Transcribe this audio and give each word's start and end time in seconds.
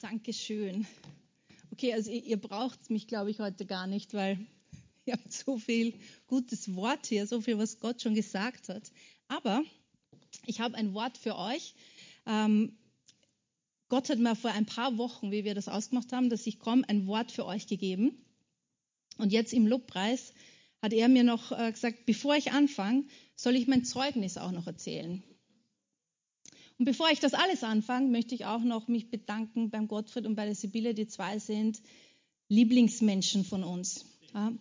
Dankeschön. 0.00 0.86
Okay, 1.72 1.92
also 1.92 2.10
ihr, 2.10 2.22
ihr 2.22 2.36
braucht 2.36 2.88
mich, 2.88 3.08
glaube 3.08 3.30
ich, 3.30 3.40
heute 3.40 3.66
gar 3.66 3.88
nicht, 3.88 4.14
weil 4.14 4.38
ihr 5.06 5.14
habt 5.14 5.32
so 5.32 5.58
viel 5.58 5.94
gutes 6.28 6.74
Wort 6.76 7.06
hier, 7.06 7.26
so 7.26 7.40
viel, 7.40 7.58
was 7.58 7.80
Gott 7.80 8.00
schon 8.00 8.14
gesagt 8.14 8.68
hat. 8.68 8.92
Aber 9.26 9.62
ich 10.46 10.60
habe 10.60 10.76
ein 10.76 10.94
Wort 10.94 11.18
für 11.18 11.36
euch. 11.36 11.74
Ähm, 12.26 12.78
Gott 13.88 14.08
hat 14.08 14.18
mir 14.18 14.36
vor 14.36 14.52
ein 14.52 14.66
paar 14.66 14.98
Wochen, 14.98 15.32
wie 15.32 15.44
wir 15.44 15.54
das 15.54 15.66
ausgemacht 15.66 16.12
haben, 16.12 16.30
dass 16.30 16.46
ich 16.46 16.60
komme, 16.60 16.88
ein 16.88 17.06
Wort 17.06 17.32
für 17.32 17.44
euch 17.44 17.66
gegeben. 17.66 18.24
Und 19.16 19.32
jetzt 19.32 19.52
im 19.52 19.66
Lobpreis 19.66 20.32
hat 20.80 20.92
er 20.92 21.08
mir 21.08 21.24
noch 21.24 21.50
äh, 21.50 21.72
gesagt, 21.72 22.06
bevor 22.06 22.36
ich 22.36 22.52
anfange, 22.52 23.04
soll 23.34 23.56
ich 23.56 23.66
mein 23.66 23.84
Zeugnis 23.84 24.38
auch 24.38 24.52
noch 24.52 24.68
erzählen. 24.68 25.24
Und 26.78 26.84
bevor 26.84 27.10
ich 27.10 27.18
das 27.18 27.34
alles 27.34 27.64
anfange, 27.64 28.08
möchte 28.08 28.34
ich 28.34 28.44
auch 28.44 28.62
noch 28.62 28.86
mich 28.86 29.10
bedanken 29.10 29.70
beim 29.70 29.88
Gottfried 29.88 30.26
und 30.26 30.36
bei 30.36 30.44
der 30.44 30.54
Sibylle, 30.54 30.94
die 30.94 31.08
zwei 31.08 31.38
sind 31.38 31.82
Lieblingsmenschen 32.48 33.44
von 33.44 33.64
uns. 33.64 34.06
Ja, 34.32 34.52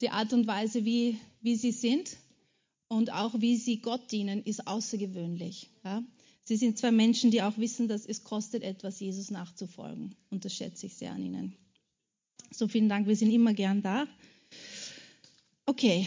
die 0.00 0.10
Art 0.10 0.32
und 0.32 0.46
Weise, 0.46 0.84
wie, 0.84 1.18
wie 1.40 1.56
sie 1.56 1.72
sind 1.72 2.16
und 2.88 3.12
auch 3.12 3.40
wie 3.40 3.56
sie 3.56 3.80
Gott 3.80 4.12
dienen, 4.12 4.42
ist 4.44 4.66
außergewöhnlich. 4.66 5.70
Ja. 5.84 6.04
Sie 6.44 6.56
sind 6.56 6.76
zwei 6.76 6.90
Menschen, 6.90 7.30
die 7.30 7.40
auch 7.42 7.56
wissen, 7.56 7.88
dass 7.88 8.04
es 8.04 8.22
kostet 8.22 8.62
etwas, 8.62 9.00
Jesus 9.00 9.30
nachzufolgen. 9.30 10.14
Und 10.30 10.44
das 10.44 10.54
schätze 10.54 10.86
ich 10.86 10.94
sehr 10.94 11.12
an 11.12 11.22
ihnen. 11.22 11.56
So 12.50 12.68
vielen 12.68 12.90
Dank, 12.90 13.06
wir 13.08 13.16
sind 13.16 13.32
immer 13.32 13.54
gern 13.54 13.82
da. 13.82 14.06
Okay. 15.64 16.06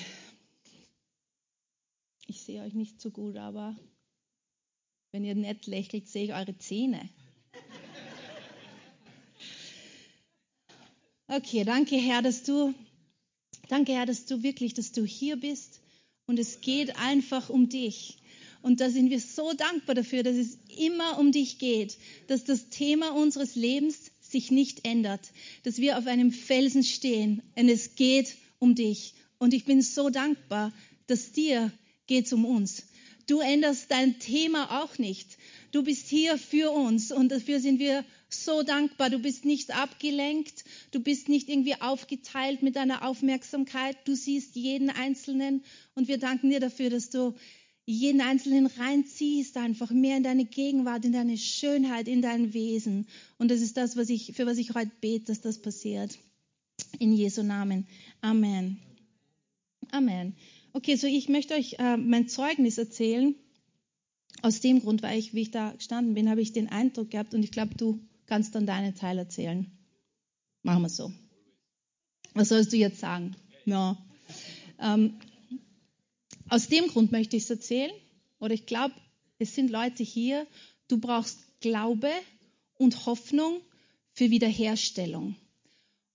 Ich 2.28 2.42
sehe 2.42 2.62
euch 2.62 2.74
nicht 2.74 3.02
so 3.02 3.10
gut, 3.10 3.38
aber 3.38 3.76
wenn 5.18 5.26
ihr 5.26 5.34
nett 5.34 5.66
lächelt, 5.66 6.08
sehe 6.08 6.26
ich 6.26 6.34
eure 6.36 6.56
Zähne. 6.60 7.10
Okay, 11.28 11.64
danke 11.64 11.96
Herr, 11.96 12.22
dass 12.22 12.44
du, 12.44 12.76
danke 13.68 13.94
Herr, 13.94 14.06
dass 14.06 14.28
du 14.28 14.44
wirklich, 14.44 14.76
dass 14.76 14.92
du 14.92 15.04
hier 15.04 15.36
bist 15.36 15.80
und 16.28 16.38
es 16.38 16.62
geht 16.62 16.98
einfach 16.98 17.50
um 17.50 17.68
dich. 17.68 18.20
Und 18.62 18.80
da 18.80 18.92
sind 18.92 19.10
wir 19.10 19.20
so 19.20 19.54
dankbar 19.54 19.96
dafür, 19.96 20.22
dass 20.22 20.36
es 20.36 20.60
immer 20.78 21.18
um 21.18 21.32
dich 21.32 21.58
geht, 21.58 21.98
dass 22.28 22.44
das 22.44 22.70
Thema 22.70 23.10
unseres 23.16 23.56
Lebens 23.56 24.12
sich 24.22 24.52
nicht 24.52 24.86
ändert, 24.86 25.32
dass 25.64 25.80
wir 25.80 25.98
auf 25.98 26.06
einem 26.06 26.32
Felsen 26.32 26.84
stehen 26.84 27.42
und 27.56 27.70
es 27.70 27.96
geht 27.96 28.36
um 28.60 28.76
dich. 28.76 29.16
Und 29.40 29.56
ich 29.56 29.66
bin 29.66 29.82
so 29.82 30.12
dankbar, 30.12 30.72
dass 31.08 31.32
dir 31.32 31.72
geht 32.06 32.32
um 32.32 32.46
uns. 32.46 32.84
Du 33.28 33.42
änderst 33.42 33.92
dein 33.92 34.20
Thema 34.20 34.82
auch 34.82 34.98
nicht. 34.98 35.38
Du 35.72 35.84
bist 35.84 36.08
hier 36.08 36.38
für 36.38 36.72
uns 36.72 37.12
und 37.12 37.30
dafür 37.30 37.60
sind 37.60 37.78
wir 37.78 38.06
so 38.30 38.64
dankbar. 38.64 39.10
Du 39.10 39.20
bist 39.20 39.44
nicht 39.44 39.76
abgelenkt, 39.76 40.64
du 40.92 41.02
bist 41.02 41.28
nicht 41.28 41.50
irgendwie 41.50 41.80
aufgeteilt 41.80 42.64
mit 42.64 42.78
deiner 42.78 43.06
Aufmerksamkeit. 43.06 43.98
Du 44.06 44.16
siehst 44.16 44.56
jeden 44.56 44.90
Einzelnen 44.90 45.64
und 45.94 46.08
wir 46.08 46.18
danken 46.18 46.50
dir 46.50 46.62
dafür, 46.62 46.90
dass 46.90 47.10
du 47.10 47.36
jeden 47.86 48.22
Einzelnen 48.22 48.66
reinziehst, 48.66 49.56
einfach 49.58 49.92
mehr 49.92 50.18
in 50.18 50.24
deine 50.24 50.46
Gegenwart, 50.46 51.06
in 51.06 51.14
deine 51.14 51.38
Schönheit, 51.38 52.08
in 52.08 52.22
dein 52.22 52.54
Wesen. 52.54 53.08
Und 53.38 53.52
das 53.52 53.62
ist 53.62 53.78
das, 53.78 53.96
was 53.96 54.10
ich, 54.10 54.34
für 54.36 54.46
was 54.46 54.58
ich 54.58 54.74
heute 54.74 54.92
bete, 55.02 55.26
dass 55.26 55.42
das 55.42 55.62
passiert. 55.62 56.18
In 57.00 57.14
Jesu 57.14 57.44
Namen. 57.44 57.88
Amen. 58.22 58.78
Amen. 59.92 60.36
Okay, 60.74 60.96
so 60.96 61.08
ich 61.08 61.30
möchte 61.30 61.54
euch 61.54 61.76
äh, 61.80 61.98
mein 61.98 62.28
Zeugnis 62.28 62.78
erzählen. 62.78 63.36
Aus 64.42 64.60
dem 64.60 64.82
Grund, 64.82 65.02
weil 65.02 65.18
ich, 65.18 65.34
wie 65.34 65.42
ich 65.42 65.52
da 65.52 65.72
gestanden 65.72 66.14
bin, 66.14 66.30
habe 66.30 66.42
ich 66.42 66.54
den 66.54 66.70
Eindruck 66.70 67.10
gehabt 67.10 67.34
und 67.34 67.44
ich 67.44 67.52
glaube, 67.52 67.74
du 67.76 68.00
kannst 68.28 68.54
dann 68.54 68.68
deinen 68.68 68.94
Teil 68.94 69.18
erzählen. 69.18 69.72
Machen 70.62 70.84
wir 70.84 70.90
so. 70.90 71.12
Was 72.34 72.50
sollst 72.50 72.72
du 72.72 72.78
jetzt 72.78 73.00
sagen? 73.00 73.36
Ja. 73.66 73.98
Ähm, 74.80 75.20
aus 76.50 76.68
dem 76.68 76.88
Grund 76.88 77.12
möchte 77.12 77.36
ich 77.36 77.44
es 77.44 77.50
erzählen. 77.50 77.92
Oder 78.40 78.54
ich 78.54 78.66
glaube, 78.66 78.94
es 79.40 79.56
sind 79.56 79.72
Leute 79.72 80.04
hier, 80.04 80.46
du 80.88 81.00
brauchst 81.00 81.40
Glaube 81.60 82.12
und 82.78 83.06
Hoffnung 83.06 83.62
für 84.14 84.30
Wiederherstellung. 84.30 85.36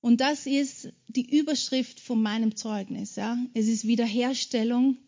Und 0.03 0.21
das 0.21 0.47
ist 0.47 0.93
die 1.07 1.39
Überschrift 1.39 2.01
von 2.01 2.21
meinem 2.21 2.57
Zeugnis. 2.57 3.15
Ja? 3.17 3.39
Es 3.55 3.69
ist 3.69 3.87
Wiederherstellung 3.87 4.99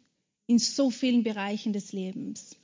in 0.47 0.60
so 0.60 0.88
vielen 0.88 1.25
Bereichen 1.25 1.72
des 1.72 1.93
Lebens. 1.93 2.56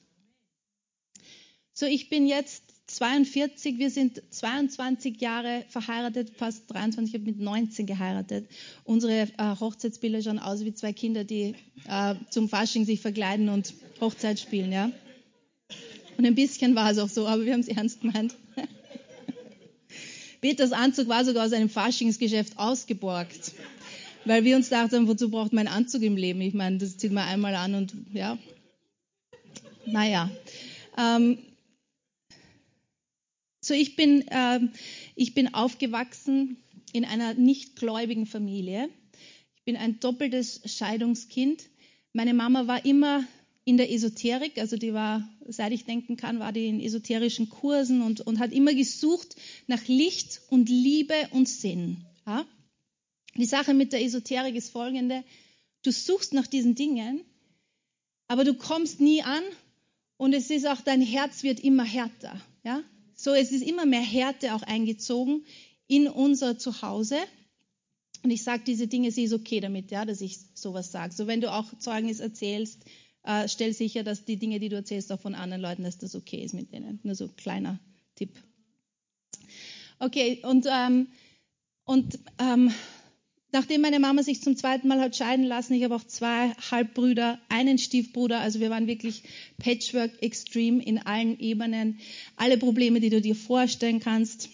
So, 1.73 1.87
ich 1.87 2.09
bin 2.09 2.27
jetzt 2.27 2.63
42, 2.87 3.79
wir 3.79 3.91
sind 3.91 4.23
22 4.31 5.21
Jahre 5.21 5.65
verheiratet, 5.69 6.31
fast 6.37 6.71
23, 6.71 7.15
ich 7.15 7.21
habe 7.21 7.31
mit 7.31 7.41
19 7.41 7.87
geheiratet. 7.87 8.49
Unsere 8.85 9.23
äh, 9.23 9.57
Hochzeitsbilder 9.59 10.23
schauen 10.23 10.39
aus 10.39 10.65
wie 10.65 10.73
zwei 10.73 10.93
Kinder, 10.93 11.25
die 11.25 11.57
äh, 11.89 12.15
zum 12.31 12.49
Fasching 12.49 12.85
sich 12.85 13.01
verkleiden 13.01 13.49
und 13.49 13.75
Hochzeit 14.01 14.39
spielen, 14.39 14.71
ja. 14.71 14.93
Und 16.17 16.27
ein 16.27 16.35
bisschen 16.37 16.77
war 16.77 16.91
es 16.91 16.99
auch 16.99 17.09
so, 17.09 17.27
aber 17.27 17.45
wir 17.45 17.55
haben 17.55 17.61
es 17.61 17.69
ernst 17.69 18.03
gemeint. 18.03 18.37
Peters 20.41 20.73
Anzug 20.73 21.09
war 21.09 21.25
sogar 21.25 21.47
aus 21.47 21.53
einem 21.53 21.69
Faschingsgeschäft 21.69 22.59
ausgeborgt, 22.59 23.53
weil 24.25 24.45
wir 24.45 24.57
uns 24.57 24.69
dachten, 24.69 25.07
wozu 25.07 25.31
braucht 25.31 25.53
man 25.53 25.67
einen 25.67 25.77
Anzug 25.77 26.03
im 26.03 26.17
Leben? 26.17 26.41
Ich 26.41 26.55
meine, 26.55 26.79
das 26.79 26.97
zieht 26.97 27.13
man 27.13 27.29
einmal 27.29 27.55
an 27.55 27.75
und 27.75 27.95
ja. 28.13 28.39
Naja. 29.87 30.31
Ähm, 30.97 31.39
so, 33.61 33.75
ich 33.75 33.97
bin, 33.97 34.25
ähm, 34.31 34.71
ich 35.15 35.35
bin 35.35 35.55
aufgewachsen 35.55 36.57
in 36.93 37.05
einer 37.05 37.35
nichtgläubigen 37.35 38.27
Familie. 38.27 38.89
Ich 39.57 39.65
bin 39.65 39.77
ein 39.77 40.01
doppeltes 40.01 40.63
Scheidungskind. 40.65 41.69
Meine 42.13 42.35
Mama 42.35 42.67
war 42.67 42.85
immer 42.85 43.25
in 43.65 43.77
der 43.77 43.93
Esoterik, 43.93 44.59
also 44.59 44.77
die 44.77 44.95
war, 44.95 45.29
seit 45.47 45.73
ich 45.73 45.85
denken 45.85 46.17
kann, 46.17 46.41
war 46.41 46.53
die 46.53 46.67
in 46.67 46.81
esoterischen 46.81 47.49
Kursen 47.49 48.03
und, 48.03 48.21
und 48.21 48.39
hat 48.39 48.53
immer 48.53 48.75
gesucht 48.75 49.37
nach 49.67 49.87
Licht 49.87 50.41
und 50.49 50.69
Liebe 50.69 51.15
und 51.33 51.49
Sinn. 51.49 52.05
Ja? 52.27 52.47
Die 53.37 53.45
Sache 53.45 53.75
mit 53.75 53.93
der 53.93 54.03
Esoterik 54.03 54.55
ist 54.57 54.71
folgende, 54.71 55.23
du 55.83 55.93
suchst 55.93 56.33
nach 56.33 56.47
diesen 56.47 56.75
Dingen, 56.75 57.21
aber 58.29 58.45
du 58.45 58.55
kommst 58.55 59.01
nie 59.01 59.23
an 59.23 59.43
und 60.17 60.33
es 60.33 60.51
ist 60.51 60.67
auch, 60.67 60.81
dein 60.81 61.03
Herz 61.03 61.43
wird 61.43 61.61
immer 61.61 61.85
härter. 61.85 62.41
Ja? 62.65 62.83
So, 63.15 63.33
es 63.35 63.53
ist 63.53 63.63
immer 63.63 63.85
mehr 63.85 64.01
Härte 64.01 64.55
auch 64.55 64.63
eingezogen 64.63 65.45
in 65.87 66.09
unser 66.09 66.59
Zuhause. 66.59 67.19
Und 68.23 68.31
ich 68.31 68.43
sage 68.43 68.63
diese 68.67 68.87
Dinge, 68.87 69.13
sie 69.13 69.25
ist 69.25 69.33
okay 69.33 69.61
damit, 69.61 69.91
ja, 69.91 70.05
dass 70.05 70.21
ich 70.21 70.39
sowas 70.55 70.93
sage. 70.93 71.15
So, 71.15 71.27
wenn 71.27 71.41
du 71.41 71.53
auch 71.53 71.79
Zeugnis 71.79 72.21
erzählst, 72.21 72.85
äh, 73.23 73.49
stell 73.49 73.73
sicher, 73.73 74.03
dass 74.03 74.25
die 74.25 74.37
Dinge, 74.37 74.61
die 74.61 74.69
du 74.69 74.77
erzählst, 74.77 75.13
auch 75.13 75.21
von 75.21 75.35
anderen 75.35 75.63
Leuten, 75.63 75.85
dass 75.85 75.99
das 75.99 76.15
okay 76.15 76.43
ist 76.43 76.55
mit 76.55 76.73
denen. 76.73 77.01
Nur 77.03 77.15
so 77.15 77.25
ein 77.25 77.37
kleiner 77.37 77.79
Tipp. 78.15 78.31
Okay, 79.99 80.41
und, 80.43 80.67
ähm, 80.71 81.09
und 81.85 82.19
ähm, 82.39 82.73
nachdem 83.53 83.83
meine 83.83 84.01
Mama 84.01 84.23
sich 84.23 84.43
zum 84.43 84.57
zweiten 84.57 84.89
Mal 84.89 85.01
hat 85.01 85.17
scheiden 85.17 85.45
lassen, 85.45 85.75
ich 85.75 85.85
habe 85.85 85.95
auch 85.95 86.05
zwei 86.05 86.55
Halbbrüder, 86.71 87.39
einen 87.51 87.77
Stiefbruder, 87.77 88.41
also 88.41 88.61
wir 88.61 88.71
waren 88.71 88.87
wirklich 88.87 89.25
Patchwork 89.59 90.23
Extreme 90.23 90.83
in 90.83 90.99
allen 90.99 91.39
Ebenen, 91.39 91.99
alle 92.37 92.57
Probleme, 92.57 93.01
die 93.01 93.11
du 93.11 93.21
dir 93.21 93.35
vorstellen 93.35 94.01
kannst. 94.01 94.49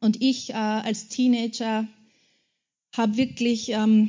Und 0.00 0.22
ich 0.22 0.50
äh, 0.50 0.54
als 0.54 1.08
Teenager 1.08 1.86
habe 2.96 3.16
wirklich 3.18 3.68
ähm, 3.70 4.08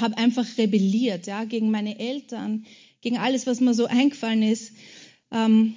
habe 0.00 0.16
einfach 0.18 0.46
rebelliert, 0.58 1.26
ja, 1.26 1.44
gegen 1.44 1.70
meine 1.70 1.98
Eltern, 1.98 2.66
gegen 3.00 3.18
alles, 3.18 3.46
was 3.46 3.60
mir 3.60 3.74
so 3.74 3.86
eingefallen 3.86 4.42
ist. 4.42 4.72
Ähm, 5.30 5.74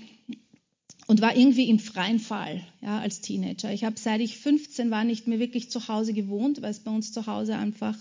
und 1.08 1.20
war 1.20 1.36
irgendwie 1.36 1.70
im 1.70 1.80
freien 1.80 2.20
Fall, 2.20 2.66
ja, 2.82 3.00
als 3.00 3.20
Teenager. 3.20 3.74
Ich 3.74 3.84
habe 3.84 4.00
seit 4.00 4.22
ich 4.22 4.38
15 4.38 4.92
war 4.92 5.04
nicht 5.04 5.28
mehr 5.28 5.40
wirklich 5.40 5.70
zu 5.70 5.90
Hause 5.90 6.14
gewohnt, 6.14 6.62
weil 6.62 6.72
es 6.72 6.80
bei 6.80 6.92
uns 6.92 7.12
zu 7.12 7.28
Hause 7.28 7.58
einfach 7.58 7.98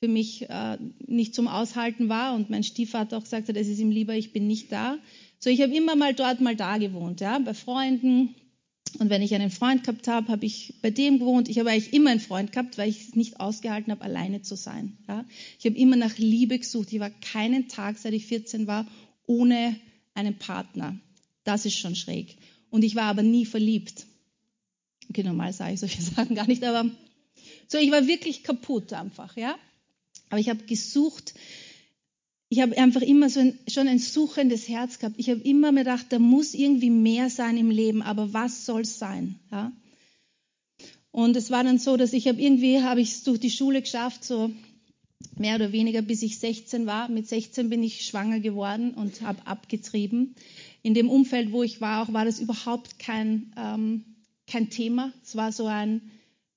für 0.00 0.08
mich 0.08 0.50
äh, 0.50 0.78
nicht 1.06 1.36
zum 1.36 1.46
Aushalten 1.46 2.08
war 2.08 2.34
und 2.34 2.50
mein 2.50 2.64
Stiefvater 2.64 3.16
auch 3.16 3.22
gesagt 3.22 3.48
hat, 3.48 3.56
es 3.56 3.68
ist 3.68 3.78
ihm 3.78 3.92
lieber, 3.92 4.16
ich 4.16 4.32
bin 4.32 4.48
nicht 4.48 4.72
da. 4.72 4.98
So, 5.38 5.50
ich 5.50 5.60
habe 5.62 5.72
immer 5.72 5.94
mal 5.94 6.14
dort, 6.14 6.40
mal 6.40 6.56
da 6.56 6.78
gewohnt, 6.78 7.20
ja, 7.20 7.38
bei 7.38 7.54
Freunden, 7.54 8.34
und 8.98 9.10
wenn 9.10 9.22
ich 9.22 9.34
einen 9.34 9.50
Freund 9.50 9.84
gehabt 9.84 10.08
habe, 10.08 10.28
habe 10.28 10.44
ich 10.44 10.74
bei 10.82 10.90
dem 10.90 11.18
gewohnt. 11.18 11.48
Ich 11.48 11.58
habe 11.58 11.70
eigentlich 11.70 11.92
immer 11.92 12.10
einen 12.10 12.20
Freund 12.20 12.52
gehabt, 12.52 12.78
weil 12.78 12.88
ich 12.88 13.08
es 13.08 13.14
nicht 13.14 13.40
ausgehalten 13.40 13.90
habe, 13.90 14.02
alleine 14.02 14.42
zu 14.42 14.54
sein. 14.54 14.98
Ja? 15.08 15.24
Ich 15.58 15.64
habe 15.64 15.76
immer 15.76 15.96
nach 15.96 16.18
Liebe 16.18 16.58
gesucht. 16.58 16.92
Ich 16.92 17.00
war 17.00 17.10
keinen 17.10 17.68
Tag, 17.68 17.98
seit 17.98 18.12
ich 18.12 18.26
14 18.26 18.66
war, 18.66 18.86
ohne 19.26 19.76
einen 20.14 20.36
Partner. 20.36 20.98
Das 21.44 21.64
ist 21.64 21.76
schon 21.76 21.96
schräg. 21.96 22.36
Und 22.70 22.84
ich 22.84 22.94
war 22.94 23.04
aber 23.04 23.22
nie 23.22 23.46
verliebt. 23.46 24.06
Okay, 25.08 25.22
normal 25.22 25.52
sage 25.52 25.74
ich 25.74 25.80
solche 25.80 26.02
Sachen 26.02 26.34
gar 26.34 26.46
nicht, 26.46 26.62
aber 26.64 26.90
so, 27.68 27.78
ich 27.78 27.90
war 27.90 28.06
wirklich 28.06 28.42
kaputt 28.42 28.92
einfach, 28.92 29.36
ja. 29.36 29.56
Aber 30.28 30.40
ich 30.40 30.48
habe 30.48 30.64
gesucht, 30.64 31.34
ich 32.52 32.60
habe 32.60 32.76
einfach 32.76 33.00
immer 33.00 33.30
so 33.30 33.40
ein, 33.40 33.58
schon 33.66 33.88
ein 33.88 33.98
suchendes 33.98 34.68
Herz 34.68 34.98
gehabt. 34.98 35.14
Ich 35.16 35.30
habe 35.30 35.40
immer 35.40 35.72
mir 35.72 35.84
gedacht, 35.84 36.08
da 36.10 36.18
muss 36.18 36.52
irgendwie 36.52 36.90
mehr 36.90 37.30
sein 37.30 37.56
im 37.56 37.70
Leben, 37.70 38.02
aber 38.02 38.34
was 38.34 38.66
soll 38.66 38.82
es 38.82 38.98
sein? 38.98 39.36
Ja? 39.50 39.72
Und 41.12 41.34
es 41.34 41.50
war 41.50 41.64
dann 41.64 41.78
so, 41.78 41.96
dass 41.96 42.12
ich 42.12 42.28
habe 42.28 42.42
irgendwie, 42.42 42.82
habe 42.82 43.00
ich 43.00 43.12
es 43.12 43.22
durch 43.22 43.40
die 43.40 43.50
Schule 43.50 43.80
geschafft, 43.80 44.22
so 44.22 44.50
mehr 45.38 45.54
oder 45.54 45.72
weniger 45.72 46.02
bis 46.02 46.20
ich 46.20 46.40
16 46.40 46.84
war. 46.84 47.08
Mit 47.08 47.26
16 47.26 47.70
bin 47.70 47.82
ich 47.82 48.04
schwanger 48.04 48.40
geworden 48.40 48.92
und 48.92 49.22
habe 49.22 49.46
abgetrieben. 49.46 50.34
In 50.82 50.92
dem 50.92 51.08
Umfeld, 51.08 51.52
wo 51.52 51.62
ich 51.62 51.80
war, 51.80 52.02
auch 52.02 52.12
war 52.12 52.26
das 52.26 52.38
überhaupt 52.38 52.98
kein, 52.98 53.54
ähm, 53.56 54.04
kein 54.46 54.68
Thema. 54.68 55.10
Es 55.22 55.36
war 55.36 55.52
so 55.52 55.64
ein, 55.64 56.02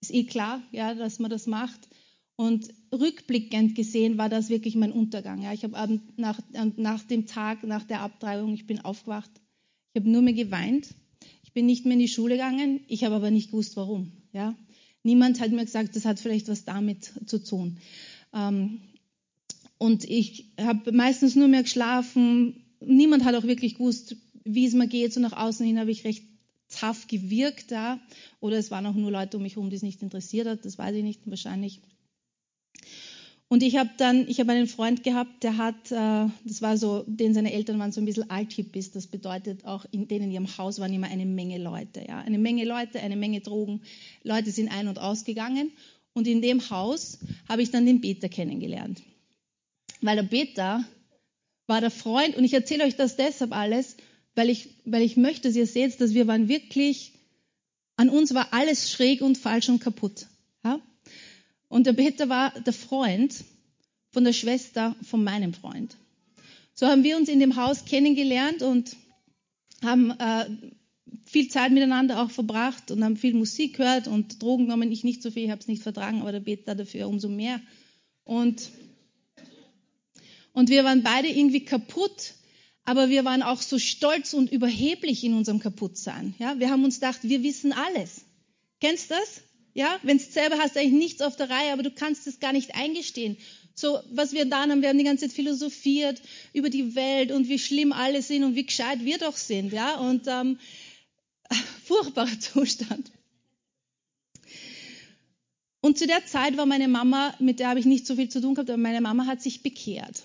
ist 0.01 0.13
eh 0.13 0.25
klar, 0.25 0.61
ja, 0.73 0.93
dass 0.93 1.19
man 1.19 1.31
das 1.31 1.47
macht. 1.47 1.87
Und 2.37 2.67
rückblickend 2.91 3.75
gesehen 3.75 4.17
war 4.17 4.27
das 4.27 4.49
wirklich 4.49 4.75
mein 4.75 4.91
Untergang. 4.91 5.41
Ja, 5.41 5.53
ich 5.53 5.63
habe 5.63 6.01
nach, 6.17 6.39
nach 6.75 7.03
dem 7.03 7.27
Tag, 7.27 7.63
nach 7.63 7.83
der 7.83 8.01
Abtreibung, 8.01 8.53
ich 8.53 8.67
bin 8.67 8.81
aufgewacht. 8.81 9.31
Ich 9.93 10.01
habe 10.01 10.09
nur 10.09 10.21
mehr 10.21 10.33
geweint. 10.33 10.89
Ich 11.43 11.53
bin 11.53 11.65
nicht 11.65 11.85
mehr 11.85 11.93
in 11.93 11.99
die 11.99 12.09
Schule 12.09 12.35
gegangen. 12.35 12.81
Ich 12.87 13.05
habe 13.05 13.15
aber 13.15 13.31
nicht 13.31 13.51
gewusst, 13.51 13.77
warum. 13.77 14.11
Ja, 14.33 14.53
niemand 15.03 15.39
hat 15.39 15.51
mir 15.51 15.63
gesagt, 15.63 15.95
das 15.95 16.03
hat 16.03 16.19
vielleicht 16.19 16.49
was 16.49 16.65
damit 16.65 17.13
zu 17.25 17.41
tun. 17.41 17.77
Ähm, 18.33 18.81
und 19.77 20.03
ich 20.03 20.51
habe 20.59 20.91
meistens 20.91 21.35
nur 21.35 21.47
mehr 21.47 21.63
geschlafen. 21.63 22.65
Niemand 22.81 23.23
hat 23.23 23.35
auch 23.35 23.43
wirklich 23.43 23.75
gewusst, 23.75 24.17
wie 24.43 24.65
es 24.65 24.73
mir 24.73 24.87
geht. 24.87 25.13
So 25.13 25.21
nach 25.21 25.33
außen 25.33 25.65
hin 25.65 25.79
habe 25.79 25.91
ich 25.91 26.03
recht 26.03 26.25
tough 26.69 27.07
gewirkt 27.07 27.71
da. 27.71 27.99
Oder 28.41 28.57
es 28.57 28.71
waren 28.71 28.85
auch 28.85 28.95
nur 28.95 29.11
Leute 29.11 29.37
um 29.37 29.43
mich 29.43 29.55
herum, 29.55 29.69
die 29.69 29.77
es 29.77 29.83
nicht 29.83 30.01
interessiert 30.01 30.47
hat. 30.47 30.65
Das 30.65 30.77
weiß 30.77 30.95
ich 30.95 31.03
nicht, 31.03 31.21
wahrscheinlich. 31.25 31.79
Und 33.47 33.61
ich 33.61 33.77
habe 33.77 33.91
dann, 33.97 34.27
ich 34.27 34.39
habe 34.39 34.51
einen 34.51 34.67
Freund 34.67 35.03
gehabt, 35.03 35.43
der 35.43 35.57
hat, 35.57 35.91
äh, 35.91 36.27
das 36.45 36.61
war 36.61 36.77
so, 36.77 37.03
den 37.05 37.33
seine 37.33 37.53
Eltern 37.53 37.77
waren 37.77 37.91
so 37.91 38.01
ein 38.01 38.05
bisschen 38.05 38.29
Althippies. 38.29 38.91
Das 38.91 39.07
bedeutet 39.07 39.65
auch, 39.65 39.85
in 39.91 40.07
denen 40.07 40.25
in 40.25 40.31
ihrem 40.31 40.57
Haus 40.57 40.79
waren 40.79 40.93
immer 40.93 41.07
eine 41.07 41.25
Menge 41.25 41.59
Leute, 41.59 42.03
ja, 42.07 42.19
eine 42.19 42.39
Menge 42.39 42.65
Leute, 42.65 42.99
eine 42.99 43.15
Menge 43.15 43.41
Drogen. 43.41 43.81
Leute 44.23 44.51
sind 44.51 44.69
ein- 44.69 44.87
und 44.87 44.97
ausgegangen. 44.97 45.71
Und 46.13 46.27
in 46.27 46.41
dem 46.41 46.69
Haus 46.69 47.19
habe 47.47 47.61
ich 47.61 47.71
dann 47.71 47.85
den 47.85 48.01
Peter 48.01 48.29
kennengelernt. 48.29 49.03
Weil 50.01 50.15
der 50.15 50.23
Peter 50.23 50.83
war 51.67 51.81
der 51.81 51.91
Freund, 51.91 52.35
und 52.35 52.43
ich 52.43 52.53
erzähle 52.53 52.85
euch 52.85 52.95
das 52.95 53.15
deshalb 53.15 53.51
alles, 53.51 53.97
weil 54.33 54.49
ich, 54.49 54.69
weil 54.85 55.01
ich 55.01 55.17
möchte, 55.17 55.47
dass 55.47 55.55
ihr 55.55 55.67
seht, 55.67 55.99
dass 56.01 56.13
wir 56.13 56.27
waren 56.27 56.47
wirklich, 56.47 57.13
an 57.95 58.09
uns 58.09 58.33
war 58.33 58.53
alles 58.53 58.91
schräg 58.91 59.21
und 59.21 59.37
falsch 59.37 59.69
und 59.69 59.79
kaputt. 59.79 60.27
Ja? 60.63 60.79
Und 61.75 61.87
der 61.87 61.91
Peter 61.91 62.29
war 62.29 62.51
der 62.51 62.71
Freund 62.71 63.43
von 64.11 64.23
der 64.23 64.31
Schwester 64.31 64.95
von 65.01 65.25
meinem 65.25 65.53
Freund. 65.53 65.97
So 66.73 66.87
haben 66.87 67.03
wir 67.03 67.17
uns 67.17 67.27
in 67.27 67.41
dem 67.41 67.57
Haus 67.57 67.83
kennengelernt 67.83 68.61
und 68.61 68.95
haben 69.83 70.11
äh, 70.11 70.45
viel 71.25 71.49
Zeit 71.49 71.73
miteinander 71.73 72.21
auch 72.21 72.31
verbracht 72.31 72.91
und 72.91 73.03
haben 73.03 73.17
viel 73.17 73.33
Musik 73.33 73.75
gehört 73.75 74.07
und 74.07 74.41
Drogen 74.41 74.67
genommen. 74.67 74.89
Ich 74.89 75.03
nicht 75.03 75.21
so 75.21 75.31
viel, 75.31 75.43
ich 75.43 75.51
habe 75.51 75.59
es 75.59 75.67
nicht 75.67 75.83
vertragen, 75.83 76.21
aber 76.21 76.31
der 76.31 76.39
Peter 76.39 76.75
dafür 76.75 77.09
umso 77.09 77.27
mehr. 77.27 77.59
Und, 78.23 78.69
und 80.53 80.69
wir 80.69 80.85
waren 80.85 81.03
beide 81.03 81.27
irgendwie 81.27 81.65
kaputt, 81.65 82.35
aber 82.85 83.09
wir 83.09 83.25
waren 83.25 83.43
auch 83.43 83.61
so 83.61 83.79
stolz 83.79 84.33
und 84.33 84.49
überheblich 84.49 85.25
in 85.25 85.33
unserem 85.33 85.59
Kaputtsein. 85.59 86.35
Ja, 86.39 86.57
wir 86.57 86.69
haben 86.69 86.85
uns 86.85 87.01
gedacht, 87.01 87.19
wir 87.23 87.43
wissen 87.43 87.73
alles. 87.73 88.21
Kennst 88.79 89.11
du 89.11 89.15
das? 89.15 89.41
Ja, 89.75 89.99
wenn 90.03 90.17
du 90.17 90.23
selber 90.23 90.57
hast, 90.57 90.77
eigentlich 90.77 90.93
nichts 90.93 91.21
auf 91.21 91.35
der 91.35 91.49
Reihe, 91.49 91.73
aber 91.73 91.83
du 91.83 91.91
kannst 91.91 92.27
es 92.27 92.39
gar 92.39 92.53
nicht 92.53 92.75
eingestehen. 92.75 93.35
So, 93.75 93.99
was 94.09 94.31
wir 94.31 94.45
da 94.45 94.61
haben, 94.61 94.81
wir 94.81 94.87
haben 94.87 94.97
die 94.97 95.03
ganze 95.03 95.27
Zeit 95.27 95.35
philosophiert 95.35 96.21
über 96.53 96.69
die 96.69 96.95
Welt 96.95 97.33
und 97.33 97.49
wie 97.49 97.59
schlimm 97.59 97.91
alle 97.91 98.21
sind 98.21 98.45
und 98.45 98.55
wie 98.55 98.65
gescheit 98.65 99.03
wir 99.03 99.17
doch 99.17 99.35
sind, 99.35 99.73
ja, 99.73 99.97
und 99.97 100.27
ähm, 100.27 100.59
furchtbarer 101.83 102.39
Zustand. 102.39 103.11
Und 105.81 105.97
zu 105.97 106.07
der 106.07 106.25
Zeit 106.25 106.55
war 106.55 106.65
meine 106.65 106.87
Mama, 106.87 107.35
mit 107.39 107.59
der 107.59 107.67
habe 107.67 107.81
ich 107.81 107.85
nicht 107.85 108.07
so 108.07 108.15
viel 108.15 108.29
zu 108.29 108.39
tun 108.39 108.55
gehabt, 108.55 108.69
aber 108.69 108.81
meine 108.81 109.01
Mama 109.01 109.25
hat 109.25 109.41
sich 109.41 109.61
bekehrt. 109.61 110.23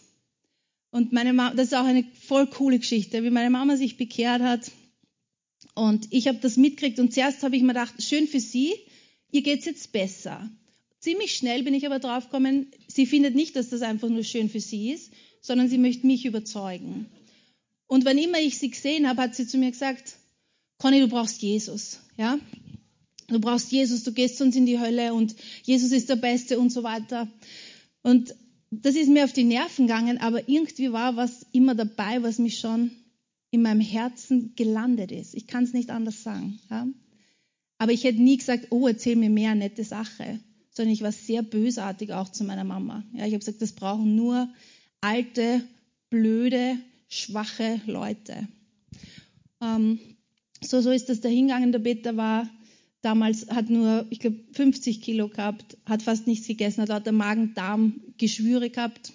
Und 0.92 1.12
meine 1.12 1.32
Mama, 1.32 1.54
das 1.56 1.66
ist 1.66 1.74
auch 1.74 1.84
eine 1.84 2.04
voll 2.28 2.46
coole 2.46 2.78
Geschichte, 2.78 3.24
wie 3.24 3.30
meine 3.30 3.50
Mama 3.50 3.76
sich 3.76 3.96
bekehrt 3.96 4.42
hat. 4.42 4.70
Und 5.74 6.06
ich 6.10 6.28
habe 6.28 6.38
das 6.38 6.56
mitgekriegt 6.56 7.00
und 7.00 7.12
zuerst 7.12 7.42
habe 7.42 7.56
ich 7.56 7.62
mir 7.62 7.74
gedacht, 7.74 8.00
schön 8.00 8.28
für 8.28 8.40
sie, 8.40 8.74
ihr 9.32 9.42
geht's 9.42 9.66
jetzt 9.66 9.92
besser. 9.92 10.48
Ziemlich 10.98 11.34
schnell 11.34 11.62
bin 11.62 11.74
ich 11.74 11.86
aber 11.86 11.98
draufgekommen, 11.98 12.66
sie 12.88 13.06
findet 13.06 13.34
nicht, 13.34 13.56
dass 13.56 13.70
das 13.70 13.82
einfach 13.82 14.08
nur 14.08 14.24
schön 14.24 14.50
für 14.50 14.60
sie 14.60 14.90
ist, 14.92 15.12
sondern 15.40 15.68
sie 15.68 15.78
möchte 15.78 16.06
mich 16.06 16.26
überzeugen. 16.26 17.06
Und 17.86 18.04
wann 18.04 18.18
immer 18.18 18.38
ich 18.38 18.58
sie 18.58 18.70
gesehen 18.70 19.08
habe, 19.08 19.22
hat 19.22 19.34
sie 19.34 19.46
zu 19.46 19.58
mir 19.58 19.70
gesagt, 19.70 20.16
Conny, 20.78 21.00
du 21.00 21.08
brauchst 21.08 21.42
Jesus, 21.42 22.00
ja? 22.16 22.38
Du 23.28 23.40
brauchst 23.40 23.70
Jesus, 23.70 24.02
du 24.02 24.12
gehst 24.12 24.38
sonst 24.38 24.56
in 24.56 24.66
die 24.66 24.80
Hölle 24.80 25.14
und 25.14 25.36
Jesus 25.62 25.92
ist 25.92 26.08
der 26.08 26.16
Beste 26.16 26.58
und 26.58 26.70
so 26.70 26.82
weiter. 26.82 27.28
Und 28.02 28.34
das 28.70 28.94
ist 28.94 29.08
mir 29.08 29.24
auf 29.24 29.32
die 29.32 29.44
Nerven 29.44 29.86
gegangen, 29.86 30.18
aber 30.18 30.48
irgendwie 30.48 30.92
war 30.92 31.16
was 31.16 31.46
immer 31.52 31.74
dabei, 31.74 32.22
was 32.22 32.38
mich 32.38 32.58
schon 32.58 32.90
in 33.50 33.62
meinem 33.62 33.80
Herzen 33.80 34.54
gelandet 34.56 35.12
ist. 35.12 35.34
Ich 35.34 35.46
kann 35.46 35.64
es 35.64 35.72
nicht 35.72 35.90
anders 35.90 36.22
sagen. 36.22 36.60
Ja? 36.70 36.86
Aber 37.80 37.92
ich 37.92 38.04
hätte 38.04 38.20
nie 38.20 38.36
gesagt, 38.36 38.66
oh, 38.68 38.86
erzähl 38.86 39.16
mir 39.16 39.30
mehr 39.30 39.54
nette 39.54 39.84
Sache, 39.84 40.38
sondern 40.70 40.92
ich 40.92 41.00
war 41.00 41.12
sehr 41.12 41.42
bösartig 41.42 42.12
auch 42.12 42.28
zu 42.28 42.44
meiner 42.44 42.62
Mama. 42.62 43.04
Ja, 43.14 43.24
ich 43.24 43.32
habe 43.32 43.38
gesagt, 43.38 43.62
das 43.62 43.72
brauchen 43.72 44.16
nur 44.16 44.50
alte, 45.00 45.62
blöde, 46.10 46.76
schwache 47.08 47.80
Leute. 47.86 48.46
Ähm, 49.62 49.98
so, 50.60 50.82
so 50.82 50.90
ist 50.90 51.08
das 51.08 51.22
dahingegangen. 51.22 51.72
Der 51.72 51.78
Peter 51.78 52.18
war 52.18 52.50
damals, 53.00 53.48
hat 53.48 53.70
nur, 53.70 54.04
ich 54.10 54.20
glaube, 54.20 54.40
50 54.52 55.00
Kilo 55.00 55.28
gehabt, 55.28 55.78
hat 55.86 56.02
fast 56.02 56.26
nichts 56.26 56.46
gegessen, 56.46 56.82
hat 56.82 56.90
lauter 56.90 57.12
Magen-Darm-Geschwüre 57.12 58.68
gehabt, 58.68 59.12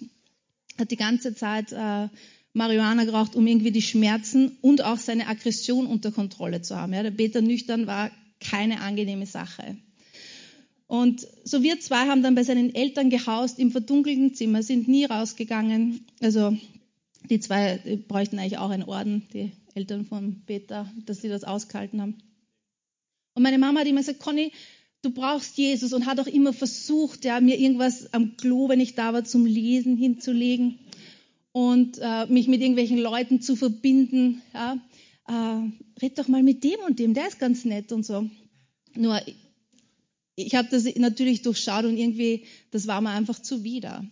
hat 0.76 0.90
die 0.90 0.96
ganze 0.96 1.36
Zeit 1.36 1.70
äh, 1.70 2.08
Marihuana 2.52 3.04
geraucht, 3.04 3.36
um 3.36 3.46
irgendwie 3.46 3.70
die 3.70 3.80
Schmerzen 3.80 4.58
und 4.60 4.82
auch 4.82 4.98
seine 4.98 5.28
Aggression 5.28 5.86
unter 5.86 6.10
Kontrolle 6.10 6.62
zu 6.62 6.74
haben. 6.74 6.94
Ja, 6.94 7.04
der 7.04 7.12
Peter 7.12 7.40
nüchtern 7.42 7.86
war 7.86 8.10
keine 8.40 8.80
angenehme 8.80 9.26
Sache. 9.26 9.76
Und 10.86 11.26
so 11.44 11.62
wir 11.62 11.80
zwei 11.80 12.06
haben 12.06 12.22
dann 12.22 12.34
bei 12.34 12.44
seinen 12.44 12.74
Eltern 12.74 13.10
gehaust 13.10 13.58
im 13.58 13.72
verdunkelten 13.72 14.34
Zimmer, 14.34 14.62
sind 14.62 14.86
nie 14.86 15.04
rausgegangen. 15.04 16.06
Also 16.20 16.56
die 17.28 17.40
zwei 17.40 17.80
bräuchten 18.06 18.38
eigentlich 18.38 18.58
auch 18.58 18.70
einen 18.70 18.84
Orden, 18.84 19.26
die 19.32 19.50
Eltern 19.74 20.06
von 20.06 20.42
Peter, 20.46 20.90
dass 21.04 21.22
sie 21.22 21.28
das 21.28 21.44
ausgehalten 21.44 22.00
haben. 22.00 22.18
Und 23.34 23.42
meine 23.42 23.58
Mama 23.58 23.80
hat 23.80 23.86
immer 23.86 24.00
gesagt, 24.00 24.20
Conny, 24.20 24.52
du 25.02 25.10
brauchst 25.10 25.58
Jesus 25.58 25.92
und 25.92 26.06
hat 26.06 26.20
auch 26.20 26.26
immer 26.26 26.52
versucht, 26.52 27.24
ja, 27.24 27.40
mir 27.40 27.58
irgendwas 27.58 28.12
am 28.14 28.36
Klo, 28.36 28.68
wenn 28.68 28.80
ich 28.80 28.94
da 28.94 29.12
war, 29.12 29.24
zum 29.24 29.44
Lesen 29.44 29.96
hinzulegen 29.96 30.78
und 31.52 31.98
äh, 32.00 32.26
mich 32.26 32.46
mit 32.46 32.60
irgendwelchen 32.60 32.98
Leuten 32.98 33.40
zu 33.40 33.56
verbinden. 33.56 34.40
Ja 34.54 34.78
äh, 35.28 36.02
red 36.02 36.18
doch 36.18 36.28
mal 36.28 36.42
mit 36.42 36.64
dem 36.64 36.80
und 36.86 36.98
dem, 36.98 37.14
der 37.14 37.28
ist 37.28 37.38
ganz 37.38 37.64
nett 37.64 37.92
und 37.92 38.04
so. 38.04 38.28
Nur, 38.94 39.20
ich 40.36 40.54
habe 40.54 40.68
das 40.70 40.84
natürlich 40.96 41.42
durchschaut 41.42 41.84
und 41.84 41.96
irgendwie, 41.96 42.44
das 42.70 42.86
war 42.86 43.00
mir 43.00 43.10
einfach 43.10 43.40
zuwider. 43.40 44.04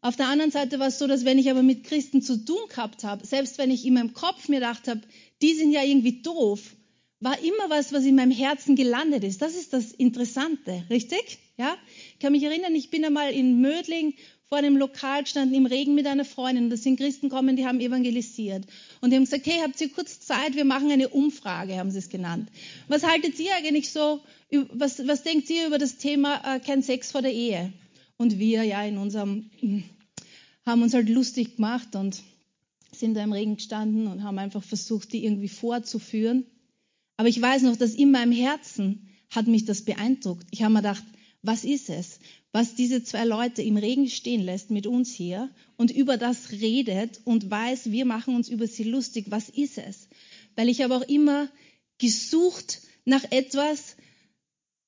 Auf 0.00 0.16
der 0.16 0.28
anderen 0.28 0.50
Seite 0.50 0.78
war 0.78 0.88
es 0.88 0.98
so, 0.98 1.06
dass 1.06 1.24
wenn 1.24 1.38
ich 1.38 1.50
aber 1.50 1.62
mit 1.62 1.84
Christen 1.84 2.20
zu 2.20 2.44
tun 2.44 2.68
gehabt 2.68 3.04
habe, 3.04 3.26
selbst 3.26 3.56
wenn 3.56 3.70
ich 3.70 3.86
in 3.86 3.94
meinem 3.94 4.12
Kopf 4.12 4.48
mir 4.48 4.56
gedacht 4.56 4.86
habe, 4.86 5.00
die 5.40 5.54
sind 5.54 5.72
ja 5.72 5.82
irgendwie 5.82 6.20
doof, 6.20 6.76
war 7.20 7.38
immer 7.38 7.70
was, 7.70 7.92
was 7.92 8.04
in 8.04 8.16
meinem 8.16 8.30
Herzen 8.30 8.76
gelandet 8.76 9.24
ist. 9.24 9.40
Das 9.40 9.54
ist 9.54 9.72
das 9.72 9.92
Interessante, 9.92 10.84
richtig? 10.90 11.38
Ja? 11.56 11.76
Ich 12.12 12.18
kann 12.18 12.32
mich 12.32 12.42
erinnern, 12.42 12.74
ich 12.74 12.90
bin 12.90 13.04
einmal 13.04 13.32
in 13.32 13.62
Mödling 13.62 14.14
vor 14.46 14.58
einem 14.58 14.76
Lokal 14.76 15.22
gestanden 15.22 15.56
im 15.56 15.66
Regen 15.66 15.94
mit 15.94 16.06
einer 16.06 16.24
Freundin. 16.24 16.70
Da 16.70 16.76
sind 16.76 16.98
Christen 16.98 17.28
gekommen, 17.28 17.56
die 17.56 17.66
haben 17.66 17.80
evangelisiert. 17.80 18.66
Und 19.00 19.10
die 19.10 19.16
haben 19.16 19.24
gesagt, 19.24 19.46
hey, 19.46 19.60
habt 19.62 19.80
ihr 19.80 19.90
kurz 19.90 20.20
Zeit? 20.20 20.54
Wir 20.54 20.64
machen 20.64 20.90
eine 20.90 21.08
Umfrage, 21.08 21.76
haben 21.76 21.90
sie 21.90 21.98
es 21.98 22.08
genannt. 22.08 22.50
Was 22.88 23.02
haltet 23.04 23.38
ihr 23.40 23.54
eigentlich 23.56 23.90
so, 23.90 24.20
was, 24.72 25.06
was 25.06 25.22
denkt 25.22 25.48
ihr 25.50 25.66
über 25.66 25.78
das 25.78 25.96
Thema 25.96 26.56
äh, 26.56 26.60
kein 26.60 26.82
Sex 26.82 27.12
vor 27.12 27.22
der 27.22 27.32
Ehe? 27.32 27.72
Und 28.16 28.38
wir, 28.38 28.62
ja, 28.62 28.84
in 28.84 28.98
unserem, 28.98 29.50
hm, 29.60 29.84
haben 30.64 30.82
uns 30.82 30.94
halt 30.94 31.08
lustig 31.08 31.56
gemacht 31.56 31.96
und 31.96 32.22
sind 32.92 33.14
da 33.14 33.24
im 33.24 33.32
Regen 33.32 33.56
gestanden 33.56 34.06
und 34.06 34.22
haben 34.22 34.38
einfach 34.38 34.62
versucht, 34.62 35.12
die 35.12 35.24
irgendwie 35.24 35.48
vorzuführen. 35.48 36.46
Aber 37.16 37.28
ich 37.28 37.40
weiß 37.40 37.62
noch, 37.62 37.76
dass 37.76 37.94
in 37.94 38.10
meinem 38.10 38.32
Herzen 38.32 39.08
hat 39.30 39.46
mich 39.46 39.64
das 39.64 39.82
beeindruckt. 39.82 40.46
Ich 40.50 40.62
habe 40.62 40.72
mir 40.72 40.80
gedacht, 40.80 41.04
was 41.44 41.64
ist 41.64 41.90
es? 41.90 42.18
was 42.54 42.76
diese 42.76 43.02
zwei 43.02 43.24
Leute 43.24 43.62
im 43.62 43.76
Regen 43.76 44.08
stehen 44.08 44.40
lässt 44.40 44.70
mit 44.70 44.86
uns 44.86 45.12
hier 45.12 45.50
und 45.76 45.90
über 45.90 46.16
das 46.16 46.52
redet 46.52 47.20
und 47.24 47.50
weiß, 47.50 47.90
wir 47.90 48.04
machen 48.04 48.36
uns 48.36 48.48
über 48.48 48.68
sie 48.68 48.84
lustig. 48.84 49.26
Was 49.30 49.48
ist 49.48 49.76
es? 49.76 50.08
Weil 50.54 50.68
ich 50.68 50.80
habe 50.80 50.94
auch 50.94 51.02
immer 51.02 51.48
gesucht 51.98 52.82
nach 53.04 53.24
etwas, 53.32 53.96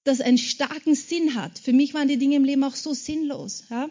das 0.04 0.20
einen 0.20 0.38
starken 0.38 0.94
Sinn 0.94 1.34
hat. 1.34 1.58
Für 1.58 1.72
mich 1.72 1.92
waren 1.92 2.06
die 2.06 2.18
Dinge 2.18 2.36
im 2.36 2.44
Leben 2.44 2.62
auch 2.62 2.76
so 2.76 2.94
sinnlos. 2.94 3.64
Ja? 3.68 3.90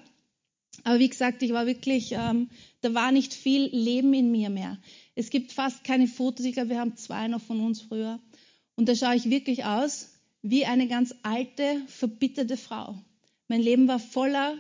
Aber 0.86 1.00
wie 1.00 1.10
gesagt, 1.10 1.44
ich 1.44 1.52
war 1.52 1.66
wirklich, 1.66 2.14
ähm, 2.14 2.50
da 2.80 2.94
war 2.94 3.12
nicht 3.12 3.34
viel 3.34 3.64
Leben 3.76 4.14
in 4.14 4.32
mir 4.32 4.50
mehr. 4.50 4.80
Es 5.16 5.30
gibt 5.30 5.52
fast 5.52 5.84
keine 5.84 6.08
Fotos. 6.08 6.46
Ich 6.46 6.54
glaube, 6.54 6.70
wir 6.70 6.80
haben 6.80 6.96
zwei 6.96 7.28
noch 7.28 7.42
von 7.42 7.60
uns 7.60 7.82
früher. 7.82 8.22
Und 8.78 8.88
da 8.88 8.96
schaue 8.96 9.18
ich 9.18 9.30
wirklich 9.30 9.66
aus 9.66 10.15
wie 10.48 10.66
eine 10.66 10.88
ganz 10.88 11.16
alte, 11.24 11.82
verbitterte 11.88 12.56
Frau. 12.56 12.96
Mein 13.48 13.62
Leben 13.62 13.88
war 13.88 13.98
voller 13.98 14.56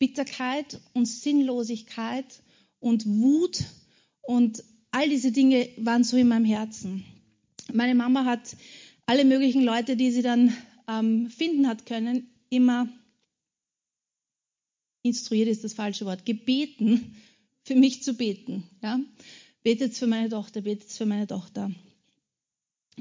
Bitterkeit 0.00 0.80
und 0.92 1.06
Sinnlosigkeit 1.06 2.42
und 2.80 3.06
Wut 3.06 3.62
und 4.22 4.64
all 4.90 5.08
diese 5.08 5.30
Dinge 5.30 5.68
waren 5.76 6.02
so 6.02 6.16
in 6.16 6.26
meinem 6.26 6.44
Herzen. 6.44 7.04
Meine 7.72 7.94
Mama 7.94 8.24
hat 8.24 8.56
alle 9.06 9.24
möglichen 9.24 9.62
Leute, 9.62 9.96
die 9.96 10.10
sie 10.10 10.22
dann 10.22 10.52
ähm, 10.88 11.30
finden 11.30 11.68
hat 11.68 11.86
können, 11.86 12.28
immer 12.48 12.88
instruiert 15.02 15.48
ist 15.48 15.62
das 15.62 15.74
falsche 15.74 16.06
Wort, 16.06 16.26
gebeten, 16.26 17.14
für 17.62 17.76
mich 17.76 18.02
zu 18.02 18.14
beten. 18.14 18.64
Ja? 18.82 18.98
Betet 19.62 19.94
für 19.94 20.08
meine 20.08 20.28
Tochter, 20.28 20.62
betet 20.62 20.90
für 20.90 21.06
meine 21.06 21.28
Tochter. 21.28 21.70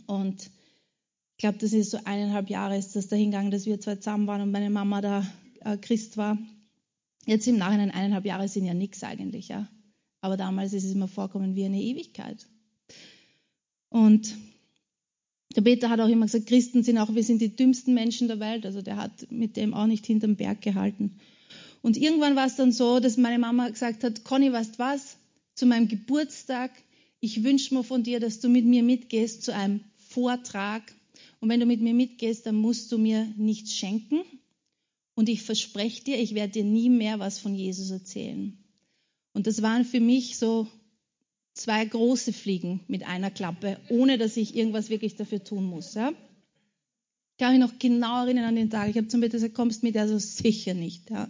Und 0.06 0.52
ich 1.40 1.42
glaube, 1.42 1.58
das 1.58 1.72
ist 1.72 1.92
so 1.92 2.00
eineinhalb 2.04 2.50
Jahre 2.50 2.78
ist 2.78 2.98
das 2.98 3.08
dahingegangen, 3.08 3.50
dass 3.50 3.66
wir 3.66 3.80
zwei 3.80 3.96
zusammen 3.96 4.28
waren 4.28 4.42
und 4.42 4.52
meine 4.52 4.70
Mama 4.70 5.00
da 5.00 5.26
äh, 5.62 5.78
Christ 5.78 6.18
war. 6.18 6.38
Jetzt 7.26 7.48
im 7.48 7.58
Nachhinein 7.58 7.92
eineinhalb 7.92 8.26
Jahre 8.26 8.50
sind 8.50 8.66
ja 8.66 8.74
nichts 8.74 9.04
eigentlich, 9.04 9.48
ja. 9.48 9.70
Aber 10.20 10.36
damals 10.36 10.74
ist 10.74 10.84
es 10.84 10.96
mir 10.96 11.08
vorkommen 11.08 11.56
wie 11.56 11.64
eine 11.64 11.82
Ewigkeit. 11.82 12.46
Und 13.88 14.36
der 15.56 15.62
Peter 15.62 15.90
hat 15.90 16.02
auch 16.02 16.10
immer 16.10 16.26
gesagt, 16.26 16.48
Christen 16.48 16.84
sind 16.84 16.98
auch, 16.98 17.16
wir 17.16 17.24
sind 17.24 17.42
die 17.42 17.56
dümmsten 17.56 17.94
Menschen 17.94 18.28
der 18.28 18.42
Welt. 18.42 18.66
Also 18.66 18.82
der 18.82 18.98
hat 18.98 19.32
mit 19.32 19.56
dem 19.56 19.74
auch 19.74 19.88
nicht 19.88 20.06
hinterm 20.06 20.36
Berg 20.36 20.62
gehalten. 20.62 21.22
Und 21.82 21.96
irgendwann 21.96 22.36
war 22.36 22.48
es 22.48 22.58
dann 22.58 22.74
so, 22.74 23.00
dass 23.00 23.16
meine 23.16 23.40
Mama 23.40 23.70
gesagt 23.70 24.04
hat, 24.04 24.26
Conny, 24.26 24.52
weißt 24.52 24.78
was? 24.78 25.16
Zu 25.56 25.68
meinem 25.68 25.88
Geburtstag, 25.88 26.72
ich 27.22 27.46
wünsche 27.46 27.74
mir 27.74 27.86
von 27.86 28.04
dir, 28.04 28.20
dass 28.20 28.42
du 28.42 28.50
mit 28.50 28.66
mir 28.66 28.84
mitgehst 28.84 29.44
zu 29.44 29.54
einem 29.54 29.80
Vortrag. 29.96 30.99
Und 31.40 31.50
wenn 31.50 31.60
du 31.60 31.66
mit 31.66 31.82
mir 31.82 31.94
mitgehst, 31.94 32.46
dann 32.46 32.56
musst 32.56 32.92
du 32.92 32.98
mir 32.98 33.26
nichts 33.38 33.74
schenken. 33.74 34.22
Und 35.16 35.30
ich 35.30 35.42
verspreche 35.42 36.04
dir, 36.04 36.18
ich 36.18 36.36
werde 36.36 36.54
dir 36.54 36.64
nie 36.64 36.90
mehr 36.90 37.20
was 37.20 37.40
von 37.40 37.56
Jesus 37.56 37.92
erzählen. 37.92 38.58
Und 39.34 39.48
das 39.48 39.62
waren 39.62 39.86
für 39.86 40.00
mich 40.00 40.38
so 40.38 40.68
zwei 41.54 41.84
große 41.86 42.34
Fliegen 42.34 42.82
mit 42.88 43.04
einer 43.04 43.32
Klappe, 43.32 43.80
ohne 43.90 44.18
dass 44.18 44.38
ich 44.38 44.56
irgendwas 44.56 44.90
wirklich 44.90 45.16
dafür 45.16 45.44
tun 45.44 45.66
muss. 45.66 45.94
Ja? 45.94 46.12
Ich 46.12 47.38
kann 47.38 47.52
mich 47.52 47.62
noch 47.62 47.80
genau 47.80 48.24
erinnern 48.24 48.46
an 48.46 48.56
den 48.56 48.70
Tag. 48.70 48.90
Ich 48.90 48.98
habe 48.98 49.08
zum 49.08 49.22
Beispiel 49.22 49.40
gesagt, 49.40 49.56
kommst 49.56 49.84
mit, 49.84 49.98
also 49.98 50.18
sicher 50.18 50.74
nicht. 50.74 51.10
Ja? 51.10 51.30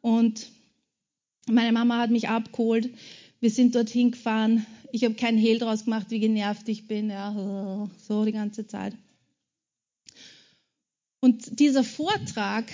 Und 0.00 0.48
meine 1.48 1.72
Mama 1.72 1.98
hat 1.98 2.10
mich 2.10 2.28
abgeholt. 2.28 2.90
Wir 3.40 3.50
sind 3.50 3.74
dorthin 3.74 4.12
gefahren. 4.12 4.66
Ich 4.92 5.04
habe 5.04 5.14
keinen 5.14 5.38
Hehl 5.38 5.58
draus 5.58 5.84
gemacht, 5.84 6.06
wie 6.10 6.20
genervt 6.20 6.68
ich 6.68 6.86
bin. 6.86 7.10
Ja, 7.10 7.88
so 8.06 8.24
die 8.24 8.32
ganze 8.32 8.66
Zeit. 8.66 8.94
Und 11.20 11.60
dieser 11.60 11.84
Vortrag 11.84 12.72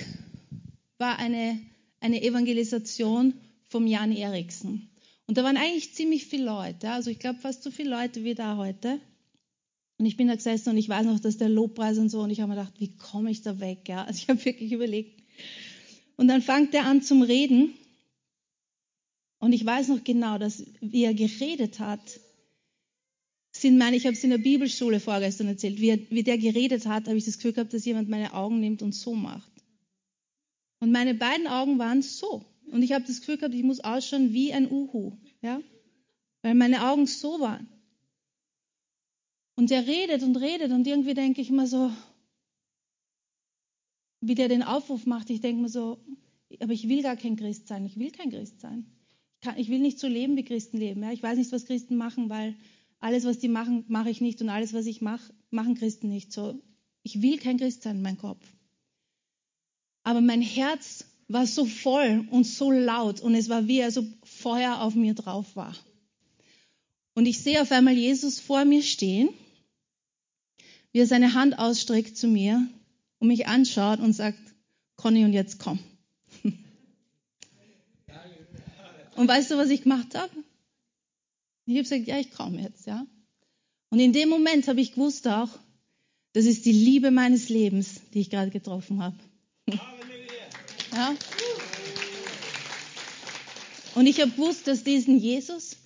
war 0.99 1.19
eine, 1.19 1.61
eine 2.01 2.23
Evangelisation 2.23 3.35
vom 3.69 3.87
Jan 3.87 4.13
Eriksen. 4.13 4.89
Und 5.27 5.37
da 5.37 5.45
waren 5.45 5.57
eigentlich 5.57 5.95
ziemlich 5.95 6.27
viele 6.27 6.45
Leute. 6.45 6.91
Also 6.91 7.11
ich 7.11 7.19
glaube 7.19 7.41
fast 7.41 7.63
so 7.63 7.71
viele 7.71 7.91
Leute 7.91 8.23
wie 8.23 8.35
da 8.35 8.57
heute. 8.57 9.01
Und 9.99 10.07
ich 10.07 10.17
bin 10.17 10.29
da 10.29 10.35
gesessen 10.35 10.71
und 10.71 10.77
ich 10.77 10.89
weiß 10.89 11.07
noch, 11.07 11.19
dass 11.19 11.39
der 11.39 11.49
Lobpreis 11.49 11.99
und 11.99 12.11
so. 12.11 12.21
Und 12.21 12.31
ich 12.31 12.41
habe 12.41 12.51
mir 12.51 12.59
gedacht, 12.59 12.75
wie 12.79 12.97
komme 12.97 13.31
ich 13.31 13.43
da 13.43 13.59
weg? 13.59 13.89
Ja? 13.89 14.05
Also 14.05 14.19
ich 14.19 14.29
habe 14.29 14.45
wirklich 14.45 14.73
überlegt, 14.73 15.17
und 16.17 16.29
dann 16.29 16.43
fängt 16.43 16.75
er 16.75 16.87
an 16.87 17.03
zum 17.03 17.23
Reden. 17.23 17.75
Und 19.39 19.53
ich 19.53 19.65
weiß 19.65 19.89
noch 19.89 20.03
genau, 20.03 20.39
dass 20.39 20.65
wie 20.81 21.05
er 21.05 21.15
geredet 21.15 21.79
hat, 21.79 22.01
sind 23.67 23.79
meine, 23.79 23.97
ich 23.97 24.07
habe 24.07 24.15
es 24.15 24.25
in 24.25 24.31
der 24.31 24.39
Bibelschule 24.39 25.01
vorgestern 25.01 25.49
erzählt, 25.49 25.81
wie, 25.81 25.91
er, 25.91 25.99
wie 26.11 26.23
der 26.23 26.39
geredet 26.39 26.87
hat, 26.87 27.09
habe 27.09 27.19
ich 27.19 27.25
das 27.25 27.37
Gefühl 27.37 27.53
gehabt, 27.53 27.75
dass 27.75 27.85
jemand 27.85 28.09
meine 28.09 28.33
Augen 28.33 28.61
nimmt 28.61 28.83
und 28.83 28.93
so 28.93 29.15
macht. 29.15 29.51
Und 30.79 30.93
meine 30.93 31.15
beiden 31.15 31.47
Augen 31.47 31.79
waren 31.79 32.03
so. 32.03 32.45
Und 32.71 32.83
ich 32.83 32.93
habe 32.93 33.05
das 33.05 33.21
Gefühl 33.21 33.39
gehabt, 33.39 33.55
ich 33.55 33.63
muss 33.63 33.81
ausschauen 33.81 34.33
wie 34.33 34.53
ein 34.53 34.71
Uhu, 34.71 35.17
ja, 35.43 35.61
weil 36.43 36.55
meine 36.55 36.89
Augen 36.89 37.07
so 37.07 37.41
waren. 37.41 37.69
Und 39.57 39.71
er 39.71 39.87
redet 39.87 40.23
und 40.23 40.37
redet 40.37 40.71
und 40.71 40.87
irgendwie 40.87 41.15
denke 41.15 41.41
ich 41.41 41.51
mir 41.51 41.67
so, 41.67 41.91
wie 44.21 44.35
der 44.35 44.49
den 44.49 44.63
Aufruf 44.63 45.07
macht, 45.07 45.31
ich 45.31 45.41
denke 45.41 45.63
mir 45.63 45.69
so, 45.69 45.99
aber 46.61 46.73
ich 46.73 46.89
will 46.89 47.03
gar 47.03 47.17
kein 47.17 47.37
Christ 47.37 47.69
sein. 47.69 47.85
Ich 47.85 47.99
will 47.99 48.11
kein 48.11 48.31
Christ 48.31 48.61
sein. 48.61 48.87
Ich, 49.35 49.41
kann, 49.41 49.59
ich 49.59 49.69
will 49.69 49.81
nicht 49.81 49.99
so 49.99 50.09
leben, 50.09 50.37
wie 50.37 50.45
Christen 50.45 50.79
leben. 50.79 51.03
Ja? 51.03 51.13
Ich 51.13 51.23
weiß 51.23 51.39
nicht, 51.39 51.53
was 51.53 51.67
Christen 51.67 51.97
machen, 51.97 52.29
weil 52.29 52.55
alles, 53.07 53.25
was 53.25 53.39
die 53.39 53.49
machen, 53.49 53.85
mache 53.87 54.11
ich 54.11 54.21
nicht 54.21 54.43
und 54.43 54.49
alles, 54.49 54.75
was 54.75 54.85
ich 54.87 55.01
mache, 55.01 55.33
machen 55.51 55.77
Christen 55.77 56.09
nicht. 56.09 56.33
So, 56.33 56.61
ich 57.05 57.23
will 57.23 57.39
kein 57.39 57.57
Christ 57.57 57.83
sein, 57.83 58.03
mein 58.03 58.19
Kopf. 58.19 58.45
Aber 60.03 60.21
mein 60.21 60.43
Herz 60.43 61.05
war 61.29 61.47
so 61.47 61.67
voll 61.67 62.27
und 62.33 62.45
so 62.45 62.73
laut 62.73 63.21
und 63.21 63.37
es 63.37 63.49
war 63.49 63.69
wie, 63.69 63.81
als 63.81 63.97
ob 63.97 64.07
Feuer 64.25 64.81
auf 64.81 64.97
mir 64.97 65.15
drauf 65.15 65.55
war. 65.55 65.77
Und 67.15 67.27
ich 67.27 67.39
sehe 67.39 67.63
auf 67.63 67.71
einmal 67.71 67.95
Jesus 67.95 68.41
vor 68.41 68.65
mir 68.65 68.83
stehen, 68.83 69.29
wie 70.91 70.99
er 70.99 71.07
seine 71.07 71.35
Hand 71.35 71.61
ausstreckt 71.61 72.17
zu 72.17 72.27
mir 72.27 72.67
und 73.21 73.29
mich 73.29 73.47
anschaut 73.47 74.01
und 74.01 74.15
sagt, 74.15 74.41
Conny, 74.97 75.25
und 75.25 75.33
jetzt 75.33 75.61
komm. 75.61 75.79
Und 79.15 79.29
weißt 79.29 79.51
du, 79.51 79.57
was 79.57 79.71
ich 79.71 79.85
gemacht 79.85 80.15
habe? 80.15 80.31
Ich 81.67 81.75
habe 81.75 81.83
gesagt, 81.83 82.07
ja, 82.07 82.19
ich 82.19 82.31
komme 82.31 82.63
jetzt, 82.63 82.87
ja. 82.87 83.07
Und 83.91 84.01
in 84.01 84.13
dem 84.13 84.29
Moment 84.29 84.69
habe 84.69 84.81
ich 84.81 84.93
gewusst 84.93 85.27
auch, 85.29 85.49
das 86.33 86.45
ist 86.45 86.65
die 86.65 86.73
Liebe 86.73 87.11
meines 87.11 87.49
Lebens, 87.49 88.01
die 88.13 88.21
ich 88.21 88.31
gerade 88.31 88.51
getroffen 88.51 89.03
habe. 89.03 89.17
Ja? 90.93 91.17
Und 93.95 94.07
ich 94.07 94.21
habe 94.21 94.31
gewusst, 94.31 94.67
dass 94.67 94.85
diesen 94.85 95.19
Jesus, 95.19 95.77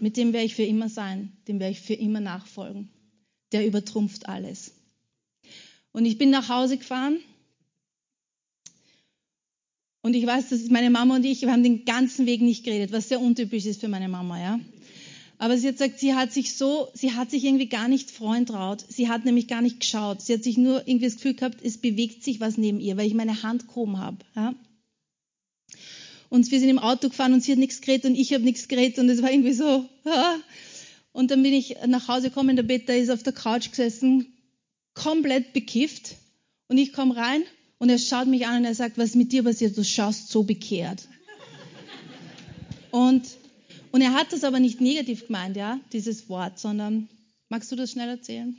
mit 0.00 0.16
dem 0.16 0.32
werde 0.32 0.46
ich 0.46 0.54
für 0.54 0.64
immer 0.64 0.88
sein, 0.88 1.32
dem 1.46 1.60
werde 1.60 1.72
ich 1.72 1.80
für 1.80 1.94
immer 1.94 2.20
nachfolgen. 2.20 2.90
Der 3.52 3.66
übertrumpft 3.66 4.28
alles. 4.28 4.72
Und 5.92 6.04
ich 6.04 6.18
bin 6.18 6.30
nach 6.30 6.48
Hause 6.48 6.76
gefahren. 6.76 7.18
Und 10.02 10.14
ich 10.14 10.26
weiß, 10.26 10.48
dass 10.48 10.68
meine 10.68 10.90
Mama 10.90 11.16
und 11.16 11.24
ich, 11.24 11.42
wir 11.42 11.52
haben 11.52 11.62
den 11.62 11.84
ganzen 11.84 12.26
Weg 12.26 12.40
nicht 12.40 12.64
geredet, 12.64 12.92
was 12.92 13.08
sehr 13.08 13.20
untypisch 13.20 13.66
ist 13.66 13.80
für 13.80 13.88
meine 13.88 14.08
Mama, 14.08 14.40
ja. 14.40 14.60
Aber 15.40 15.56
sie 15.56 15.68
hat 15.68 15.78
gesagt, 15.78 15.98
sie 15.98 16.12
hat 16.12 16.34
sich 16.34 16.54
so, 16.54 16.88
sie 16.92 17.14
hat 17.14 17.30
sich 17.30 17.44
irgendwie 17.44 17.70
gar 17.70 17.88
nicht 17.88 18.10
freuen 18.10 18.44
traut. 18.44 18.84
Sie 18.90 19.08
hat 19.08 19.24
nämlich 19.24 19.48
gar 19.48 19.62
nicht 19.62 19.80
geschaut. 19.80 20.20
Sie 20.20 20.34
hat 20.34 20.42
sich 20.42 20.58
nur 20.58 20.86
irgendwie 20.86 21.06
das 21.06 21.14
Gefühl 21.14 21.32
gehabt, 21.32 21.64
es 21.64 21.78
bewegt 21.78 22.22
sich 22.22 22.40
was 22.40 22.58
neben 22.58 22.78
ihr, 22.78 22.98
weil 22.98 23.06
ich 23.06 23.14
meine 23.14 23.42
Hand 23.42 23.66
gehoben 23.66 23.98
habe. 23.98 24.18
Ja? 24.36 24.54
Und 26.28 26.50
wir 26.50 26.60
sind 26.60 26.68
im 26.68 26.78
Auto 26.78 27.08
gefahren 27.08 27.32
und 27.32 27.42
sie 27.42 27.52
hat 27.52 27.58
nichts 27.58 27.80
geredet 27.80 28.04
und 28.04 28.16
ich 28.16 28.34
habe 28.34 28.44
nichts 28.44 28.68
geredet 28.68 28.98
und 28.98 29.08
es 29.08 29.22
war 29.22 29.32
irgendwie 29.32 29.54
so. 29.54 29.88
Ja? 30.04 30.36
Und 31.12 31.32
dann 31.32 31.42
bin 31.42 31.52
ich 31.52 31.74
nach 31.88 32.06
Hause 32.06 32.28
gekommen, 32.28 32.54
der 32.54 32.62
Peter 32.62 32.96
ist 32.96 33.10
auf 33.10 33.24
der 33.24 33.32
Couch 33.32 33.70
gesessen, 33.70 34.32
komplett 34.94 35.52
bekifft 35.52 36.14
und 36.68 36.78
ich 36.78 36.92
komme 36.92 37.16
rein 37.16 37.42
und 37.78 37.88
er 37.88 37.98
schaut 37.98 38.28
mich 38.28 38.46
an 38.46 38.58
und 38.58 38.64
er 38.64 38.76
sagt, 38.76 38.96
was 38.96 39.06
ist 39.06 39.16
mit 39.16 39.32
dir 39.32 39.42
passiert? 39.42 39.76
Du 39.76 39.82
schaust 39.82 40.28
so 40.28 40.44
bekehrt. 40.44 41.08
Und, 42.92 43.26
und 43.92 44.00
er 44.00 44.14
hat 44.14 44.32
das 44.32 44.44
aber 44.44 44.60
nicht 44.60 44.80
negativ 44.80 45.26
gemeint, 45.26 45.56
ja, 45.56 45.80
dieses 45.92 46.28
Wort, 46.28 46.58
sondern 46.58 47.08
magst 47.48 47.70
du 47.72 47.76
das 47.76 47.92
schnell 47.92 48.08
erzählen? 48.08 48.56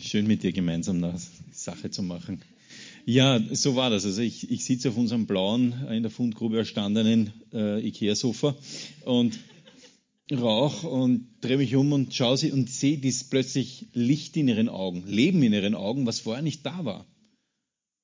Schön 0.00 0.26
mit 0.26 0.42
dir 0.42 0.52
gemeinsam 0.52 1.02
eine 1.02 1.18
Sache 1.52 1.90
zu 1.90 2.02
machen. 2.02 2.42
Ja, 3.04 3.40
so 3.52 3.76
war 3.76 3.90
das. 3.90 4.04
Also 4.04 4.20
ich, 4.20 4.50
ich 4.50 4.64
sitze 4.64 4.88
auf 4.88 4.96
unserem 4.96 5.26
blauen, 5.26 5.86
in 5.90 6.02
der 6.02 6.10
Fundgrube 6.10 6.58
erstandenen 6.58 7.32
äh, 7.52 7.86
Ikea-Sofa 7.86 8.56
und 9.04 9.38
Rauch 10.32 10.82
und 10.82 11.28
drehe 11.40 11.56
mich 11.56 11.76
um 11.76 11.92
und 11.92 12.12
schaue 12.12 12.36
sie 12.36 12.50
und 12.50 12.68
sehe 12.68 12.98
dies 12.98 13.24
plötzlich 13.24 13.86
Licht 13.92 14.36
in 14.36 14.48
ihren 14.48 14.68
Augen, 14.68 15.06
Leben 15.06 15.42
in 15.44 15.52
ihren 15.52 15.76
Augen, 15.76 16.04
was 16.04 16.20
vorher 16.20 16.42
nicht 16.42 16.66
da 16.66 16.84
war. 16.84 17.06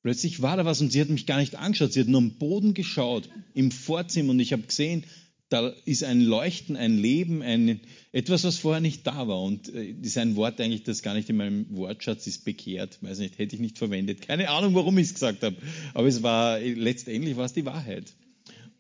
Plötzlich 0.03 0.43
war 0.43 0.57
da 0.57 0.65
was 0.65 0.81
und 0.81 0.91
sie 0.91 1.01
hat 1.01 1.09
mich 1.09 1.27
gar 1.27 1.39
nicht 1.39 1.57
angeschaut, 1.57 1.93
sie 1.93 2.01
hat 2.01 2.09
nur 2.09 2.21
am 2.21 2.33
Boden 2.33 2.75
geschaut, 2.75 3.29
im 3.55 3.71
Vorzimmer 3.71 4.31
und 4.31 4.41
ich 4.41 4.53
habe 4.53 4.63
gesehen, 4.63 5.05
da 5.53 5.69
ist 5.85 6.03
ein 6.03 6.23
Leuchten, 6.23 6.77
ein 6.77 6.97
Leben, 6.97 7.43
ein, 7.43 7.81
etwas, 8.11 8.43
was 8.45 8.57
vorher 8.57 8.81
nicht 8.81 9.07
da 9.07 9.29
war. 9.29 9.43
Und 9.43 9.73
äh, 9.75 9.95
ist 10.03 10.17
ein 10.17 10.35
Wort 10.35 10.59
eigentlich, 10.61 10.83
das 10.83 11.03
gar 11.03 11.13
nicht 11.13 11.29
in 11.29 11.37
meinem 11.37 11.67
Wortschatz 11.77 12.27
ist, 12.27 12.47
bekehrt. 12.47 12.99
Weiß 13.03 13.19
nicht, 13.19 13.39
hätte 13.39 13.55
ich 13.55 13.61
nicht 13.61 13.77
verwendet. 13.77 14.23
Keine 14.23 14.49
Ahnung, 14.49 14.75
warum 14.75 14.97
ich 14.97 15.09
es 15.09 15.15
gesagt 15.15 15.43
habe. 15.43 15.57
Aber 15.93 16.09
es 16.09 16.23
war, 16.23 16.59
letztendlich 16.59 17.37
war 17.37 17.45
es 17.45 17.53
die 17.53 17.67
Wahrheit. 17.67 18.15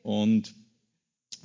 Und 0.02 0.54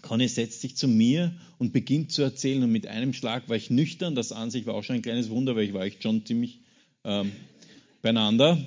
Conny 0.01 0.29
setzt 0.29 0.61
sich 0.61 0.77
zu 0.77 0.87
mir 0.87 1.35
und 1.57 1.73
beginnt 1.73 2.13
zu 2.13 2.21
erzählen 2.21 2.63
und 2.63 2.71
mit 2.71 2.87
einem 2.87 3.11
Schlag 3.11 3.49
war 3.49 3.57
ich 3.57 3.69
nüchtern. 3.69 4.15
Das 4.15 4.31
an 4.31 4.49
sich 4.49 4.65
war 4.65 4.75
auch 4.75 4.83
schon 4.83 4.97
ein 4.97 5.01
kleines 5.01 5.29
Wunder, 5.29 5.57
weil 5.57 5.65
ich 5.65 5.73
war 5.73 5.83
echt 5.83 6.03
schon 6.03 6.25
ziemlich 6.25 6.61
ähm, 7.03 7.33
beieinander. 8.01 8.57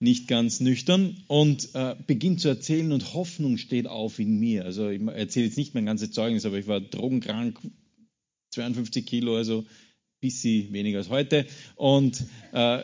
Nicht 0.00 0.28
ganz 0.28 0.60
nüchtern 0.60 1.22
und 1.26 1.74
äh, 1.74 1.96
beginnt 2.06 2.40
zu 2.40 2.48
erzählen 2.48 2.92
und 2.92 3.14
Hoffnung 3.14 3.56
steht 3.56 3.86
auf 3.86 4.18
in 4.18 4.38
mir. 4.38 4.64
Also 4.64 4.88
ich 4.90 5.02
erzähle 5.02 5.46
jetzt 5.46 5.58
nicht 5.58 5.74
mein 5.74 5.86
ganzes 5.86 6.12
Zeugnis, 6.12 6.46
aber 6.46 6.58
ich 6.58 6.68
war 6.68 6.80
drogenkrank, 6.80 7.58
52 8.50 9.04
Kilo, 9.04 9.36
also 9.36 9.64
bisschen 10.20 10.72
weniger 10.72 10.98
als 10.98 11.10
heute 11.10 11.46
und 11.76 12.24
äh, 12.52 12.82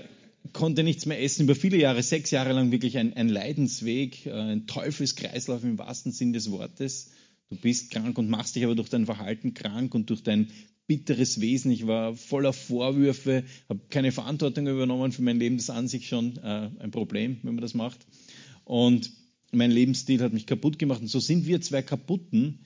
konnte 0.52 0.84
nichts 0.84 1.06
mehr 1.06 1.20
essen. 1.22 1.44
Über 1.44 1.54
viele 1.54 1.76
Jahre, 1.76 2.02
sechs 2.02 2.30
Jahre 2.30 2.52
lang 2.52 2.70
wirklich 2.70 2.98
ein, 2.98 3.14
ein 3.14 3.28
Leidensweg, 3.28 4.26
äh, 4.26 4.32
ein 4.32 4.66
Teufelskreislauf 4.66 5.64
im 5.64 5.78
wahrsten 5.78 6.12
Sinn 6.12 6.32
des 6.32 6.50
Wortes. 6.50 7.10
Du 7.50 7.56
bist 7.56 7.90
krank 7.90 8.18
und 8.18 8.28
machst 8.28 8.56
dich 8.56 8.64
aber 8.64 8.74
durch 8.74 8.88
dein 8.88 9.06
Verhalten 9.06 9.54
krank 9.54 9.94
und 9.94 10.10
durch 10.10 10.22
dein 10.22 10.50
bitteres 10.86 11.40
Wesen. 11.40 11.70
Ich 11.70 11.86
war 11.86 12.14
voller 12.14 12.52
Vorwürfe, 12.52 13.44
habe 13.68 13.80
keine 13.90 14.12
Verantwortung 14.12 14.66
übernommen 14.66 15.12
für 15.12 15.22
mein 15.22 15.38
Leben. 15.38 15.56
Das 15.56 15.64
ist 15.64 15.70
an 15.70 15.88
sich 15.88 16.08
schon 16.08 16.36
äh, 16.38 16.70
ein 16.78 16.90
Problem, 16.90 17.38
wenn 17.42 17.54
man 17.54 17.62
das 17.62 17.74
macht. 17.74 18.06
Und 18.64 19.12
mein 19.52 19.70
Lebensstil 19.70 20.20
hat 20.20 20.32
mich 20.32 20.46
kaputt 20.46 20.78
gemacht. 20.78 21.00
Und 21.00 21.08
so 21.08 21.20
sind 21.20 21.46
wir 21.46 21.60
zwei 21.60 21.82
Kaputten. 21.82 22.60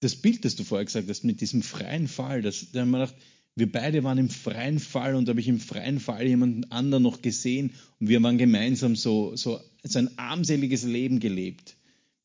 Das 0.00 0.16
Bild, 0.16 0.44
das 0.44 0.56
du 0.56 0.64
vorher 0.64 0.84
gesagt 0.84 1.08
hast, 1.08 1.24
mit 1.24 1.40
diesem 1.40 1.62
freien 1.62 2.08
Fall, 2.08 2.42
das, 2.42 2.70
da 2.72 2.80
haben 2.80 2.90
wir 2.90 3.00
gedacht, 3.00 3.16
wir 3.56 3.70
beide 3.72 4.04
waren 4.04 4.18
im 4.18 4.30
freien 4.30 4.78
Fall 4.78 5.16
und 5.16 5.26
da 5.26 5.30
habe 5.30 5.40
ich 5.40 5.48
im 5.48 5.58
freien 5.58 5.98
Fall 5.98 6.24
jemanden 6.24 6.70
anderen 6.70 7.02
noch 7.02 7.22
gesehen 7.22 7.72
und 7.98 8.08
wir 8.08 8.22
waren 8.22 8.38
gemeinsam 8.38 8.94
so, 8.94 9.34
so, 9.34 9.58
so 9.82 9.98
ein 9.98 10.16
armseliges 10.16 10.84
Leben 10.84 11.18
gelebt. 11.18 11.76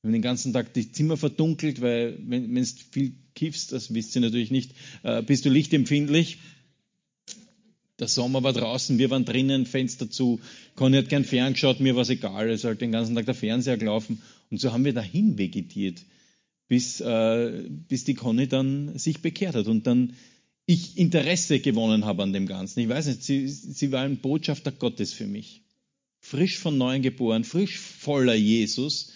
Wir 0.04 0.10
haben 0.10 0.14
den 0.16 0.22
ganzen 0.22 0.52
Tag 0.52 0.74
die 0.74 0.92
Zimmer 0.92 1.16
verdunkelt, 1.16 1.80
weil 1.80 2.20
wenn, 2.28 2.54
du 2.54 2.66
viel 2.92 3.14
kiffst, 3.36 3.72
das 3.72 3.94
wisst 3.94 4.14
ihr 4.16 4.22
natürlich 4.22 4.52
nicht, 4.52 4.74
äh, 5.04 5.24
bist 5.24 5.46
du 5.46 5.50
lichtempfindlich. 5.50 6.40
Der 8.00 8.10
Sommer 8.10 8.44
war 8.44 8.52
draußen, 8.52 8.98
wir 8.98 9.10
waren 9.12 9.24
drinnen, 9.24 9.66
Fenster 9.66 10.10
zu. 10.10 10.42
Conny 10.76 10.98
hat 10.98 11.08
gern 11.08 11.24
ferngeschaut, 11.24 11.80
mir 11.80 11.96
war 11.96 12.02
es 12.02 12.10
egal. 12.10 12.50
Es 12.50 12.60
ist 12.60 12.66
halt 12.66 12.82
den 12.82 12.92
ganzen 12.92 13.16
Tag 13.16 13.28
der 13.28 13.34
Fernseher 13.34 13.78
gelaufen. 13.78 14.22
Und 14.52 14.60
so 14.60 14.74
haben 14.74 14.84
wir 14.84 14.92
dahin 14.92 15.38
vegetiert, 15.38 16.02
bis, 16.68 17.00
äh, 17.00 17.64
bis 17.88 18.04
die 18.04 18.16
Conny 18.16 18.50
dann 18.50 18.98
sich 19.00 19.22
bekehrt 19.22 19.56
hat. 19.56 19.68
Und 19.68 19.88
dann 19.88 20.16
ich 20.66 20.98
Interesse 20.98 21.62
gewonnen 21.62 22.04
habe 22.04 22.24
an 22.24 22.34
dem 22.34 22.46
Ganzen. 22.46 22.82
Ich 22.82 22.90
weiß 22.90 23.08
nicht, 23.08 23.24
sie, 23.24 23.48
sie 23.48 23.94
war 23.94 24.04
ein 24.04 24.18
Botschafter 24.18 24.74
Gottes 24.74 25.14
für 25.14 25.28
mich. 25.28 25.62
Frisch 26.20 26.58
von 26.58 26.78
neuem 26.78 27.02
geboren, 27.02 27.46
frisch 27.46 27.80
voller 27.80 28.36
Jesus 28.36 29.14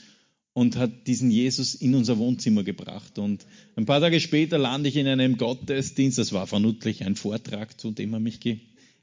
und 0.58 0.76
hat 0.76 1.06
diesen 1.06 1.30
Jesus 1.30 1.76
in 1.76 1.94
unser 1.94 2.18
Wohnzimmer 2.18 2.64
gebracht. 2.64 3.20
Und 3.20 3.46
ein 3.76 3.86
paar 3.86 4.02
Tage 4.02 4.20
später 4.20 4.58
lande 4.58 4.90
ich 4.90 4.96
in 4.96 5.06
einem 5.06 5.38
Gottesdienst, 5.38 6.18
das 6.18 6.34
war 6.34 6.48
vermutlich 6.48 7.04
ein 7.04 7.16
Vortrag, 7.16 7.80
zu 7.80 7.92
dem 7.92 8.12
er 8.14 8.20
mich 8.20 8.40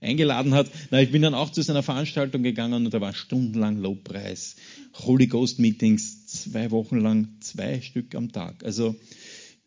eingeladen 0.01 0.53
hat. 0.53 0.69
Na, 0.91 1.01
ich 1.01 1.13
bin 1.13 1.23
dann 1.23 1.33
auch 1.33 1.51
zu 1.51 1.63
seiner 1.63 1.85
Veranstaltung 1.85 2.43
gegangen 2.43 2.85
und 2.87 2.93
da 2.93 3.01
war 3.01 3.15
stundenlang 3.15 3.81
Lobpreis, 3.81 4.57
Holy 4.95 5.29
Ghost 5.29 5.61
Meetings, 5.61 6.27
zwei 6.27 6.73
Wochen 6.73 6.99
lang, 6.99 7.29
zwei 7.39 7.81
Stück 7.83 8.17
am 8.17 8.33
Tag. 8.33 8.65
Also 8.65 8.97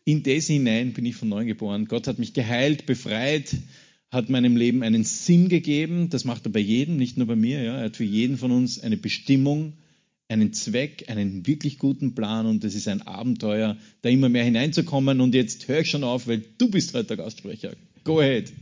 in 0.04 0.22
das 0.22 0.46
hinein 0.46 0.92
bin 0.92 1.06
ich 1.06 1.16
von 1.16 1.30
neuem 1.30 1.46
geboren. 1.46 1.86
Gott 1.86 2.06
hat 2.06 2.18
mich 2.18 2.34
geheilt, 2.34 2.84
befreit, 2.84 3.56
hat 4.10 4.28
meinem 4.28 4.58
Leben 4.58 4.82
einen 4.82 5.04
Sinn 5.04 5.48
gegeben. 5.48 6.10
Das 6.10 6.26
macht 6.26 6.44
er 6.44 6.52
bei 6.52 6.60
jedem, 6.60 6.98
nicht 6.98 7.16
nur 7.16 7.26
bei 7.26 7.36
mir. 7.36 7.62
Ja. 7.62 7.78
Er 7.78 7.84
hat 7.86 7.96
für 7.96 8.04
jeden 8.04 8.36
von 8.36 8.50
uns 8.50 8.78
eine 8.78 8.98
Bestimmung, 8.98 9.72
einen 10.28 10.52
Zweck, 10.52 11.06
einen 11.08 11.46
wirklich 11.46 11.78
guten 11.78 12.14
Plan 12.14 12.46
und 12.46 12.62
es 12.62 12.74
ist 12.74 12.86
ein 12.86 13.02
Abenteuer, 13.02 13.78
da 14.02 14.08
immer 14.10 14.28
mehr 14.28 14.44
hineinzukommen. 14.44 15.20
Und 15.20 15.34
jetzt 15.34 15.66
höre 15.68 15.80
ich 15.80 15.90
schon 15.90 16.04
auf, 16.04 16.26
weil 16.26 16.44
du 16.58 16.70
bist 16.70 16.94
heute 16.94 17.08
der 17.08 17.16
Gastsprecher. 17.16 17.74
Go 18.04 18.20
ahead. 18.20 18.52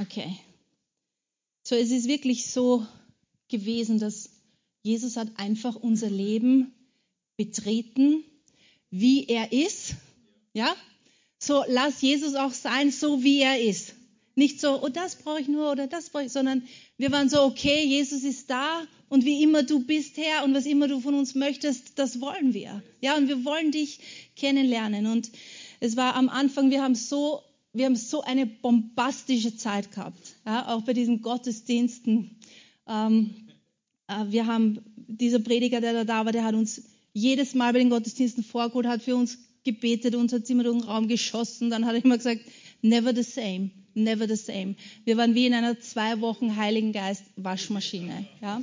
Okay. 0.00 0.36
So, 1.64 1.74
es 1.76 1.90
ist 1.90 2.06
wirklich 2.06 2.46
so 2.46 2.86
gewesen, 3.48 3.98
dass 3.98 4.30
Jesus 4.82 5.16
hat 5.16 5.28
einfach 5.36 5.76
unser 5.76 6.10
Leben 6.10 6.72
betreten, 7.36 8.24
wie 8.90 9.26
er 9.26 9.52
ist. 9.52 9.94
Ja? 10.54 10.74
So 11.38 11.64
lass 11.68 12.00
Jesus 12.00 12.34
auch 12.34 12.52
sein, 12.52 12.90
so 12.90 13.22
wie 13.22 13.40
er 13.40 13.60
ist. 13.60 13.94
Nicht 14.34 14.60
so, 14.60 14.82
oh, 14.82 14.88
das 14.88 15.16
brauche 15.16 15.40
ich 15.40 15.48
nur 15.48 15.70
oder 15.70 15.86
das 15.86 16.10
brauche 16.10 16.24
ich, 16.24 16.32
sondern 16.32 16.62
wir 16.96 17.12
waren 17.12 17.28
so, 17.28 17.42
okay, 17.42 17.84
Jesus 17.84 18.24
ist 18.24 18.48
da 18.48 18.82
und 19.08 19.26
wie 19.26 19.42
immer 19.42 19.62
du 19.62 19.84
bist, 19.84 20.16
Herr, 20.16 20.44
und 20.44 20.54
was 20.54 20.64
immer 20.64 20.88
du 20.88 21.00
von 21.00 21.14
uns 21.14 21.34
möchtest, 21.34 21.98
das 21.98 22.20
wollen 22.20 22.54
wir. 22.54 22.82
Ja, 23.02 23.16
und 23.16 23.28
wir 23.28 23.44
wollen 23.44 23.70
dich 23.70 24.00
kennenlernen. 24.36 25.06
Und 25.06 25.30
es 25.80 25.96
war 25.96 26.14
am 26.14 26.30
Anfang, 26.30 26.70
wir 26.70 26.82
haben 26.82 26.94
so, 26.94 27.42
wir 27.74 27.84
haben 27.84 27.96
so 27.96 28.22
eine 28.22 28.46
bombastische 28.46 29.56
Zeit 29.56 29.92
gehabt, 29.92 30.36
ja, 30.46 30.68
auch 30.68 30.82
bei 30.82 30.94
diesen 30.94 31.20
Gottesdiensten. 31.20 32.38
Ähm, 32.88 33.34
äh, 34.08 34.24
wir 34.28 34.46
haben, 34.46 34.80
dieser 34.96 35.40
Prediger, 35.40 35.82
der 35.82 36.06
da 36.06 36.24
war, 36.24 36.32
der 36.32 36.44
hat 36.44 36.54
uns 36.54 36.82
jedes 37.12 37.54
Mal 37.54 37.74
bei 37.74 37.80
den 37.80 37.90
Gottesdiensten 37.90 38.42
vorgeholt, 38.42 38.86
hat 38.86 39.02
für 39.02 39.16
uns 39.16 39.38
gebetet, 39.64 40.14
uns 40.14 40.32
hat 40.32 40.48
immer 40.48 40.64
durch 40.64 40.78
den 40.78 40.88
Raum 40.88 41.08
geschossen. 41.08 41.70
Dann 41.70 41.84
hat 41.84 41.94
er 41.94 42.04
immer 42.04 42.16
gesagt, 42.16 42.40
never 42.80 43.14
the 43.14 43.22
same, 43.22 43.70
never 43.94 44.28
the 44.28 44.36
same. 44.36 44.76
Wir 45.04 45.16
waren 45.16 45.34
wie 45.34 45.46
in 45.46 45.54
einer 45.54 45.78
zwei 45.80 46.20
Wochen 46.20 46.56
Heiligen 46.56 46.92
Geist 46.92 47.24
Waschmaschine. 47.36 48.26
Ja? 48.40 48.62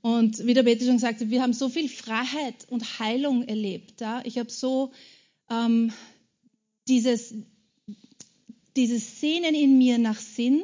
Und 0.00 0.46
wie 0.46 0.54
der 0.54 0.62
Peter 0.62 0.84
schon 0.84 0.98
sagte, 0.98 1.30
wir 1.30 1.42
haben 1.42 1.52
so 1.52 1.68
viel 1.68 1.88
Freiheit 1.88 2.66
und 2.70 2.98
Heilung 2.98 3.46
erlebt. 3.46 4.00
Ja? 4.00 4.22
Ich 4.24 4.38
habe 4.38 4.50
so 4.50 4.92
ähm, 5.50 5.92
dieses, 6.86 7.34
dieses 8.76 9.20
Sehnen 9.20 9.54
in 9.54 9.78
mir 9.78 9.98
nach 9.98 10.18
Sinn 10.18 10.62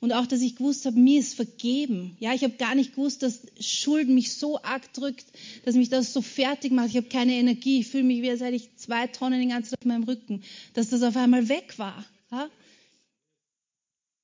und 0.00 0.12
auch, 0.12 0.26
dass 0.26 0.40
ich 0.40 0.56
gewusst 0.56 0.86
habe, 0.86 0.98
mir 0.98 1.20
ist 1.20 1.34
vergeben. 1.34 2.16
Ja, 2.20 2.34
ich 2.34 2.44
habe 2.44 2.54
gar 2.54 2.74
nicht 2.74 2.94
gewusst, 2.94 3.22
dass 3.22 3.40
Schuld 3.60 4.08
mich 4.08 4.34
so 4.34 4.62
arg 4.62 4.92
drückt, 4.92 5.24
dass 5.64 5.74
mich 5.74 5.88
das 5.88 6.12
so 6.12 6.22
fertig 6.22 6.72
macht. 6.72 6.88
Ich 6.88 6.96
habe 6.96 7.08
keine 7.08 7.34
Energie. 7.34 7.80
Ich 7.80 7.88
fühle 7.88 8.04
mich, 8.04 8.22
wie 8.22 8.30
als 8.30 8.40
hätte 8.40 8.56
ich 8.56 8.76
zwei 8.76 9.06
Tonnen 9.06 9.40
den 9.40 9.48
ganzen 9.50 9.70
Tag 9.70 9.80
auf 9.80 9.86
meinem 9.86 10.04
Rücken. 10.04 10.42
Dass 10.74 10.90
das 10.90 11.02
auf 11.02 11.16
einmal 11.16 11.48
weg 11.48 11.78
war. 11.78 12.04
Ja? 12.30 12.48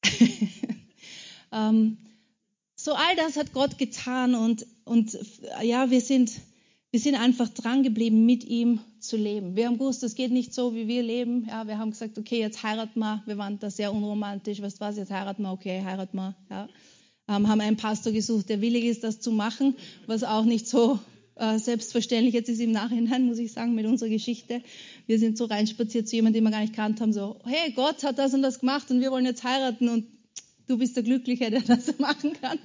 ähm, 1.52 1.96
so 2.76 2.94
all 2.94 3.16
das 3.16 3.36
hat 3.36 3.52
Gott 3.52 3.78
getan 3.78 4.34
und, 4.34 4.66
und 4.84 5.18
ja, 5.62 5.90
wir 5.90 6.00
sind 6.00 6.32
wir 6.92 6.98
sind 6.98 7.14
einfach 7.14 7.48
dran 7.48 7.82
geblieben, 7.82 8.26
mit 8.26 8.44
ihm 8.44 8.80
zu 8.98 9.16
leben. 9.16 9.54
Wir 9.54 9.66
haben 9.66 9.78
gewusst, 9.78 10.02
das 10.02 10.16
geht 10.16 10.32
nicht 10.32 10.52
so, 10.52 10.74
wie 10.74 10.88
wir 10.88 11.02
leben. 11.02 11.46
Ja, 11.48 11.66
wir 11.66 11.78
haben 11.78 11.90
gesagt, 11.90 12.18
okay, 12.18 12.40
jetzt 12.40 12.62
heiraten 12.64 12.98
wir. 12.98 13.22
Wir 13.26 13.38
waren 13.38 13.60
da 13.60 13.70
sehr 13.70 13.92
unromantisch. 13.92 14.60
Was, 14.60 14.96
jetzt 14.96 15.12
heiraten 15.12 15.42
wir, 15.42 15.52
okay, 15.52 15.82
heiraten 15.84 16.16
wir. 16.16 16.34
Ja. 16.50 16.68
Ähm, 17.28 17.48
haben 17.48 17.60
einen 17.60 17.76
Pastor 17.76 18.12
gesucht, 18.12 18.48
der 18.48 18.60
willig 18.60 18.84
ist, 18.84 19.04
das 19.04 19.20
zu 19.20 19.30
machen, 19.30 19.76
was 20.06 20.24
auch 20.24 20.44
nicht 20.44 20.66
so 20.66 20.98
äh, 21.36 21.58
selbstverständlich 21.58 22.34
jetzt 22.34 22.48
ist 22.48 22.60
im 22.60 22.72
Nachhinein, 22.72 23.24
muss 23.24 23.38
ich 23.38 23.52
sagen, 23.52 23.76
mit 23.76 23.86
unserer 23.86 24.08
Geschichte. 24.08 24.60
Wir 25.06 25.20
sind 25.20 25.38
so 25.38 25.44
reinspaziert 25.44 26.08
zu 26.08 26.16
jemandem, 26.16 26.42
den 26.42 26.50
wir 26.50 26.56
gar 26.56 26.60
nicht 26.60 26.74
kannt 26.74 27.00
haben, 27.00 27.12
so, 27.12 27.38
hey, 27.44 27.72
Gott 27.72 28.02
hat 28.02 28.18
das 28.18 28.34
und 28.34 28.42
das 28.42 28.58
gemacht 28.58 28.90
und 28.90 29.00
wir 29.00 29.12
wollen 29.12 29.26
jetzt 29.26 29.44
heiraten 29.44 29.88
und 29.88 30.06
du 30.66 30.76
bist 30.76 30.96
der 30.96 31.04
Glückliche, 31.04 31.50
der 31.50 31.62
das 31.62 31.98
machen 31.98 32.32
kann. 32.40 32.58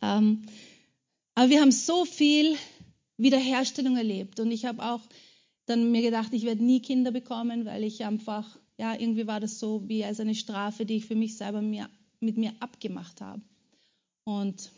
Ähm, 0.00 0.42
aber 1.34 1.50
wir 1.50 1.60
haben 1.60 1.72
so 1.72 2.06
viel 2.06 2.56
Wiederherstellung 3.16 3.96
erlebt. 3.96 4.40
Und 4.40 4.50
ich 4.50 4.64
habe 4.64 4.84
auch 4.84 5.00
dann 5.66 5.90
mir 5.90 6.02
gedacht, 6.02 6.32
ich 6.32 6.44
werde 6.44 6.64
nie 6.64 6.80
Kinder 6.80 7.10
bekommen, 7.10 7.64
weil 7.64 7.82
ich 7.82 8.04
einfach, 8.04 8.58
ja, 8.78 8.94
irgendwie 8.94 9.26
war 9.26 9.40
das 9.40 9.58
so 9.58 9.88
wie 9.88 10.04
als 10.04 10.20
eine 10.20 10.34
Strafe, 10.34 10.86
die 10.86 10.96
ich 10.96 11.06
für 11.06 11.16
mich 11.16 11.36
selber 11.36 11.62
mir, 11.62 11.90
mit 12.20 12.36
mir 12.36 12.52
abgemacht 12.60 13.20
habe. 13.20 13.42
Und 14.24 14.70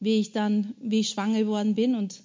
wie 0.00 0.20
ich 0.20 0.32
dann, 0.32 0.74
wie 0.80 1.00
ich 1.00 1.10
schwanger 1.10 1.40
geworden 1.40 1.74
bin 1.74 1.94
und 1.94 2.22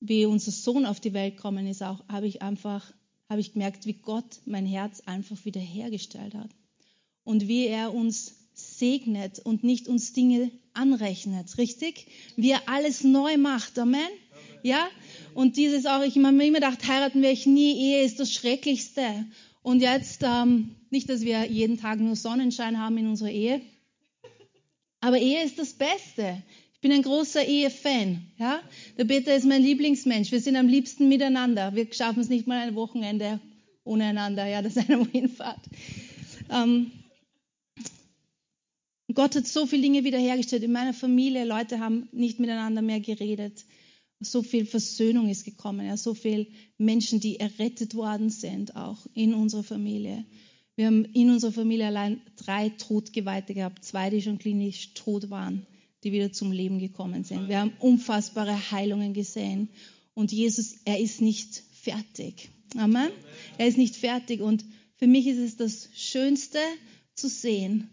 wie 0.00 0.26
unser 0.26 0.52
Sohn 0.52 0.86
auf 0.86 1.00
die 1.00 1.14
Welt 1.14 1.36
gekommen 1.36 1.66
ist, 1.66 1.82
auch 1.82 2.06
habe 2.08 2.26
ich 2.26 2.42
einfach, 2.42 2.92
habe 3.28 3.40
ich 3.40 3.52
gemerkt, 3.52 3.86
wie 3.86 3.94
Gott 3.94 4.40
mein 4.44 4.66
Herz 4.66 5.00
einfach 5.00 5.44
wiederhergestellt 5.44 6.34
hat 6.34 6.50
und 7.24 7.48
wie 7.48 7.66
er 7.66 7.94
uns 7.94 8.34
segnet 8.54 9.38
und 9.40 9.64
nicht 9.64 9.88
uns 9.88 10.12
Dinge 10.12 10.50
anrechnet, 10.78 11.58
richtig? 11.58 12.06
Wie 12.36 12.50
er 12.50 12.62
alles 12.66 13.04
neu 13.04 13.36
macht, 13.36 13.78
Amen? 13.78 14.08
Ja? 14.62 14.88
Und 15.34 15.56
dieses 15.56 15.86
auch, 15.86 16.02
ich 16.02 16.16
habe 16.16 16.32
mir 16.32 16.46
immer 16.46 16.60
gedacht, 16.60 16.86
heiraten 16.86 17.22
werde 17.22 17.34
ich 17.34 17.46
nie, 17.46 17.74
Ehe 17.74 18.04
ist 18.04 18.20
das 18.20 18.32
Schrecklichste. 18.32 19.26
Und 19.62 19.80
jetzt, 19.80 20.22
ähm, 20.22 20.76
nicht, 20.90 21.08
dass 21.08 21.22
wir 21.22 21.44
jeden 21.46 21.78
Tag 21.78 22.00
nur 22.00 22.16
Sonnenschein 22.16 22.78
haben 22.78 22.96
in 22.98 23.08
unserer 23.08 23.30
Ehe, 23.30 23.60
aber 25.00 25.18
Ehe 25.18 25.44
ist 25.44 25.58
das 25.58 25.74
Beste. 25.74 26.42
Ich 26.74 26.80
bin 26.80 26.92
ein 26.92 27.02
großer 27.02 27.44
Ehe-Fan. 27.44 28.22
Ja? 28.38 28.60
Der 28.96 29.04
Peter 29.04 29.34
ist 29.34 29.46
mein 29.46 29.62
Lieblingsmensch. 29.62 30.32
Wir 30.32 30.40
sind 30.40 30.56
am 30.56 30.68
liebsten 30.68 31.08
miteinander. 31.08 31.74
Wir 31.74 31.92
schaffen 31.92 32.20
es 32.20 32.28
nicht 32.28 32.46
mal 32.46 32.58
ein 32.58 32.74
Wochenende 32.74 33.40
ohne 33.84 34.04
einander, 34.04 34.46
ja, 34.46 34.62
dass 34.62 34.76
einer 34.76 35.00
wohin 35.00 35.28
fährt. 35.28 35.60
Ähm, 36.50 36.92
Gott 39.18 39.34
hat 39.34 39.48
so 39.48 39.66
viele 39.66 39.82
Dinge 39.82 40.04
wiederhergestellt. 40.04 40.62
In 40.62 40.70
meiner 40.70 40.94
Familie, 40.94 41.44
Leute 41.44 41.80
haben 41.80 42.08
nicht 42.12 42.38
miteinander 42.38 42.82
mehr 42.82 43.00
geredet. 43.00 43.64
So 44.20 44.44
viel 44.44 44.64
Versöhnung 44.64 45.28
ist 45.28 45.44
gekommen, 45.44 45.84
ja, 45.84 45.96
so 45.96 46.14
viele 46.14 46.46
Menschen, 46.76 47.18
die 47.18 47.40
errettet 47.40 47.96
worden 47.96 48.30
sind, 48.30 48.76
auch 48.76 49.08
in 49.14 49.34
unserer 49.34 49.64
Familie. 49.64 50.24
Wir 50.76 50.86
haben 50.86 51.04
in 51.04 51.30
unserer 51.30 51.50
Familie 51.50 51.88
allein 51.88 52.20
drei 52.36 52.68
Todgeweihte 52.68 53.54
gehabt, 53.54 53.84
zwei, 53.84 54.08
die 54.08 54.22
schon 54.22 54.38
klinisch 54.38 54.94
tot 54.94 55.30
waren, 55.30 55.66
die 56.04 56.12
wieder 56.12 56.30
zum 56.30 56.52
Leben 56.52 56.78
gekommen 56.78 57.24
sind. 57.24 57.48
Wir 57.48 57.58
haben 57.58 57.72
unfassbare 57.80 58.70
Heilungen 58.70 59.14
gesehen. 59.14 59.68
Und 60.14 60.30
Jesus, 60.30 60.76
er 60.84 61.00
ist 61.00 61.20
nicht 61.20 61.64
fertig. 61.72 62.50
Amen. 62.76 63.10
Er 63.58 63.66
ist 63.66 63.78
nicht 63.78 63.96
fertig. 63.96 64.42
Und 64.42 64.64
für 64.94 65.08
mich 65.08 65.26
ist 65.26 65.38
es 65.38 65.56
das 65.56 65.88
Schönste 65.96 66.60
zu 67.16 67.28
sehen, 67.28 67.90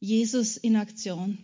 Jesus 0.00 0.56
in 0.56 0.76
Aktion. 0.76 1.38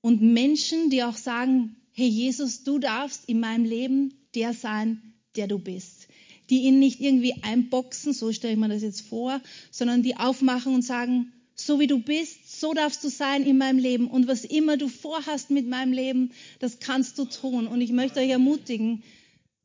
Und 0.00 0.22
Menschen, 0.22 0.90
die 0.90 1.02
auch 1.02 1.16
sagen, 1.16 1.76
hey 1.92 2.08
Jesus, 2.08 2.64
du 2.64 2.78
darfst 2.78 3.28
in 3.28 3.40
meinem 3.40 3.64
Leben 3.64 4.14
der 4.34 4.54
sein, 4.54 5.14
der 5.36 5.46
du 5.46 5.58
bist. 5.58 6.08
Die 6.50 6.62
ihn 6.62 6.78
nicht 6.78 7.00
irgendwie 7.00 7.34
einboxen, 7.42 8.12
so 8.12 8.32
stelle 8.32 8.54
ich 8.54 8.58
mir 8.58 8.68
das 8.68 8.82
jetzt 8.82 9.02
vor, 9.02 9.40
sondern 9.70 10.02
die 10.02 10.16
aufmachen 10.16 10.74
und 10.74 10.82
sagen, 10.82 11.32
so 11.54 11.80
wie 11.80 11.86
du 11.88 11.98
bist, 11.98 12.60
so 12.60 12.72
darfst 12.72 13.02
du 13.04 13.08
sein 13.08 13.44
in 13.44 13.58
meinem 13.58 13.78
Leben. 13.78 14.08
Und 14.08 14.28
was 14.28 14.44
immer 14.44 14.76
du 14.76 14.88
vorhast 14.88 15.50
mit 15.50 15.66
meinem 15.66 15.92
Leben, 15.92 16.30
das 16.60 16.78
kannst 16.78 17.18
du 17.18 17.24
tun. 17.24 17.66
Und 17.66 17.80
ich 17.80 17.90
möchte 17.90 18.20
euch 18.20 18.30
ermutigen, 18.30 19.02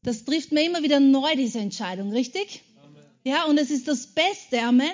das 0.01 0.25
trifft 0.25 0.51
mir 0.51 0.65
immer 0.65 0.84
wieder 0.84 0.99
neu, 0.99 1.36
diese 1.38 1.60
Entscheidung, 1.60 2.12
richtig? 2.12 2.63
Amen. 2.84 3.03
Ja, 3.23 3.45
und 3.45 3.58
es 3.58 3.71
ist 3.71 3.88
das 3.88 4.08
Beste, 4.08 4.62
Amen, 4.62 4.91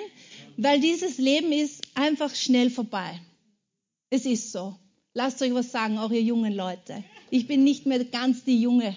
weil 0.56 0.80
dieses 0.80 1.18
Leben 1.18 1.50
ist 1.50 1.82
einfach 1.94 2.34
schnell 2.34 2.70
vorbei. 2.70 3.20
Es 4.10 4.26
ist 4.26 4.52
so. 4.52 4.76
Lasst 5.14 5.40
euch 5.42 5.54
was 5.54 5.72
sagen, 5.72 5.98
auch 5.98 6.10
ihr 6.10 6.22
jungen 6.22 6.52
Leute. 6.52 7.02
Ich 7.30 7.46
bin 7.46 7.64
nicht 7.64 7.86
mehr 7.86 8.04
ganz 8.04 8.44
die 8.44 8.60
Junge. 8.60 8.96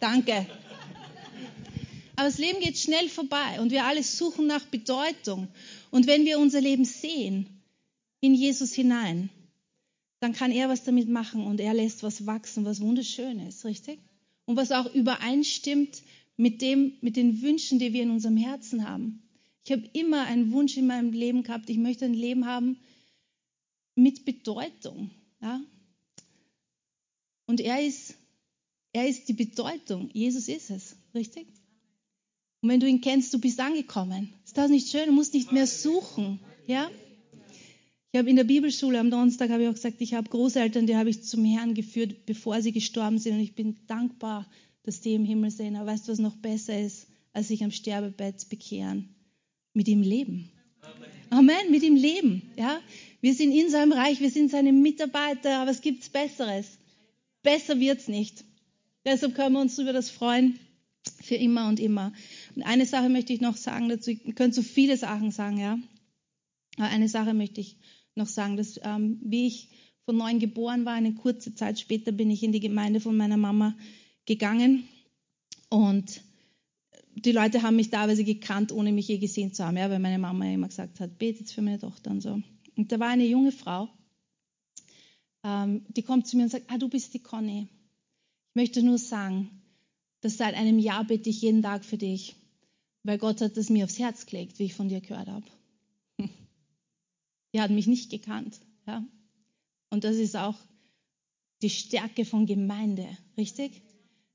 Danke. 0.00 0.46
Aber 2.16 2.28
das 2.28 2.38
Leben 2.38 2.60
geht 2.60 2.78
schnell 2.78 3.08
vorbei 3.08 3.60
und 3.60 3.70
wir 3.70 3.84
alle 3.84 4.02
suchen 4.02 4.46
nach 4.46 4.66
Bedeutung. 4.66 5.48
Und 5.90 6.06
wenn 6.06 6.24
wir 6.24 6.38
unser 6.38 6.60
Leben 6.60 6.84
sehen 6.84 7.62
in 8.20 8.34
Jesus 8.34 8.74
hinein, 8.74 9.30
dann 10.20 10.34
kann 10.34 10.52
er 10.52 10.68
was 10.68 10.84
damit 10.84 11.08
machen 11.08 11.46
und 11.46 11.60
er 11.60 11.72
lässt 11.72 12.02
was 12.02 12.26
wachsen, 12.26 12.66
was 12.66 12.80
wunderschön 12.80 13.40
ist, 13.40 13.64
richtig? 13.64 13.98
und 14.50 14.56
was 14.56 14.72
auch 14.72 14.92
übereinstimmt 14.92 16.02
mit 16.36 16.60
dem, 16.60 16.94
mit 17.02 17.14
den 17.14 17.40
Wünschen, 17.40 17.78
die 17.78 17.92
wir 17.92 18.02
in 18.02 18.10
unserem 18.10 18.36
Herzen 18.36 18.88
haben. 18.88 19.22
Ich 19.64 19.70
habe 19.70 19.88
immer 19.92 20.24
einen 20.24 20.50
Wunsch 20.50 20.76
in 20.76 20.88
meinem 20.88 21.12
Leben 21.12 21.44
gehabt. 21.44 21.70
Ich 21.70 21.78
möchte 21.78 22.04
ein 22.04 22.14
Leben 22.14 22.46
haben 22.46 22.76
mit 23.94 24.24
Bedeutung. 24.24 25.10
Ja? 25.40 25.60
Und 27.46 27.60
er 27.60 27.84
ist, 27.84 28.14
er 28.92 29.08
ist 29.08 29.28
die 29.28 29.32
Bedeutung. 29.32 30.10
Jesus 30.12 30.48
ist 30.48 30.70
es, 30.70 30.96
richtig? 31.14 31.46
Und 32.62 32.68
wenn 32.68 32.80
du 32.80 32.86
ihn 32.86 33.00
kennst, 33.00 33.32
du 33.32 33.40
bist 33.40 33.58
angekommen. 33.60 34.32
Ist 34.44 34.58
das 34.58 34.70
nicht 34.70 34.90
schön? 34.90 35.06
Du 35.06 35.12
musst 35.12 35.34
nicht 35.34 35.50
mehr 35.50 35.66
suchen. 35.66 36.40
Ja? 36.66 36.90
Ich 38.12 38.18
habe 38.18 38.28
in 38.28 38.36
der 38.36 38.44
Bibelschule 38.44 38.98
am 38.98 39.10
Donnerstag 39.10 39.50
habe 39.50 39.62
ich 39.62 39.68
auch 39.68 39.74
gesagt, 39.74 40.00
ich 40.00 40.14
habe 40.14 40.28
Großeltern, 40.28 40.86
die 40.86 40.96
habe 40.96 41.10
ich 41.10 41.22
zum 41.22 41.44
Herrn 41.44 41.74
geführt, 41.74 42.26
bevor 42.26 42.60
sie 42.60 42.72
gestorben 42.72 43.18
sind. 43.18 43.34
Und 43.34 43.40
ich 43.40 43.54
bin 43.54 43.76
dankbar, 43.86 44.50
dass 44.82 45.00
die 45.00 45.14
im 45.14 45.24
Himmel 45.24 45.50
sind. 45.50 45.76
Aber 45.76 45.86
weißt 45.86 46.08
du, 46.08 46.12
was 46.12 46.18
noch 46.18 46.36
besser 46.36 46.78
ist, 46.78 47.06
als 47.32 47.48
sich 47.48 47.62
am 47.62 47.70
Sterbebett 47.70 48.48
bekehren? 48.48 49.14
Mit 49.74 49.86
ihm 49.86 50.02
leben. 50.02 50.50
Amen. 50.80 51.10
Amen, 51.30 51.70
mit 51.70 51.82
ihm 51.84 51.94
leben. 51.94 52.42
Ja? 52.56 52.80
Wir 53.20 53.34
sind 53.34 53.52
in 53.52 53.70
seinem 53.70 53.92
Reich, 53.92 54.20
wir 54.20 54.30
sind 54.30 54.50
seine 54.50 54.72
Mitarbeiter, 54.72 55.58
aber 55.58 55.70
es 55.70 55.80
gibt 55.80 56.12
Besseres. 56.12 56.78
Besser 57.42 57.78
wird's 57.78 58.08
nicht. 58.08 58.44
Deshalb 59.04 59.34
können 59.34 59.54
wir 59.54 59.60
uns 59.60 59.78
über 59.78 59.92
das 59.92 60.10
freuen, 60.10 60.58
für 61.22 61.34
immer 61.34 61.68
und 61.68 61.80
immer. 61.80 62.12
Und 62.54 62.62
eine 62.62 62.86
Sache 62.86 63.08
möchte 63.08 63.32
ich 63.32 63.40
noch 63.40 63.56
sagen 63.56 63.88
dazu, 63.88 64.10
ihr 64.10 64.34
könnt 64.34 64.54
so 64.54 64.62
viele 64.62 64.96
Sachen 64.96 65.30
sagen, 65.30 65.58
ja. 65.58 65.78
Aber 66.76 66.88
eine 66.88 67.08
Sache 67.08 67.34
möchte 67.34 67.60
ich 67.60 67.76
noch 68.14 68.26
sagen, 68.26 68.56
dass 68.56 68.80
ähm, 68.82 69.20
wie 69.22 69.46
ich 69.46 69.68
von 70.04 70.16
neun 70.16 70.38
geboren 70.38 70.84
war, 70.84 70.94
eine 70.94 71.14
kurze 71.14 71.54
Zeit 71.54 71.78
später 71.78 72.12
bin 72.12 72.30
ich 72.30 72.42
in 72.42 72.52
die 72.52 72.60
Gemeinde 72.60 73.00
von 73.00 73.16
meiner 73.16 73.36
Mama 73.36 73.76
gegangen 74.26 74.88
und 75.68 76.22
die 77.14 77.32
Leute 77.32 77.62
haben 77.62 77.76
mich 77.76 77.90
teilweise 77.90 78.24
gekannt, 78.24 78.72
ohne 78.72 78.92
mich 78.92 79.08
je 79.08 79.18
gesehen 79.18 79.52
zu 79.52 79.64
haben, 79.64 79.76
ja, 79.76 79.90
weil 79.90 79.98
meine 79.98 80.18
Mama 80.18 80.46
immer 80.46 80.68
gesagt 80.68 81.00
hat, 81.00 81.18
betet 81.18 81.50
für 81.50 81.62
meine 81.62 81.78
Tochter 81.78 82.10
und 82.10 82.20
so. 82.20 82.40
Und 82.80 82.90
da 82.92 82.98
war 82.98 83.08
eine 83.08 83.26
junge 83.26 83.52
Frau, 83.52 83.90
ähm, 85.44 85.84
die 85.88 86.02
kommt 86.02 86.26
zu 86.26 86.38
mir 86.38 86.44
und 86.44 86.48
sagt, 86.48 86.64
ah, 86.70 86.78
du 86.78 86.88
bist 86.88 87.12
die 87.12 87.18
Conny. 87.18 87.68
Ich 87.68 88.54
möchte 88.54 88.82
nur 88.82 88.96
sagen, 88.96 89.50
dass 90.22 90.38
seit 90.38 90.54
einem 90.54 90.78
Jahr 90.78 91.04
bete 91.04 91.28
ich 91.28 91.42
jeden 91.42 91.60
Tag 91.60 91.84
für 91.84 91.98
dich, 91.98 92.36
weil 93.02 93.18
Gott 93.18 93.42
hat 93.42 93.58
es 93.58 93.68
mir 93.68 93.84
aufs 93.84 93.98
Herz 93.98 94.24
gelegt, 94.24 94.58
wie 94.58 94.64
ich 94.64 94.72
von 94.72 94.88
dir 94.88 95.02
gehört 95.02 95.28
habe. 95.28 95.44
Die 97.52 97.60
hat 97.60 97.70
mich 97.70 97.86
nicht 97.86 98.10
gekannt. 98.10 98.58
Ja? 98.86 99.04
Und 99.90 100.04
das 100.04 100.16
ist 100.16 100.34
auch 100.34 100.56
die 101.60 101.68
Stärke 101.68 102.24
von 102.24 102.46
Gemeinde, 102.46 103.06
richtig? 103.36 103.82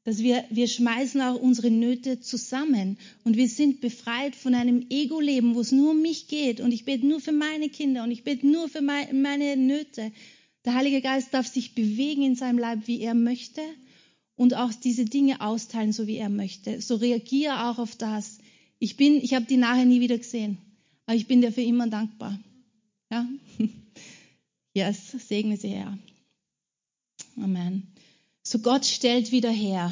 Dass 0.05 0.19
wir, 0.19 0.45
wir 0.49 0.67
schmeißen 0.67 1.19
auch 1.21 1.41
unsere 1.41 1.71
Nöte 1.71 2.21
zusammen 2.21 2.97
und 3.23 3.35
wir 3.35 3.49
sind 3.49 3.81
befreit 3.81 4.35
von 4.35 4.53
einem 4.53 4.85
Ego-Leben, 4.89 5.55
wo 5.55 5.61
es 5.61 5.71
nur 5.71 5.91
um 5.91 6.01
mich 6.01 6.27
geht 6.27 6.61
und 6.61 6.71
ich 6.71 6.85
bete 6.85 7.05
nur 7.05 7.19
für 7.19 7.31
meine 7.31 7.69
Kinder 7.69 8.03
und 8.03 8.11
ich 8.11 8.23
bete 8.23 8.47
nur 8.47 8.69
für 8.69 8.81
meine 8.81 9.57
Nöte. 9.57 10.11
Der 10.63 10.75
Heilige 10.75 11.01
Geist 11.01 11.33
darf 11.33 11.47
sich 11.47 11.73
bewegen 11.73 12.21
in 12.21 12.35
seinem 12.35 12.59
Leib, 12.59 12.87
wie 12.87 13.01
er 13.01 13.15
möchte 13.15 13.61
und 14.35 14.53
auch 14.53 14.71
diese 14.73 15.05
Dinge 15.05 15.41
austeilen, 15.41 15.91
so 15.91 16.07
wie 16.07 16.17
er 16.17 16.29
möchte. 16.29 16.81
So 16.81 16.95
reagiere 16.95 17.67
auch 17.67 17.79
auf 17.79 17.95
das. 17.95 18.37
Ich 18.77 18.97
bin, 18.97 19.15
ich 19.17 19.33
habe 19.33 19.45
die 19.45 19.57
nachher 19.57 19.85
nie 19.85 20.01
wieder 20.01 20.17
gesehen, 20.17 20.59
aber 21.07 21.17
ich 21.17 21.27
bin 21.27 21.41
dir 21.41 21.51
für 21.51 21.61
immer 21.61 21.87
dankbar. 21.87 22.39
Ja? 23.11 23.27
Yes, 24.77 25.11
segne 25.29 25.55
sie 25.55 25.69
her. 25.69 25.97
Amen. 27.37 27.94
So 28.47 28.59
Gott 28.59 28.85
stellt 28.85 29.31
wieder 29.31 29.49
her, 29.49 29.91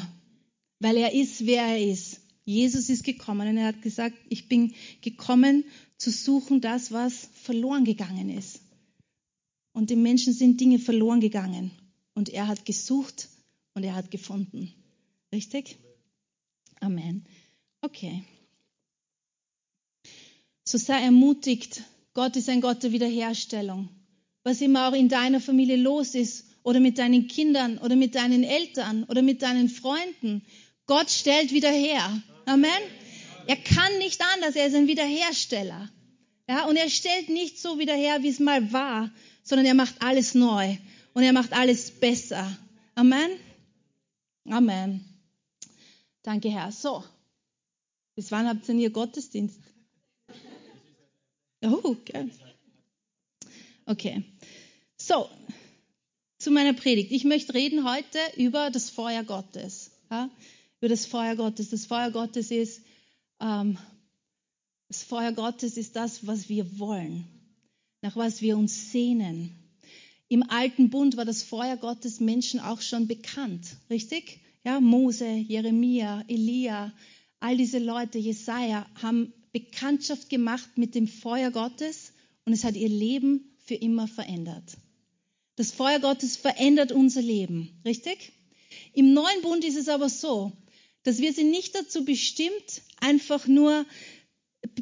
weil 0.78 0.96
er 0.96 1.12
ist, 1.12 1.44
wer 1.44 1.64
er 1.64 1.90
ist. 1.90 2.20
Jesus 2.44 2.88
ist 2.88 3.02
gekommen 3.02 3.48
und 3.48 3.56
er 3.56 3.66
hat 3.66 3.82
gesagt, 3.82 4.16
ich 4.28 4.48
bin 4.48 4.74
gekommen 5.00 5.64
zu 5.98 6.10
suchen 6.10 6.60
das, 6.60 6.92
was 6.92 7.28
verloren 7.32 7.84
gegangen 7.84 8.30
ist. 8.30 8.60
Und 9.72 9.90
den 9.90 10.02
Menschen 10.02 10.32
sind 10.32 10.60
Dinge 10.60 10.78
verloren 10.78 11.20
gegangen. 11.20 11.72
Und 12.14 12.28
er 12.28 12.46
hat 12.46 12.64
gesucht 12.64 13.28
und 13.74 13.82
er 13.82 13.96
hat 13.96 14.12
gefunden. 14.12 14.72
Richtig? 15.32 15.76
Amen. 16.78 17.24
Okay. 17.80 18.22
So 20.64 20.78
sei 20.78 21.02
ermutigt, 21.02 21.82
Gott 22.12 22.36
ist 22.36 22.48
ein 22.48 22.60
Gott 22.60 22.84
der 22.84 22.92
Wiederherstellung. 22.92 23.88
Was 24.44 24.60
immer 24.60 24.88
auch 24.88 24.94
in 24.94 25.08
deiner 25.08 25.40
Familie 25.40 25.76
los 25.76 26.14
ist 26.14 26.44
oder 26.64 26.80
mit 26.80 26.98
deinen 26.98 27.28
Kindern 27.28 27.78
oder 27.78 27.94
mit 27.94 28.16
deinen 28.16 28.42
Eltern 28.42 29.04
oder 29.04 29.22
mit 29.22 29.42
deinen 29.42 29.68
Freunden, 29.68 30.44
Gott 30.86 31.10
stellt 31.10 31.52
wieder 31.52 31.70
her. 31.70 32.22
Amen. 32.46 32.82
Er 33.46 33.56
kann 33.56 33.98
nicht 33.98 34.20
anders, 34.34 34.56
er 34.56 34.66
ist 34.66 34.74
ein 34.74 34.88
Wiederhersteller. 34.88 35.90
Ja, 36.48 36.64
und 36.64 36.76
er 36.76 36.90
stellt 36.90 37.28
nicht 37.28 37.60
so 37.60 37.78
wieder 37.78 37.94
her, 37.94 38.22
wie 38.22 38.28
es 38.28 38.40
mal 38.40 38.72
war, 38.72 39.10
sondern 39.42 39.66
er 39.66 39.74
macht 39.74 40.02
alles 40.02 40.34
neu 40.34 40.76
und 41.12 41.22
er 41.22 41.32
macht 41.32 41.52
alles 41.52 41.90
besser. 41.90 42.58
Amen. 42.94 43.30
Amen. 44.48 45.04
Danke, 46.22 46.50
Herr. 46.50 46.72
So, 46.72 47.04
bis 48.14 48.30
wann 48.30 48.48
habt 48.48 48.62
ihr 48.62 48.66
denn 48.68 48.80
ihr 48.80 48.90
Gottesdienst? 48.90 49.60
Oh, 51.62 51.80
okay. 51.82 52.30
Okay. 53.86 54.22
So, 54.96 55.28
zu 56.44 56.50
meiner 56.50 56.74
Predigt. 56.74 57.10
Ich 57.10 57.24
möchte 57.24 57.54
reden 57.54 57.90
heute 57.90 58.18
über 58.36 58.70
das 58.70 58.90
Feuer 58.90 59.24
Gottes. 59.24 59.90
Ja? 60.10 60.28
Über 60.78 60.90
das 60.90 61.06
Feuer 61.06 61.36
Gottes. 61.36 61.70
Das 61.70 61.86
Feuer 61.86 62.10
Gottes 62.10 62.50
ist, 62.50 62.82
ähm, 63.40 63.78
das 64.88 65.04
Feuer 65.04 65.32
Gottes 65.32 65.78
ist 65.78 65.96
das, 65.96 66.26
was 66.26 66.50
wir 66.50 66.78
wollen, 66.78 67.24
nach 68.02 68.14
was 68.14 68.42
wir 68.42 68.58
uns 68.58 68.92
sehnen. 68.92 69.56
Im 70.28 70.42
alten 70.50 70.90
Bund 70.90 71.16
war 71.16 71.24
das 71.24 71.42
Feuer 71.42 71.78
Gottes 71.78 72.20
Menschen 72.20 72.60
auch 72.60 72.82
schon 72.82 73.08
bekannt, 73.08 73.76
richtig? 73.88 74.40
Ja, 74.64 74.80
Mose, 74.80 75.26
Jeremia, 75.26 76.24
Elia, 76.28 76.92
all 77.40 77.56
diese 77.56 77.78
Leute, 77.78 78.18
Jesaja 78.18 78.86
haben 79.00 79.32
Bekanntschaft 79.52 80.28
gemacht 80.28 80.76
mit 80.76 80.94
dem 80.94 81.08
Feuer 81.08 81.50
Gottes 81.50 82.12
und 82.44 82.52
es 82.52 82.64
hat 82.64 82.76
ihr 82.76 82.90
Leben 82.90 83.56
für 83.64 83.76
immer 83.76 84.08
verändert. 84.08 84.76
Das 85.56 85.70
Feuer 85.70 86.00
Gottes 86.00 86.36
verändert 86.36 86.92
unser 86.92 87.22
Leben, 87.22 87.80
richtig? 87.84 88.32
Im 88.92 89.12
neuen 89.12 89.42
Bund 89.42 89.64
ist 89.64 89.76
es 89.76 89.88
aber 89.88 90.08
so, 90.08 90.52
dass 91.04 91.18
wir 91.18 91.32
sie 91.32 91.44
nicht 91.44 91.74
dazu 91.74 92.04
bestimmt, 92.04 92.82
einfach 93.00 93.46
nur 93.46 93.86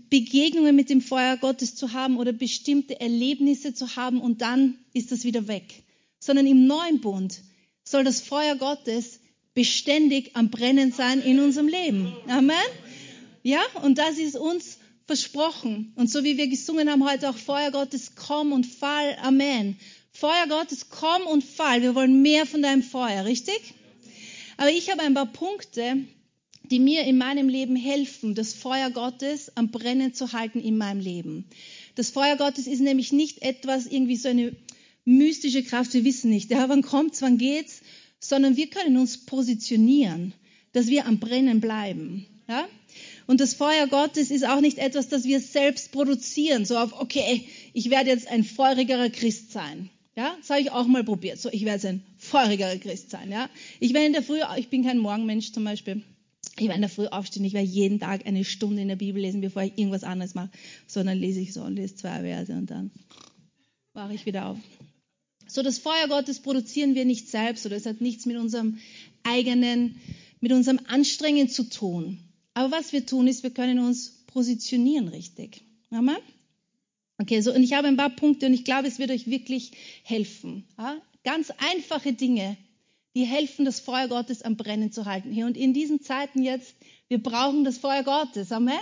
Begegnungen 0.09 0.75
mit 0.77 0.91
dem 0.91 1.01
Feuer 1.01 1.37
Gottes 1.37 1.75
zu 1.75 1.93
haben 1.93 2.17
oder 2.17 2.33
bestimmte 2.33 3.01
Erlebnisse 3.01 3.75
zu 3.75 3.97
haben 3.97 4.21
und 4.21 4.41
dann 4.41 4.79
ist 4.95 5.13
das 5.13 5.25
wieder 5.25 5.49
weg. 5.49 5.83
Sondern 6.21 6.47
im 6.47 6.67
neuen 6.67 7.01
Bund 7.01 7.41
soll 7.85 8.05
das 8.05 8.21
Feuer 8.21 8.57
Gottes 8.57 9.21
beständig 9.55 10.37
am 10.37 10.51
Brennen 10.51 10.93
sein 10.93 11.21
in 11.21 11.41
unserem 11.41 11.69
Leben. 11.69 12.15
Amen. 12.29 12.57
Ja, 13.43 13.61
und 13.83 13.99
das 13.99 14.19
ist 14.19 14.37
uns 14.37 14.79
versprochen. 15.07 15.93
Und 15.97 16.09
so 16.09 16.23
wie 16.23 16.37
wir 16.37 16.47
gesungen 16.47 16.89
haben 16.89 17.05
heute 17.05 17.29
auch 17.29 17.37
Feuer 17.37 17.73
Gottes, 17.73 18.15
komm 18.15 18.53
und 18.53 18.67
fall. 18.67 19.17
Amen. 19.21 19.77
Feuer 20.13 20.47
Gottes, 20.49 20.89
komm 20.89 21.27
und 21.27 21.43
fall. 21.43 21.83
Wir 21.83 21.95
wollen 21.95 22.23
mehr 22.23 22.47
von 22.47 22.63
deinem 22.63 22.83
Feuer, 22.83 23.25
richtig? 23.25 23.75
Aber 24.57 24.71
ich 24.71 24.91
habe 24.91 25.03
ein 25.03 25.15
paar 25.15 25.27
Punkte, 25.27 25.97
die 26.71 26.79
mir 26.79 27.05
in 27.05 27.19
meinem 27.19 27.49
Leben 27.49 27.77
helfen, 27.77 28.35
das 28.35 28.55
Feuer 28.55 28.91
Gottes 28.91 29.51
am 29.57 29.71
Brennen 29.71 30.15
zu 30.15 30.33
halten 30.33 30.61
in 30.61 30.79
meinem 30.79 31.01
Leben. 31.01 31.47
Das 31.97 32.11
Feuer 32.11 32.37
Gottes 32.37 32.67
ist 32.67 32.81
nämlich 32.81 33.13
nicht 33.13 33.43
etwas, 33.43 33.87
irgendwie 33.87 34.17
so 34.17 34.29
eine 34.29 34.55
mystische 35.05 35.65
Kraft, 35.65 35.93
wir 35.95 36.05
wissen 36.05 36.31
nicht, 36.31 36.51
ja, 36.51 36.69
wann 36.69 36.83
kommt's, 36.83 37.21
wann 37.23 37.39
geht's, 37.39 37.83
sondern 38.21 38.57
wir 38.57 38.69
können 38.69 38.97
uns 38.99 39.19
positionieren, 39.19 40.35
dass 40.73 40.87
wir 40.87 41.07
am 41.07 41.19
Brennen 41.19 41.61
bleiben. 41.61 42.27
Ja? 42.49 42.69
Und 43.27 43.41
das 43.41 43.55
Feuer 43.55 43.89
Gottes 43.89 44.31
ist 44.31 44.47
auch 44.47 44.61
nicht 44.61 44.79
etwas, 44.79 45.09
das 45.09 45.25
wir 45.25 45.41
selbst 45.41 45.91
produzieren, 45.91 46.65
so 46.65 46.77
auf, 46.77 46.93
okay, 47.01 47.49
ich 47.73 47.91
werde 47.91 48.11
jetzt 48.11 48.29
ein 48.29 48.45
feurigerer 48.45 49.11
Christ 49.11 49.53
sein. 49.53 49.91
Ja, 50.15 50.37
das 50.39 50.51
habe 50.51 50.61
ich 50.61 50.71
auch 50.71 50.87
mal 50.87 51.05
probiert. 51.05 51.39
So, 51.39 51.49
ich 51.51 51.65
werde 51.65 51.89
ein 51.89 52.05
feurigerer 52.19 52.77
Christ 52.77 53.11
sein. 53.11 53.31
Ja, 53.31 53.49
ich 53.81 53.95
werde 53.95 54.07
in 54.07 54.13
der 54.13 54.23
Früh, 54.23 54.41
ich 54.59 54.69
bin 54.69 54.85
kein 54.85 54.99
Morgenmensch 54.99 55.53
zum 55.53 55.65
Beispiel. 55.65 56.03
Ich 56.57 56.65
werde 56.65 56.75
in 56.75 56.83
der 56.83 56.91
Früh 56.91 57.07
aufstehen, 57.07 57.45
ich 57.45 57.55
werde 57.55 57.67
jeden 57.67 57.99
Tag 57.99 58.27
eine 58.27 58.45
Stunde 58.45 58.83
in 58.83 58.89
der 58.89 58.97
Bibel 58.97 59.23
lesen, 59.23 59.41
bevor 59.41 59.63
ich 59.63 59.79
irgendwas 59.79 60.05
anderes 60.05 60.35
mache. 60.35 60.51
Sondern 60.87 61.19
lese 61.19 61.41
ich 61.41 61.55
so 61.55 61.63
und 61.63 61.77
lese 61.77 61.95
zwei 61.95 62.21
Verse 62.21 62.53
und 62.53 62.71
dann 62.71 62.91
wache 63.95 64.15
ich 64.15 64.27
wieder 64.27 64.49
auf. 64.49 64.59
So, 65.47 65.63
das 65.63 65.79
Feuer 65.79 66.09
Gottes 66.09 66.41
produzieren 66.41 66.95
wir 66.95 67.05
nicht 67.05 67.29
selbst 67.29 67.65
oder 67.65 67.77
es 67.77 67.87
hat 67.87 68.01
nichts 68.01 68.27
mit 68.27 68.37
unserem 68.37 68.79
eigenen, 69.23 70.01
mit 70.41 70.53
unserem 70.53 70.81
Anstrengen 70.87 71.49
zu 71.49 71.65
tun. 71.65 72.19
Aber 72.55 72.71
was 72.71 72.93
wir 72.93 73.07
tun, 73.07 73.29
ist, 73.29 73.43
wir 73.43 73.51
können 73.51 73.79
uns 73.79 74.25
positionieren 74.27 75.09
richtig. 75.09 75.63
Amen? 75.91 76.17
Okay, 77.23 77.41
so, 77.41 77.55
und 77.55 77.63
ich 77.63 77.75
habe 77.75 77.87
ein 77.87 77.97
paar 77.97 78.11
Punkte 78.11 78.47
und 78.47 78.53
ich 78.53 78.65
glaube, 78.65 78.89
es 78.89 78.99
wird 78.99 79.13
euch 79.13 79.29
wirklich 79.29 79.71
helfen. 80.03 80.67
Ja? 80.77 81.01
Ganz 81.23 81.53
einfache 81.73 82.15
Dinge, 82.15 82.57
die 83.15 83.23
helfen, 83.23 83.65
das 83.65 83.79
Feuer 83.79 84.09
Gottes 84.09 84.43
am 84.43 84.57
Brennen 84.57 84.91
zu 84.91 85.05
halten. 85.05 85.31
Hier 85.31 85.47
und 85.47 85.57
in 85.57 85.73
diesen 85.73 86.03
Zeiten 86.03 86.43
jetzt, 86.43 86.75
wir 87.07 87.23
brauchen 87.23 87.63
das 87.63 87.79
Feuer 87.79 88.03
Gottes. 88.03 88.51
Amen? 88.51 88.75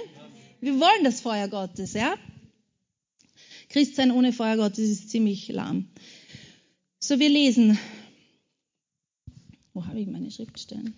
Wir 0.62 0.80
wollen 0.80 1.04
das 1.04 1.20
Feuer 1.20 1.48
Gottes, 1.48 1.92
ja? 1.92 2.14
Christsein 3.68 4.10
ohne 4.10 4.32
Feuer 4.32 4.56
Gottes 4.56 4.88
ist 4.88 5.10
ziemlich 5.10 5.48
lahm. 5.48 5.90
So, 6.98 7.18
wir 7.18 7.28
lesen. 7.28 7.78
Wo 9.74 9.84
habe 9.84 10.00
ich 10.00 10.06
meine 10.06 10.30
Schriftstellen? 10.30 10.94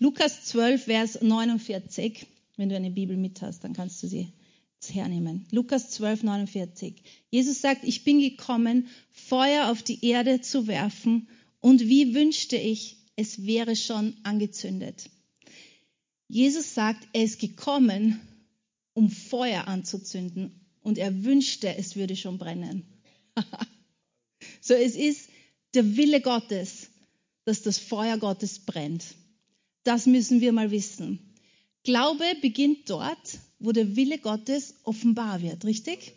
Lukas 0.00 0.44
12, 0.44 0.84
Vers 0.84 1.22
49. 1.22 2.26
Wenn 2.58 2.68
du 2.68 2.76
eine 2.76 2.90
Bibel 2.90 3.16
mit 3.16 3.40
hast, 3.40 3.62
dann 3.62 3.72
kannst 3.72 4.02
du 4.02 4.08
sie 4.08 4.32
hernehmen. 4.90 5.46
Lukas 5.52 5.90
12, 5.90 6.24
49. 6.24 7.02
Jesus 7.30 7.60
sagt, 7.60 7.84
ich 7.84 8.02
bin 8.02 8.18
gekommen, 8.20 8.88
Feuer 9.12 9.70
auf 9.70 9.84
die 9.84 10.04
Erde 10.04 10.40
zu 10.40 10.66
werfen 10.66 11.28
und 11.60 11.82
wie 11.82 12.14
wünschte 12.14 12.56
ich, 12.56 12.96
es 13.14 13.46
wäre 13.46 13.76
schon 13.76 14.16
angezündet. 14.24 15.08
Jesus 16.26 16.74
sagt, 16.74 17.06
er 17.12 17.22
ist 17.22 17.38
gekommen, 17.38 18.20
um 18.92 19.08
Feuer 19.08 19.68
anzuzünden 19.68 20.60
und 20.80 20.98
er 20.98 21.22
wünschte, 21.22 21.76
es 21.76 21.94
würde 21.94 22.16
schon 22.16 22.38
brennen. 22.38 22.82
so, 24.60 24.74
es 24.74 24.96
ist 24.96 25.30
der 25.74 25.96
Wille 25.96 26.20
Gottes, 26.20 26.90
dass 27.44 27.62
das 27.62 27.78
Feuer 27.78 28.18
Gottes 28.18 28.58
brennt. 28.58 29.04
Das 29.84 30.06
müssen 30.06 30.40
wir 30.40 30.52
mal 30.52 30.72
wissen. 30.72 31.20
Glaube 31.88 32.24
beginnt 32.42 32.90
dort, 32.90 33.38
wo 33.60 33.72
der 33.72 33.96
Wille 33.96 34.18
Gottes 34.18 34.74
offenbar 34.82 35.40
wird, 35.40 35.64
richtig? 35.64 36.12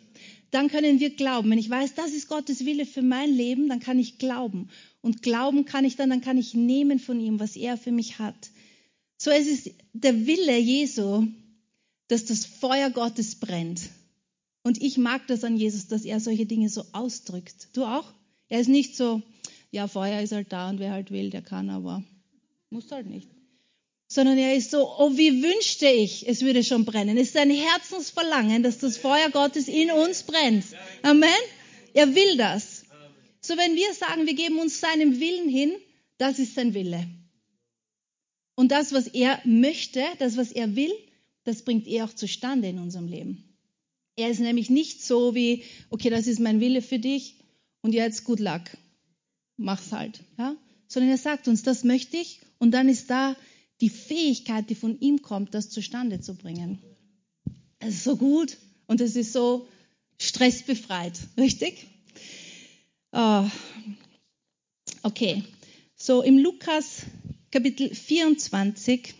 Dann 0.50 0.68
können 0.68 1.00
wir 1.00 1.16
glauben. 1.16 1.50
Wenn 1.50 1.56
ich 1.56 1.70
weiß, 1.70 1.94
das 1.94 2.12
ist 2.12 2.28
Gottes 2.28 2.66
Wille 2.66 2.84
für 2.84 3.00
mein 3.00 3.32
Leben, 3.32 3.70
dann 3.70 3.80
kann 3.80 3.98
ich 3.98 4.18
glauben. 4.18 4.68
Und 5.00 5.22
glauben 5.22 5.64
kann 5.64 5.86
ich 5.86 5.96
dann, 5.96 6.10
dann 6.10 6.20
kann 6.20 6.36
ich 6.36 6.52
nehmen 6.52 6.98
von 6.98 7.18
ihm, 7.18 7.40
was 7.40 7.56
er 7.56 7.78
für 7.78 7.90
mich 7.90 8.18
hat. 8.18 8.50
So 9.16 9.30
es 9.30 9.46
ist 9.46 9.70
der 9.94 10.26
Wille 10.26 10.58
Jesu, 10.58 11.26
dass 12.08 12.26
das 12.26 12.44
Feuer 12.44 12.90
Gottes 12.90 13.36
brennt. 13.36 13.80
Und 14.64 14.82
ich 14.82 14.98
mag 14.98 15.26
das 15.26 15.42
an 15.42 15.56
Jesus, 15.56 15.86
dass 15.86 16.04
er 16.04 16.20
solche 16.20 16.44
Dinge 16.44 16.68
so 16.68 16.84
ausdrückt. 16.92 17.68
Du 17.72 17.86
auch? 17.86 18.12
Er 18.50 18.60
ist 18.60 18.68
nicht 18.68 18.94
so, 18.94 19.22
ja, 19.70 19.88
Feuer 19.88 20.20
ist 20.20 20.32
halt 20.32 20.52
da 20.52 20.68
und 20.68 20.80
wer 20.80 20.92
halt 20.92 21.10
will, 21.10 21.30
der 21.30 21.40
kann, 21.40 21.70
aber 21.70 22.04
muss 22.68 22.90
halt 22.90 23.06
nicht 23.06 23.30
sondern 24.14 24.36
er 24.36 24.54
ist 24.54 24.70
so, 24.70 24.88
oh, 24.98 25.16
wie 25.16 25.42
wünschte 25.42 25.86
ich, 25.86 26.28
es 26.28 26.42
würde 26.42 26.62
schon 26.62 26.84
brennen. 26.84 27.16
Es 27.16 27.28
ist 27.28 27.36
ein 27.36 27.50
Herzensverlangen, 27.50 28.62
dass 28.62 28.78
das 28.78 28.98
Feuer 28.98 29.30
Gottes 29.30 29.68
in 29.68 29.90
uns 29.90 30.24
brennt. 30.24 30.64
Amen. 31.02 31.30
Er 31.94 32.14
will 32.14 32.36
das. 32.36 32.84
So, 33.40 33.56
wenn 33.56 33.74
wir 33.74 33.92
sagen, 33.94 34.26
wir 34.26 34.34
geben 34.34 34.58
uns 34.58 34.80
seinem 34.80 35.18
Willen 35.18 35.48
hin, 35.48 35.72
das 36.18 36.38
ist 36.38 36.54
sein 36.54 36.74
Wille. 36.74 37.06
Und 38.54 38.70
das, 38.70 38.92
was 38.92 39.06
er 39.06 39.40
möchte, 39.44 40.04
das, 40.18 40.36
was 40.36 40.52
er 40.52 40.76
will, 40.76 40.92
das 41.44 41.62
bringt 41.62 41.86
er 41.86 42.04
auch 42.04 42.12
zustande 42.12 42.68
in 42.68 42.78
unserem 42.78 43.08
Leben. 43.08 43.42
Er 44.16 44.28
ist 44.28 44.40
nämlich 44.40 44.68
nicht 44.68 45.02
so 45.02 45.34
wie, 45.34 45.64
okay, 45.88 46.10
das 46.10 46.26
ist 46.26 46.38
mein 46.38 46.60
Wille 46.60 46.82
für 46.82 46.98
dich 46.98 47.36
und 47.80 47.94
jetzt 47.94 48.24
good 48.24 48.40
luck. 48.40 48.62
Mach's 49.56 49.90
halt. 49.90 50.20
Ja? 50.38 50.54
Sondern 50.86 51.10
er 51.10 51.18
sagt 51.18 51.48
uns, 51.48 51.62
das 51.62 51.82
möchte 51.82 52.18
ich 52.18 52.40
und 52.58 52.72
dann 52.72 52.90
ist 52.90 53.08
da 53.08 53.34
die 53.82 53.90
Fähigkeit, 53.90 54.70
die 54.70 54.76
von 54.76 54.98
ihm 55.00 55.22
kommt, 55.22 55.54
das 55.54 55.68
zustande 55.68 56.20
zu 56.20 56.34
bringen. 56.36 56.78
Es 57.80 57.96
ist 57.96 58.04
so 58.04 58.16
gut 58.16 58.56
und 58.86 59.00
es 59.00 59.16
ist 59.16 59.32
so 59.32 59.68
stressbefreit, 60.18 61.18
richtig? 61.36 61.88
Oh. 63.10 63.44
Okay, 65.02 65.42
so 65.96 66.22
im 66.22 66.38
Lukas 66.38 67.02
Kapitel 67.50 67.92
24 67.92 69.14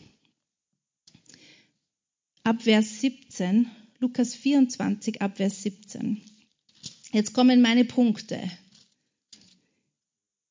ab 2.44 2.62
Vers 2.62 3.01
17, 3.01 3.68
Lukas 3.98 4.37
24 4.37 5.20
ab 5.20 5.38
Vers 5.38 5.64
17. 5.64 6.22
Jetzt 7.11 7.35
kommen 7.35 7.61
meine 7.61 7.85
Punkte. 7.85 8.40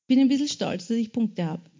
Bin 0.07 0.19
ein 0.19 0.27
bisschen 0.27 0.49
stolz, 0.49 0.87
dass 0.87 0.97
ich 0.97 1.13
Punkte 1.13 1.45
habe. 1.45 1.70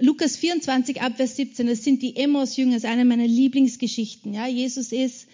Lukas 0.00 0.36
24 0.36 1.02
ab 1.02 1.16
Vers 1.16 1.36
17, 1.36 1.66
das 1.66 1.84
sind 1.84 2.02
die 2.02 2.16
Emmaus-Jünger, 2.16 2.74
das 2.74 2.84
ist 2.84 2.90
eine 2.90 3.04
meiner 3.04 3.26
Lieblingsgeschichten. 3.26 4.32
Ja, 4.32 4.46
Jesus 4.46 4.92
ist, 4.92 5.28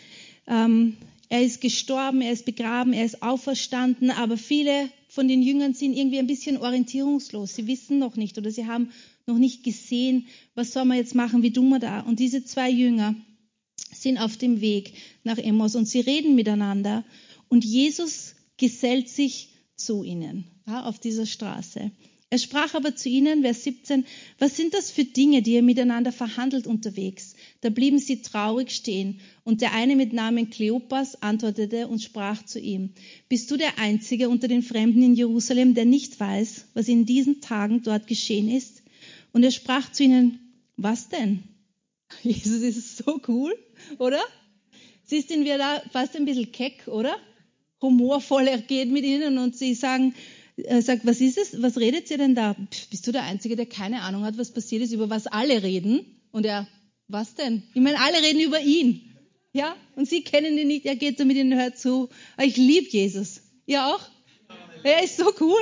ähm, 0.48 0.96
er 1.29 1.42
ist 1.42 1.61
gestorben, 1.61 2.20
er 2.20 2.33
ist 2.33 2.44
begraben, 2.44 2.92
er 2.92 3.05
ist 3.05 3.22
auferstanden, 3.22 4.11
aber 4.11 4.37
viele 4.37 4.90
von 5.09 5.29
den 5.29 5.42
Jüngern 5.42 5.74
sind 5.74 5.96
irgendwie 5.96 6.18
ein 6.18 6.26
bisschen 6.26 6.57
orientierungslos. 6.57 7.55
Sie 7.55 7.66
wissen 7.66 7.98
noch 7.98 8.16
nicht 8.16 8.38
oder 8.38 8.50
sie 8.50 8.66
haben 8.66 8.90
noch 9.26 9.38
nicht 9.38 9.62
gesehen, 9.62 10.26
was 10.55 10.72
soll 10.72 10.85
man 10.85 10.96
jetzt 10.96 11.14
machen, 11.14 11.42
wie 11.42 11.52
tun 11.52 11.68
wir 11.68 11.79
da? 11.79 12.00
Und 12.00 12.18
diese 12.18 12.44
zwei 12.44 12.70
Jünger 12.70 13.14
sind 13.92 14.18
auf 14.18 14.37
dem 14.37 14.61
Weg 14.61 14.94
nach 15.24 15.38
Emmaus 15.38 15.76
und 15.76 15.87
sie 15.87 16.00
reden 16.00 16.35
miteinander 16.35 17.05
und 17.48 17.64
Jesus 17.64 18.35
gesellt 18.57 19.09
sich 19.09 19.50
zu 19.76 20.02
ihnen 20.02 20.44
ja, 20.66 20.85
auf 20.85 20.98
dieser 20.98 21.26
Straße. 21.26 21.90
Er 22.29 22.39
sprach 22.39 22.75
aber 22.75 22.97
zu 22.97 23.09
ihnen, 23.09 23.43
Vers 23.43 23.62
17, 23.62 24.05
was 24.41 24.57
sind 24.57 24.75
das 24.75 24.91
für 24.91 25.05
Dinge, 25.05 25.43
die 25.43 25.53
ihr 25.53 25.62
miteinander 25.62 26.11
verhandelt 26.11 26.67
unterwegs? 26.67 27.37
Da 27.61 27.71
blieben 27.71 28.01
sie 28.01 28.21
traurig 28.21 28.73
stehen. 28.73 29.21
Und 29.45 29.61
der 29.61 29.73
eine 29.75 29.95
mit 29.95 30.12
Namen 30.12 30.51
Kleopas 30.51 31.23
antwortete 31.23 31.87
und 31.87 32.03
sprach 32.03 32.45
zu 32.45 32.59
ihm, 32.59 32.91
bist 33.29 33.49
du 33.53 33.57
der 33.57 33.79
Einzige 33.79 34.29
unter 34.29 34.49
den 34.49 34.62
Fremden 34.62 35.03
in 35.05 35.15
Jerusalem, 35.15 35.75
der 35.75 35.85
nicht 35.85 36.19
weiß, 36.19 36.67
was 36.75 36.89
in 36.89 37.07
diesen 37.07 37.41
Tagen 37.41 37.83
dort 37.83 38.09
geschehen 38.09 38.51
ist? 38.51 38.83
Und 39.33 39.45
er 39.45 39.53
sprach 39.53 39.93
zu 39.93 40.03
ihnen, 40.03 40.41
was 40.77 41.09
denn? 41.09 41.45
Jesus 42.23 42.62
ist 42.62 42.97
so 42.97 43.21
cool, 43.29 43.57
oder? 43.99 44.21
Siehst 45.05 45.31
ihn 45.31 45.45
wir 45.45 45.59
da 45.59 45.81
fast 45.93 46.17
ein 46.17 46.25
bisschen 46.25 46.51
keck, 46.51 46.89
oder? 46.89 47.17
Humorvoll, 47.81 48.49
er 48.49 48.59
geht 48.59 48.91
mit 48.91 49.05
ihnen 49.05 49.39
und 49.39 49.57
sie 49.57 49.75
sagen, 49.75 50.15
er 50.57 50.83
sagt, 50.83 51.07
was 51.07 51.21
ist 51.21 51.38
es? 51.38 51.61
Was 51.62 51.79
redet 51.79 52.11
ihr 52.11 52.19
denn 52.19 52.35
da? 52.35 52.55
Pff, 52.55 52.88
bist 52.88 53.07
du 53.07 53.12
der 53.12 53.25
Einzige, 53.25 53.57
der 53.57 53.66
keine 53.66 54.03
Ahnung 54.03 54.25
hat, 54.25 54.38
was 54.38 54.53
passiert 54.53 54.83
ist, 54.83 54.92
über 54.92 55.11
was 55.11 55.27
alle 55.27 55.62
reden? 55.62 56.05
Und 56.33 56.47
er, 56.47 56.66
was 57.09 57.35
denn? 57.35 57.62
Ich 57.75 57.83
meine, 57.83 58.01
alle 58.01 58.23
reden 58.23 58.40
über 58.40 58.61
ihn. 58.61 59.03
Ja? 59.53 59.77
Und 59.97 60.09
sie 60.09 60.23
kennen 60.23 60.57
ihn 60.59 60.69
nicht, 60.69 60.87
er 60.87 60.97
geht 60.97 61.19
so 61.19 61.25
mit 61.25 61.37
ihnen, 61.37 61.59
hört 61.59 61.79
zu. 61.79 62.09
Aber 62.37 62.47
ich 62.47 62.57
liebe 62.57 62.88
Jesus. 62.88 63.42
Ihr 63.66 63.87
auch? 63.87 64.01
Er 64.83 65.03
ist 65.03 65.16
so 65.16 65.33
cool. 65.40 65.59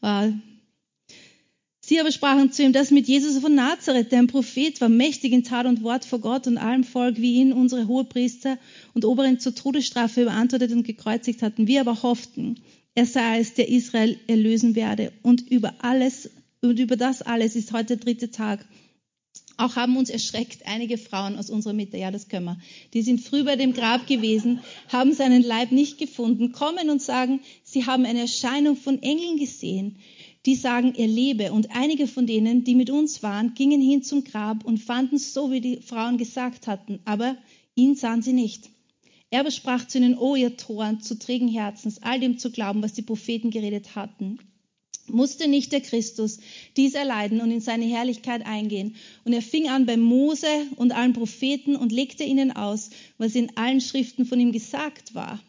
Wow. 0.00 0.32
Sie 1.84 2.00
aber 2.00 2.12
sprachen 2.12 2.52
zu 2.52 2.62
ihm, 2.62 2.72
das 2.72 2.90
mit 2.90 3.08
Jesus 3.08 3.38
von 3.38 3.54
Nazareth, 3.54 4.12
der 4.12 4.20
ein 4.20 4.26
Prophet 4.26 4.80
war, 4.80 4.88
mächtig 4.88 5.32
in 5.32 5.42
Tat 5.42 5.66
und 5.66 5.82
Wort 5.82 6.04
vor 6.04 6.20
Gott 6.20 6.46
und 6.46 6.56
allem 6.56 6.84
Volk, 6.84 7.16
wie 7.20 7.34
ihn 7.34 7.52
unsere 7.52 7.88
Hohepriester 7.88 8.56
und 8.94 9.04
Oberen 9.04 9.40
zur 9.40 9.54
Todesstrafe 9.54 10.22
überantwortet 10.22 10.72
und 10.72 10.84
gekreuzigt 10.84 11.42
hatten. 11.42 11.66
Wir 11.66 11.80
aber 11.80 12.02
hofften, 12.02 12.60
er 12.94 13.06
sei 13.06 13.40
es, 13.40 13.54
der 13.54 13.68
Israel 13.68 14.18
erlösen 14.26 14.74
werde. 14.74 15.12
Und 15.22 15.48
über 15.50 15.74
alles, 15.78 16.30
und 16.60 16.78
über 16.78 16.96
das 16.96 17.22
alles 17.22 17.56
ist 17.56 17.72
heute 17.72 17.96
der 17.96 18.04
dritte 18.04 18.30
Tag. 18.30 18.66
Auch 19.56 19.76
haben 19.76 19.96
uns 19.96 20.10
erschreckt 20.10 20.66
einige 20.66 20.98
Frauen 20.98 21.36
aus 21.36 21.50
unserer 21.50 21.74
Mitte, 21.74 21.96
ja, 21.96 22.10
das 22.10 22.28
können 22.28 22.46
wir. 22.46 22.60
Die 22.94 23.02
sind 23.02 23.20
früh 23.20 23.44
bei 23.44 23.56
dem 23.56 23.74
Grab 23.74 24.06
gewesen, 24.06 24.60
haben 24.88 25.12
seinen 25.12 25.42
Leib 25.42 25.72
nicht 25.72 25.98
gefunden, 25.98 26.52
kommen 26.52 26.90
und 26.90 27.02
sagen, 27.02 27.40
sie 27.62 27.86
haben 27.86 28.04
eine 28.04 28.20
Erscheinung 28.20 28.76
von 28.76 29.02
Engeln 29.02 29.38
gesehen 29.38 29.98
die 30.46 30.54
sagen, 30.56 30.94
er 30.96 31.06
lebe. 31.06 31.52
Und 31.52 31.70
einige 31.74 32.06
von 32.06 32.26
denen, 32.26 32.64
die 32.64 32.74
mit 32.74 32.90
uns 32.90 33.22
waren, 33.22 33.54
gingen 33.54 33.80
hin 33.80 34.02
zum 34.02 34.24
Grab 34.24 34.64
und 34.64 34.78
fanden 34.78 35.16
es 35.16 35.34
so, 35.34 35.50
wie 35.50 35.60
die 35.60 35.80
Frauen 35.80 36.18
gesagt 36.18 36.66
hatten, 36.66 37.00
aber 37.04 37.36
ihn 37.74 37.94
sahen 37.94 38.22
sie 38.22 38.32
nicht. 38.32 38.70
Er 39.32 39.40
aber 39.40 39.50
sprach 39.50 39.86
zu 39.86 39.96
ihnen, 39.96 40.18
O 40.18 40.36
ihr 40.36 40.58
Toren, 40.58 41.00
zu 41.00 41.18
trägen 41.18 41.48
Herzens, 41.48 42.02
all 42.02 42.20
dem 42.20 42.36
zu 42.36 42.50
glauben, 42.50 42.82
was 42.82 42.92
die 42.92 43.00
Propheten 43.00 43.50
geredet 43.50 43.96
hatten. 43.96 44.38
Musste 45.06 45.48
nicht 45.48 45.72
der 45.72 45.80
Christus 45.80 46.38
dies 46.76 46.92
erleiden 46.92 47.40
und 47.40 47.50
in 47.50 47.62
seine 47.62 47.86
Herrlichkeit 47.86 48.44
eingehen? 48.44 48.94
Und 49.24 49.32
er 49.32 49.40
fing 49.40 49.70
an 49.70 49.86
bei 49.86 49.96
Mose 49.96 50.66
und 50.76 50.92
allen 50.92 51.14
Propheten 51.14 51.76
und 51.76 51.92
legte 51.92 52.24
ihnen 52.24 52.52
aus, 52.52 52.90
was 53.16 53.34
in 53.34 53.56
allen 53.56 53.80
Schriften 53.80 54.26
von 54.26 54.38
ihm 54.38 54.52
gesagt 54.52 55.14
war. 55.14 55.42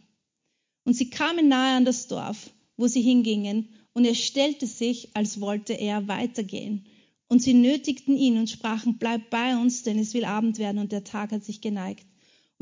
Und 0.86 0.94
sie 0.94 1.10
kamen 1.10 1.50
nahe 1.50 1.76
an 1.76 1.84
das 1.84 2.08
Dorf, 2.08 2.52
wo 2.78 2.88
sie 2.88 3.02
hingingen, 3.02 3.68
und 3.92 4.06
er 4.06 4.16
stellte 4.16 4.66
sich, 4.66 5.10
als 5.14 5.42
wollte 5.42 5.74
er 5.74 6.08
weitergehen. 6.08 6.86
Und 7.28 7.42
sie 7.42 7.54
nötigten 7.54 8.16
ihn 8.16 8.38
und 8.38 8.50
sprachen, 8.50 8.98
bleib 8.98 9.30
bei 9.30 9.58
uns, 9.58 9.84
denn 9.84 10.00
es 10.00 10.14
will 10.14 10.24
Abend 10.24 10.58
werden 10.58 10.78
und 10.78 10.94
der 10.94 11.04
Tag 11.04 11.34
hat 11.34 11.44
sich 11.44 11.60
geneigt. 11.60 12.06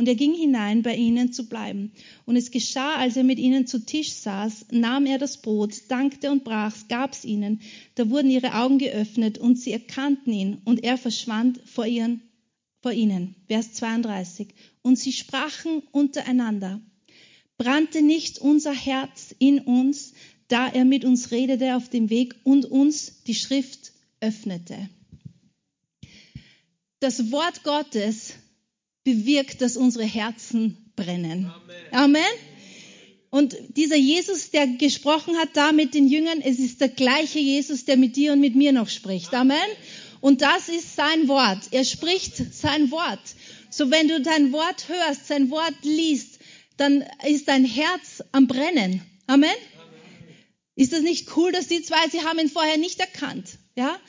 Und 0.02 0.08
er 0.08 0.16
ging 0.16 0.34
hinein, 0.34 0.82
bei 0.82 0.96
ihnen 0.96 1.32
zu 1.32 1.48
bleiben. 1.48 1.92
Und 2.26 2.36
es 2.36 2.50
geschah, 2.50 2.96
als 2.96 3.18
er 3.18 3.24
mit 3.24 3.38
ihnen 3.38 3.68
zu 3.68 3.86
Tisch 3.86 4.14
saß, 4.14 4.66
nahm 4.72 5.06
er 5.06 5.20
das 5.20 5.44
Brot, 5.44 5.76
dankte 5.90 6.32
und 6.32 6.44
brach's, 6.44 6.88
gab's 6.88 7.24
ihnen. 7.24 7.62
Da 7.94 8.10
wurden 8.10 8.32
ihre 8.32 8.56
Augen 8.56 8.80
geöffnet 8.80 9.38
und 9.38 9.60
sie 9.60 9.72
erkannten 9.72 10.34
ihn 10.34 10.58
und 10.66 10.84
er 10.84 10.98
verschwand 10.98 11.62
vor, 11.66 11.86
ihren, 11.86 12.24
vor 12.82 12.92
ihnen. 12.92 13.36
Vers 13.46 13.74
32. 13.74 14.48
Und 14.82 14.98
sie 14.98 15.12
sprachen 15.12 15.84
untereinander, 15.92 16.82
brannte 17.60 18.02
nicht 18.02 18.40
unser 18.40 18.74
Herz 18.74 19.36
in 19.38 19.60
uns, 19.60 20.14
da 20.48 20.68
er 20.68 20.84
mit 20.84 21.06
uns 21.06 21.30
redete 21.30 21.76
auf 21.76 21.90
dem 21.90 22.10
Weg 22.10 22.34
und 22.44 22.66
uns 22.66 23.22
die 23.28 23.36
Schrift 23.36 23.92
öffnete. 24.20 24.90
Das 27.02 27.32
Wort 27.32 27.64
Gottes 27.64 28.34
bewirkt, 29.04 29.62
dass 29.62 29.78
unsere 29.78 30.06
Herzen 30.06 30.92
brennen. 30.96 31.52
Amen. 31.92 32.16
Amen. 32.16 32.38
Und 33.30 33.56
dieser 33.70 33.96
Jesus, 33.96 34.52
der 34.52 34.68
gesprochen 34.68 35.38
hat 35.38 35.50
da 35.54 35.72
mit 35.72 35.94
den 35.94 36.08
Jüngern, 36.10 36.42
es 36.42 36.60
ist 36.60 36.82
der 36.82 36.90
gleiche 36.90 37.40
Jesus, 37.40 37.86
der 37.86 37.96
mit 37.96 38.18
dir 38.18 38.34
und 38.34 38.42
mit 38.42 38.56
mir 38.56 38.74
noch 38.74 38.90
spricht. 38.90 39.34
Amen. 39.34 39.58
Und 40.20 40.42
das 40.42 40.68
ist 40.68 40.96
sein 40.96 41.28
Wort. 41.28 41.60
Er 41.72 41.86
spricht 41.86 42.54
sein 42.54 42.92
Wort. 42.92 43.22
So 43.70 43.90
wenn 43.90 44.10
du 44.10 44.22
dein 44.22 44.52
Wort 44.52 44.90
hörst, 44.90 45.28
sein 45.28 45.50
Wort 45.50 45.74
liest, 45.84 46.40
dann 46.76 47.06
ist 47.26 47.48
dein 47.48 47.64
Herz 47.64 48.22
am 48.34 48.48
Brennen. 48.48 49.02
Amen. 49.28 49.50
Ist 50.76 50.94
das 50.94 51.02
nicht 51.02 51.36
cool, 51.38 51.52
dass 51.52 51.68
die 51.68 51.82
zwei, 51.82 52.10
sie 52.10 52.22
haben 52.22 52.40
ihn 52.40 52.50
vorher 52.50 52.78
nicht 52.78 53.00
erkannt, 53.00 53.60
ja? 53.76 54.00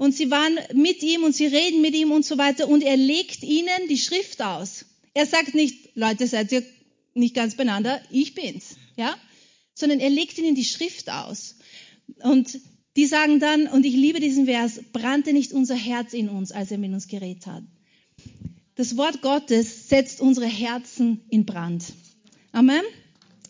Und 0.00 0.14
sie 0.14 0.30
waren 0.30 0.58
mit 0.72 1.02
ihm 1.02 1.24
und 1.24 1.36
sie 1.36 1.44
reden 1.44 1.82
mit 1.82 1.94
ihm 1.94 2.10
und 2.10 2.24
so 2.24 2.38
weiter 2.38 2.68
und 2.68 2.82
er 2.82 2.96
legt 2.96 3.42
ihnen 3.42 3.86
die 3.90 3.98
Schrift 3.98 4.40
aus. 4.40 4.86
Er 5.12 5.26
sagt 5.26 5.52
nicht, 5.54 5.94
Leute, 5.94 6.26
seid 6.26 6.50
ihr 6.52 6.64
nicht 7.12 7.34
ganz 7.34 7.54
beieinander, 7.54 8.00
ich 8.10 8.34
bin's, 8.34 8.76
ja? 8.96 9.14
Sondern 9.74 10.00
er 10.00 10.08
legt 10.08 10.38
ihnen 10.38 10.54
die 10.54 10.64
Schrift 10.64 11.10
aus. 11.10 11.56
Und 12.22 12.60
die 12.96 13.04
sagen 13.04 13.40
dann, 13.40 13.66
und 13.66 13.84
ich 13.84 13.92
liebe 13.92 14.20
diesen 14.20 14.46
Vers, 14.46 14.80
brannte 14.90 15.34
nicht 15.34 15.52
unser 15.52 15.76
Herz 15.76 16.14
in 16.14 16.30
uns, 16.30 16.50
als 16.50 16.70
er 16.70 16.78
mit 16.78 16.94
uns 16.94 17.06
geredet 17.06 17.46
hat. 17.46 17.64
Das 18.76 18.96
Wort 18.96 19.20
Gottes 19.20 19.90
setzt 19.90 20.22
unsere 20.22 20.46
Herzen 20.46 21.20
in 21.28 21.44
Brand. 21.44 21.84
Amen. 22.52 22.84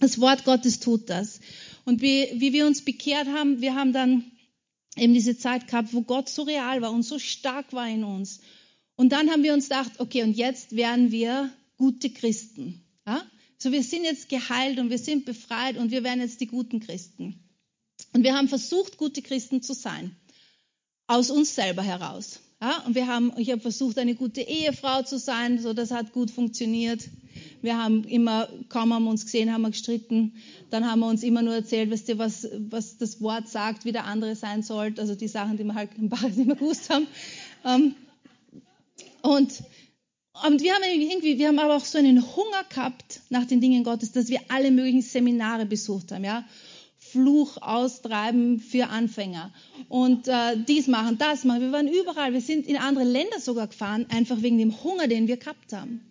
Das 0.00 0.20
Wort 0.20 0.44
Gottes 0.44 0.80
tut 0.80 1.10
das. 1.10 1.38
Und 1.84 2.02
wie, 2.02 2.26
wie 2.34 2.52
wir 2.52 2.66
uns 2.66 2.84
bekehrt 2.84 3.28
haben, 3.28 3.60
wir 3.60 3.76
haben 3.76 3.92
dann 3.92 4.24
eben 4.96 5.14
diese 5.14 5.36
Zeit 5.38 5.68
gehabt, 5.68 5.92
wo 5.92 6.02
Gott 6.02 6.28
so 6.28 6.42
real 6.42 6.82
war 6.82 6.92
und 6.92 7.02
so 7.02 7.18
stark 7.18 7.72
war 7.72 7.88
in 7.88 8.04
uns. 8.04 8.40
Und 8.96 9.10
dann 9.12 9.30
haben 9.30 9.42
wir 9.42 9.54
uns 9.54 9.68
gedacht, 9.68 9.92
okay, 9.98 10.22
und 10.22 10.36
jetzt 10.36 10.76
werden 10.76 11.10
wir 11.10 11.50
gute 11.76 12.10
Christen. 12.10 12.84
Ja? 13.06 13.22
So, 13.58 13.72
wir 13.72 13.82
sind 13.82 14.04
jetzt 14.04 14.28
geheilt 14.28 14.78
und 14.78 14.90
wir 14.90 14.98
sind 14.98 15.24
befreit 15.24 15.76
und 15.76 15.90
wir 15.90 16.04
werden 16.04 16.20
jetzt 16.20 16.40
die 16.40 16.46
guten 16.46 16.80
Christen. 16.80 17.42
Und 18.12 18.24
wir 18.24 18.34
haben 18.34 18.48
versucht, 18.48 18.96
gute 18.96 19.22
Christen 19.22 19.62
zu 19.62 19.74
sein. 19.74 20.16
Aus 21.06 21.30
uns 21.30 21.54
selber 21.54 21.82
heraus. 21.82 22.40
Ja? 22.60 22.84
Und 22.84 22.94
wir 22.94 23.06
haben, 23.06 23.32
ich 23.38 23.50
habe 23.50 23.60
versucht, 23.60 23.98
eine 23.98 24.14
gute 24.14 24.42
Ehefrau 24.42 25.02
zu 25.02 25.18
sein. 25.18 25.60
So, 25.60 25.72
das 25.72 25.90
hat 25.90 26.12
gut 26.12 26.30
funktioniert. 26.30 27.08
Wir 27.62 27.76
haben 27.76 28.04
immer, 28.04 28.48
kaum 28.68 28.92
haben 28.92 29.04
wir 29.04 29.10
uns 29.10 29.24
gesehen, 29.24 29.52
haben 29.52 29.62
wir 29.62 29.70
gestritten. 29.70 30.34
Dann 30.70 30.90
haben 30.90 31.00
wir 31.00 31.08
uns 31.08 31.22
immer 31.22 31.42
nur 31.42 31.54
erzählt, 31.54 31.90
wisst 31.90 32.08
ihr, 32.08 32.18
was, 32.18 32.48
was 32.70 32.96
das 32.96 33.20
Wort 33.20 33.48
sagt, 33.48 33.84
wie 33.84 33.92
der 33.92 34.04
andere 34.04 34.36
sein 34.36 34.62
sollte. 34.62 35.00
Also 35.00 35.14
die 35.14 35.28
Sachen, 35.28 35.56
die 35.56 35.64
wir 35.64 35.74
halt 35.74 35.90
im 35.98 36.08
Bach 36.08 36.22
nicht 36.22 36.46
mehr 36.46 36.56
gewusst 36.56 36.90
haben. 36.90 37.06
Ähm, 37.64 37.94
und, 39.22 39.62
und 40.46 40.62
wir 40.62 40.74
haben 40.74 40.82
irgendwie, 40.84 41.38
wir 41.38 41.48
haben 41.48 41.58
aber 41.58 41.76
auch 41.76 41.84
so 41.84 41.98
einen 41.98 42.22
Hunger 42.36 42.64
gehabt 42.68 43.20
nach 43.28 43.44
den 43.44 43.60
Dingen 43.60 43.84
Gottes, 43.84 44.12
dass 44.12 44.28
wir 44.28 44.40
alle 44.48 44.70
möglichen 44.70 45.02
Seminare 45.02 45.66
besucht 45.66 46.12
haben, 46.12 46.24
ja. 46.24 46.44
Fluch 47.02 47.56
austreiben 47.60 48.60
für 48.60 48.88
Anfänger 48.88 49.50
und 49.88 50.28
äh, 50.28 50.56
dies 50.68 50.86
machen, 50.86 51.18
das 51.18 51.44
machen. 51.44 51.62
Wir 51.62 51.72
waren 51.72 51.88
überall. 51.88 52.32
Wir 52.32 52.42
sind 52.42 52.66
in 52.66 52.76
andere 52.76 53.04
Länder 53.04 53.40
sogar 53.40 53.66
gefahren, 53.66 54.06
einfach 54.10 54.42
wegen 54.42 54.58
dem 54.58 54.84
Hunger, 54.84 55.08
den 55.08 55.26
wir 55.26 55.38
gehabt 55.38 55.72
haben. 55.72 56.09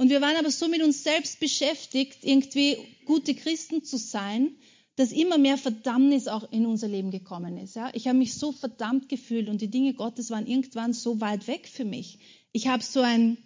Und 0.00 0.08
wir 0.08 0.22
waren 0.22 0.36
aber 0.36 0.50
so 0.50 0.66
mit 0.66 0.82
uns 0.82 1.04
selbst 1.04 1.40
beschäftigt, 1.40 2.20
irgendwie 2.22 2.78
gute 3.04 3.34
Christen 3.34 3.84
zu 3.84 3.98
sein, 3.98 4.56
dass 4.96 5.12
immer 5.12 5.36
mehr 5.36 5.58
Verdammnis 5.58 6.26
auch 6.26 6.50
in 6.50 6.64
unser 6.64 6.88
Leben 6.88 7.10
gekommen 7.10 7.58
ist. 7.58 7.76
Ja? 7.76 7.90
Ich 7.92 8.08
habe 8.08 8.16
mich 8.16 8.32
so 8.32 8.50
verdammt 8.50 9.10
gefühlt 9.10 9.50
und 9.50 9.60
die 9.60 9.70
Dinge 9.70 9.92
Gottes 9.92 10.30
waren 10.30 10.46
irgendwann 10.46 10.94
so 10.94 11.20
weit 11.20 11.46
weg 11.48 11.68
für 11.68 11.84
mich. 11.84 12.18
Ich 12.52 12.66
habe 12.66 12.82
so 12.82 13.02
ein, 13.02 13.36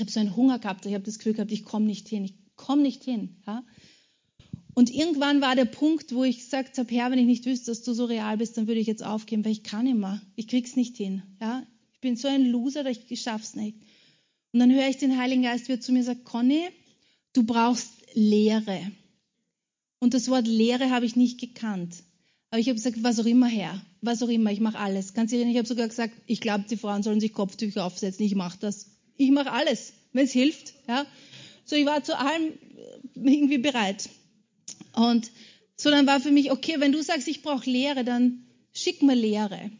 habe 0.00 0.10
so 0.10 0.20
einen 0.20 0.34
Hunger 0.36 0.58
gehabt. 0.58 0.86
Ich 0.86 0.94
habe 0.94 1.04
das 1.04 1.18
Gefühl 1.18 1.34
gehabt, 1.34 1.52
ich 1.52 1.66
komme 1.66 1.84
nicht 1.84 2.08
hin, 2.08 2.24
ich 2.24 2.32
komme 2.56 2.80
nicht 2.80 3.04
hin. 3.04 3.36
Ja? 3.46 3.62
Und 4.72 4.88
irgendwann 4.88 5.42
war 5.42 5.54
der 5.54 5.66
Punkt, 5.66 6.14
wo 6.14 6.24
ich 6.24 6.38
gesagt 6.38 6.78
habe, 6.78 6.94
Herr, 6.94 7.10
wenn 7.10 7.18
ich 7.18 7.26
nicht 7.26 7.44
wüsste, 7.44 7.72
dass 7.72 7.82
du 7.82 7.92
so 7.92 8.06
real 8.06 8.38
bist, 8.38 8.56
dann 8.56 8.68
würde 8.68 8.80
ich 8.80 8.86
jetzt 8.86 9.04
aufgeben, 9.04 9.44
weil 9.44 9.52
ich 9.52 9.64
kann 9.64 9.86
immer. 9.86 10.22
Ich 10.34 10.48
krieg's 10.48 10.76
nicht 10.76 10.96
hin. 10.96 11.24
Ja? 11.42 11.66
Ich 11.92 12.00
bin 12.00 12.16
so 12.16 12.26
ein 12.26 12.46
Loser, 12.46 12.86
ich 12.86 13.20
schaff's 13.20 13.54
nicht. 13.54 13.76
Und 14.52 14.60
dann 14.60 14.72
höre 14.72 14.88
ich 14.88 14.96
den 14.96 15.18
Heiligen 15.18 15.42
Geist, 15.42 15.68
wie 15.68 15.72
er 15.72 15.80
zu 15.80 15.92
mir 15.92 16.02
sagt, 16.02 16.24
Conny, 16.24 16.68
du 17.32 17.42
brauchst 17.44 17.90
Lehre. 18.14 18.92
Und 20.00 20.14
das 20.14 20.28
Wort 20.28 20.46
Lehre 20.46 20.90
habe 20.90 21.06
ich 21.06 21.16
nicht 21.16 21.40
gekannt. 21.40 21.96
Aber 22.50 22.60
ich 22.60 22.68
habe 22.68 22.76
gesagt, 22.76 23.02
was 23.02 23.20
auch 23.20 23.26
immer 23.26 23.48
her, 23.48 23.80
was 24.00 24.22
auch 24.22 24.28
immer, 24.28 24.50
ich 24.50 24.60
mache 24.60 24.78
alles. 24.78 25.12
Ganz 25.12 25.32
ehrlich, 25.32 25.50
ich 25.50 25.58
habe 25.58 25.68
sogar 25.68 25.88
gesagt, 25.88 26.14
ich 26.26 26.40
glaube, 26.40 26.64
die 26.68 26.76
Frauen 26.76 27.02
sollen 27.02 27.20
sich 27.20 27.32
Kopftücher 27.32 27.84
aufsetzen, 27.84 28.24
ich 28.24 28.34
mache 28.34 28.58
das. 28.60 28.90
Ich 29.16 29.30
mache 29.30 29.52
alles, 29.52 29.92
wenn 30.12 30.24
es 30.24 30.32
hilft. 30.32 30.72
Ja. 30.88 31.04
So, 31.64 31.76
ich 31.76 31.84
war 31.84 32.02
zu 32.02 32.18
allem 32.18 32.54
irgendwie 33.14 33.58
bereit. 33.58 34.08
Und 34.94 35.30
so 35.76 35.90
dann 35.90 36.06
war 36.06 36.20
für 36.20 36.30
mich, 36.30 36.50
okay, 36.50 36.76
wenn 36.78 36.92
du 36.92 37.02
sagst, 37.02 37.28
ich 37.28 37.42
brauche 37.42 37.68
Lehre, 37.68 38.04
dann 38.04 38.46
schick 38.72 39.02
mir 39.02 39.14
Lehre. 39.14 39.70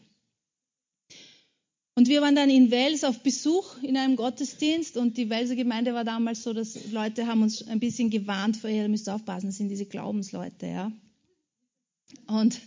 Und 1.99 2.07
wir 2.07 2.21
waren 2.21 2.33
dann 2.33 2.49
in 2.49 2.71
Wels 2.71 3.03
auf 3.03 3.19
Besuch 3.23 3.83
in 3.83 3.97
einem 3.97 4.15
Gottesdienst 4.15 4.95
und 4.95 5.17
die 5.17 5.29
Welser 5.29 5.57
Gemeinde 5.57 5.93
war 5.93 6.05
damals 6.05 6.43
so, 6.43 6.53
dass 6.53 6.89
Leute 6.93 7.27
haben 7.27 7.41
uns 7.41 7.67
ein 7.67 7.81
bisschen 7.81 8.09
gewarnt 8.09 8.55
vor 8.55 8.69
ihr, 8.69 8.87
müsst 8.87 9.09
aufpassen, 9.09 9.47
das 9.47 9.57
sind 9.57 9.67
diese 9.67 9.85
Glaubensleute, 9.85 10.65
ja. 10.65 10.93
Und, 12.25 12.61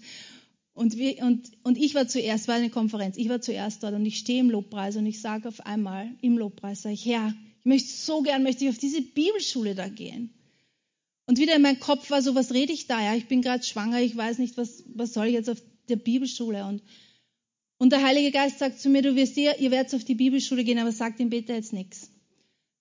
und, 0.74 0.98
wir, 0.98 1.22
und, 1.22 1.50
und 1.62 1.78
ich 1.78 1.94
war 1.94 2.06
zuerst, 2.06 2.46
war 2.46 2.56
eine 2.56 2.68
Konferenz, 2.68 3.16
ich 3.16 3.30
war 3.30 3.40
zuerst 3.40 3.82
dort 3.82 3.94
und 3.94 4.04
ich 4.04 4.18
stehe 4.18 4.40
im 4.40 4.50
Lobpreis 4.50 4.96
und 4.96 5.06
ich 5.06 5.22
sage 5.22 5.48
auf 5.48 5.64
einmal 5.64 6.10
im 6.20 6.36
Lobpreis, 6.36 6.82
sage 6.82 6.92
ich, 6.92 7.06
Herr, 7.06 7.34
ich 7.60 7.64
möchte 7.64 7.88
so 7.88 8.20
gern, 8.20 8.42
möchte 8.42 8.64
ich 8.64 8.70
auf 8.70 8.76
diese 8.76 9.00
Bibelschule 9.00 9.74
da 9.74 9.88
gehen. 9.88 10.34
Und 11.24 11.38
wieder 11.38 11.56
in 11.56 11.62
meinem 11.62 11.80
Kopf 11.80 12.10
war 12.10 12.20
so, 12.20 12.34
was 12.34 12.52
rede 12.52 12.74
ich 12.74 12.86
da? 12.86 13.02
Ja, 13.02 13.14
ich 13.14 13.28
bin 13.28 13.40
gerade 13.40 13.64
schwanger, 13.64 14.02
ich 14.02 14.14
weiß 14.14 14.36
nicht, 14.36 14.58
was, 14.58 14.84
was 14.94 15.14
soll 15.14 15.28
ich 15.28 15.32
jetzt 15.32 15.48
auf 15.48 15.62
der 15.88 15.96
Bibelschule? 15.96 16.66
Und 16.66 16.82
und 17.82 17.90
der 17.90 18.04
Heilige 18.04 18.30
Geist 18.30 18.60
sagt 18.60 18.78
zu 18.78 18.88
mir, 18.88 19.02
du 19.02 19.16
wirst 19.16 19.36
ihr, 19.36 19.58
ihr 19.58 19.72
werdet 19.72 19.92
auf 19.92 20.04
die 20.04 20.14
Bibelschule 20.14 20.62
gehen, 20.62 20.78
aber 20.78 20.92
sagt 20.92 21.18
dem 21.18 21.30
Peter 21.30 21.56
jetzt 21.56 21.72
nichts. 21.72 22.12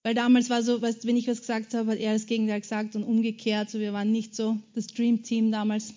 Weil 0.04 0.14
damals 0.14 0.52
war 0.52 0.62
so, 0.62 0.80
weißt, 0.80 1.08
wenn 1.08 1.18
ich 1.18 1.28
was 1.28 1.40
gesagt 1.40 1.74
habe, 1.74 1.94
hat 1.94 1.98
er 1.98 2.14
das 2.14 2.28
Gegenteil 2.28 2.62
gesagt 2.62 2.96
und 2.96 3.04
umgekehrt. 3.04 3.72
So, 3.72 3.80
wir 3.80 3.94
waren 3.94 4.12
nicht 4.12 4.36
so 4.36 4.60
das 4.76 4.86
Dream 4.86 5.24
Team 5.24 5.52
damals. 5.52 5.96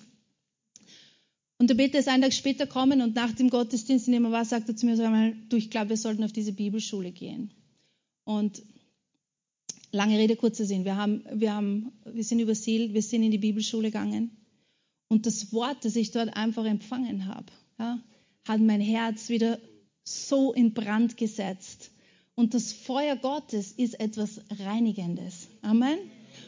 Und 1.59 1.69
der 1.69 1.75
Peter 1.75 1.99
ist 1.99 2.09
einen 2.09 2.23
Tag 2.23 2.33
später 2.33 2.67
kommen 2.67 3.03
und 3.03 3.15
nach 3.15 3.33
dem 3.33 3.51
Gottesdienst, 3.51 4.07
in 4.07 4.15
dem 4.15 4.25
er 4.25 4.33
war, 4.33 4.47
sagt 4.47 4.71
er 4.71 4.77
zu 4.77 4.87
mir 4.87 4.97
so 4.97 5.03
einmal, 5.03 5.37
du, 5.51 5.59
ich 5.59 5.69
glaube, 5.69 5.91
wir 5.91 5.99
sollten 5.99 6.25
auf 6.25 6.33
diese 6.33 6.55
Bibelschule 6.55 7.13
gehen. 7.13 7.51
Und 8.25 8.63
lange 9.93 10.17
Rede, 10.17 10.35
kurzer 10.35 10.65
Sinn, 10.65 10.87
wir, 10.87 10.97
haben, 10.97 11.27
wir, 11.31 11.53
haben, 11.53 11.93
wir 12.07 12.25
sind 12.25 12.39
übersiedelt, 12.39 12.95
wir 12.95 13.03
sind 13.03 13.23
in 13.23 13.33
die 13.33 13.37
Bibelschule 13.37 13.89
gegangen. 13.89 14.31
Und 15.09 15.27
das 15.27 15.53
Wort, 15.53 15.85
das 15.85 15.95
ich 15.95 16.11
dort 16.11 16.35
einfach 16.35 16.65
empfangen 16.65 17.27
habe, 17.27 17.53
ja, 17.79 18.03
hat 18.45 18.61
mein 18.61 18.81
Herz 18.81 19.29
wieder 19.29 19.59
so 20.05 20.53
in 20.53 20.75
Brand 20.75 21.17
gesetzt. 21.17 21.91
Und 22.35 22.55
das 22.55 22.73
Feuer 22.73 23.17
Gottes 23.17 23.73
ist 23.73 23.99
etwas 24.01 24.41
Reinigendes. 24.59 25.49
Amen. 25.63 25.99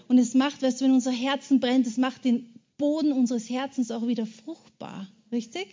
Und 0.08 0.18
es 0.18 0.34
macht, 0.34 0.62
weißt 0.62 0.80
du, 0.80 0.84
wenn 0.84 0.92
unser 0.92 1.12
Herzen 1.12 1.60
brennt, 1.60 1.86
es 1.86 1.96
macht 1.96 2.24
den 2.24 2.54
Boden 2.76 3.12
unseres 3.12 3.48
Herzens 3.48 3.90
auch 3.90 4.06
wieder 4.06 4.26
fruchtbar. 4.26 5.08
Richtig? 5.32 5.68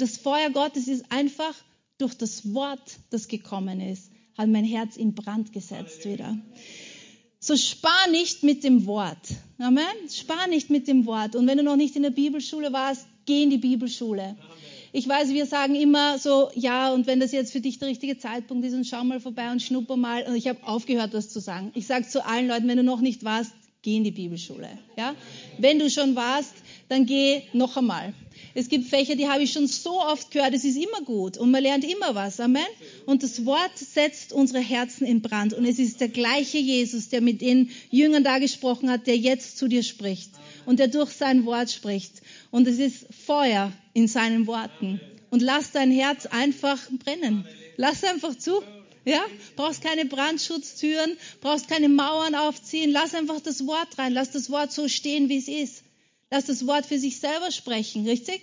das 0.00 0.16
Feuer 0.16 0.50
Gottes 0.50 0.88
ist 0.88 1.04
einfach 1.10 1.54
durch 1.98 2.14
das 2.14 2.54
Wort, 2.54 2.98
das 3.10 3.28
gekommen 3.28 3.80
ist, 3.80 4.10
hat 4.36 4.48
mein 4.48 4.64
Herz 4.64 4.96
in 4.96 5.14
Brand 5.14 5.52
gesetzt 5.52 6.04
wieder. 6.06 6.38
So 7.38 7.56
spar 7.56 8.08
nicht 8.10 8.42
mit 8.42 8.64
dem 8.64 8.86
Wort. 8.86 9.28
Amen. 9.58 9.84
Spar 10.10 10.46
nicht 10.46 10.70
mit 10.70 10.88
dem 10.88 11.06
Wort. 11.06 11.36
Und 11.36 11.46
wenn 11.46 11.58
du 11.58 11.64
noch 11.64 11.76
nicht 11.76 11.96
in 11.96 12.02
der 12.02 12.10
Bibelschule 12.10 12.72
warst, 12.72 13.06
geh 13.26 13.42
in 13.42 13.50
die 13.50 13.58
Bibelschule. 13.58 14.36
Ich 14.92 15.08
weiß, 15.08 15.30
wir 15.30 15.46
sagen 15.46 15.76
immer 15.76 16.18
so, 16.18 16.50
ja, 16.54 16.92
und 16.92 17.06
wenn 17.06 17.20
das 17.20 17.30
jetzt 17.30 17.52
für 17.52 17.60
dich 17.60 17.78
der 17.78 17.88
richtige 17.88 18.18
Zeitpunkt 18.18 18.64
ist 18.66 18.74
und 18.74 18.86
schau 18.86 19.04
mal 19.04 19.20
vorbei 19.20 19.50
und 19.52 19.62
schnupper 19.62 19.96
mal. 19.96 20.24
Und 20.24 20.34
ich 20.34 20.48
habe 20.48 20.66
aufgehört, 20.66 21.14
das 21.14 21.28
zu 21.28 21.40
sagen. 21.40 21.70
Ich 21.74 21.86
sage 21.86 22.08
zu 22.08 22.26
allen 22.26 22.48
Leuten, 22.48 22.66
wenn 22.66 22.76
du 22.76 22.82
noch 22.82 23.00
nicht 23.00 23.24
warst, 23.24 23.52
geh 23.82 23.96
in 23.96 24.04
die 24.04 24.10
Bibelschule. 24.10 24.68
Ja? 24.96 25.14
Wenn 25.58 25.78
du 25.78 25.88
schon 25.90 26.16
warst, 26.16 26.54
dann 26.88 27.06
geh 27.06 27.42
noch 27.52 27.76
einmal. 27.76 28.14
Es 28.54 28.68
gibt 28.68 28.88
Fächer, 28.88 29.14
die 29.14 29.28
habe 29.28 29.42
ich 29.42 29.52
schon 29.52 29.66
so 29.66 30.00
oft 30.00 30.30
gehört, 30.30 30.54
es 30.54 30.64
ist 30.64 30.76
immer 30.76 31.02
gut 31.04 31.38
und 31.38 31.50
man 31.50 31.62
lernt 31.62 31.84
immer 31.84 32.14
was. 32.14 32.40
Amen. 32.40 32.62
Und 33.06 33.22
das 33.22 33.44
Wort 33.44 33.76
setzt 33.76 34.32
unsere 34.32 34.60
Herzen 34.60 35.06
in 35.06 35.22
Brand. 35.22 35.52
Und 35.52 35.64
es 35.64 35.78
ist 35.78 36.00
der 36.00 36.08
gleiche 36.08 36.58
Jesus, 36.58 37.08
der 37.08 37.20
mit 37.20 37.40
den 37.40 37.70
Jüngern 37.90 38.24
da 38.24 38.38
gesprochen 38.38 38.90
hat, 38.90 39.06
der 39.06 39.16
jetzt 39.16 39.58
zu 39.58 39.68
dir 39.68 39.82
spricht 39.82 40.30
und 40.66 40.78
der 40.78 40.88
durch 40.88 41.10
sein 41.10 41.46
Wort 41.46 41.70
spricht. 41.70 42.22
Und 42.50 42.66
es 42.66 42.78
ist 42.78 43.06
Feuer 43.26 43.72
in 43.92 44.08
seinen 44.08 44.46
Worten. 44.46 45.00
Und 45.30 45.42
lass 45.42 45.70
dein 45.70 45.92
Herz 45.92 46.26
einfach 46.26 46.78
brennen. 47.04 47.46
Lass 47.76 48.02
einfach 48.02 48.36
zu. 48.36 48.62
Ja? 49.04 49.20
Brauchst 49.54 49.82
keine 49.82 50.04
Brandschutztüren, 50.04 51.16
brauchst 51.40 51.68
keine 51.68 51.88
Mauern 51.88 52.34
aufziehen. 52.34 52.90
Lass 52.90 53.14
einfach 53.14 53.40
das 53.40 53.66
Wort 53.66 53.96
rein. 53.96 54.12
Lass 54.12 54.32
das 54.32 54.50
Wort 54.50 54.72
so 54.72 54.88
stehen, 54.88 55.28
wie 55.28 55.38
es 55.38 55.48
ist. 55.48 55.84
Lass 56.30 56.44
das 56.44 56.66
Wort 56.66 56.86
für 56.86 56.98
sich 56.98 57.18
selber 57.18 57.50
sprechen, 57.50 58.06
richtig? 58.06 58.40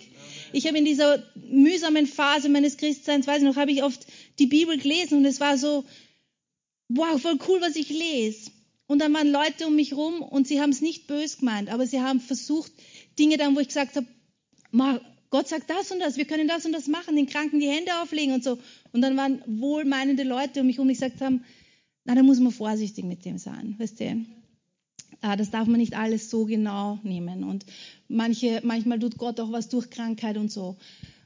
Ich 0.52 0.66
habe 0.66 0.76
in 0.76 0.84
dieser 0.84 1.22
mühsamen 1.34 2.06
Phase 2.06 2.50
meines 2.50 2.76
Christseins, 2.76 3.26
weiß 3.26 3.38
ich 3.38 3.44
noch, 3.44 3.56
habe 3.56 3.72
ich 3.72 3.82
oft 3.82 4.06
die 4.38 4.46
Bibel 4.46 4.76
gelesen 4.76 5.18
und 5.18 5.24
es 5.24 5.40
war 5.40 5.56
so, 5.56 5.84
wow, 6.88 7.20
voll 7.20 7.38
cool, 7.48 7.60
was 7.62 7.76
ich 7.76 7.88
lese. 7.88 8.50
Und 8.86 9.00
dann 9.00 9.12
waren 9.14 9.30
Leute 9.30 9.66
um 9.66 9.74
mich 9.74 9.94
rum 9.94 10.20
und 10.20 10.46
sie 10.46 10.60
haben 10.60 10.70
es 10.70 10.82
nicht 10.82 11.06
bös 11.06 11.38
gemeint, 11.38 11.70
aber 11.70 11.86
sie 11.86 12.00
haben 12.00 12.20
versucht, 12.20 12.72
Dinge 13.18 13.38
dann, 13.38 13.56
wo 13.56 13.60
ich 13.60 13.68
gesagt 13.68 13.96
habe, 13.96 14.06
Gott 15.30 15.48
sagt 15.48 15.68
das 15.70 15.90
und 15.90 16.00
das, 16.00 16.16
wir 16.16 16.24
können 16.26 16.48
das 16.48 16.66
und 16.66 16.72
das 16.72 16.88
machen, 16.88 17.16
den 17.16 17.26
Kranken 17.26 17.60
die 17.60 17.68
Hände 17.68 18.00
auflegen 18.02 18.34
und 18.34 18.44
so. 18.44 18.58
Und 18.92 19.02
dann 19.02 19.16
waren 19.16 19.42
wohlmeinende 19.46 20.22
Leute 20.22 20.60
um 20.60 20.66
mich 20.66 20.76
herum, 20.76 20.88
die 20.88 20.94
gesagt 20.94 21.20
haben, 21.20 21.44
na, 22.04 22.14
da 22.14 22.22
muss 22.22 22.38
man 22.38 22.52
vorsichtig 22.52 23.04
mit 23.04 23.24
dem 23.24 23.36
sein, 23.38 23.76
weißt 23.78 24.00
du. 24.00 24.24
Ah, 25.20 25.36
das 25.36 25.50
darf 25.50 25.66
man 25.66 25.80
nicht 25.80 25.96
alles 25.96 26.30
so 26.30 26.44
genau 26.44 26.98
nehmen. 27.02 27.44
Und 27.44 27.66
manche, 28.08 28.60
manchmal 28.64 28.98
tut 28.98 29.18
Gott 29.18 29.40
auch 29.40 29.50
was 29.50 29.68
durch 29.68 29.90
Krankheit 29.90 30.36
und 30.36 30.50
so. 30.50 30.76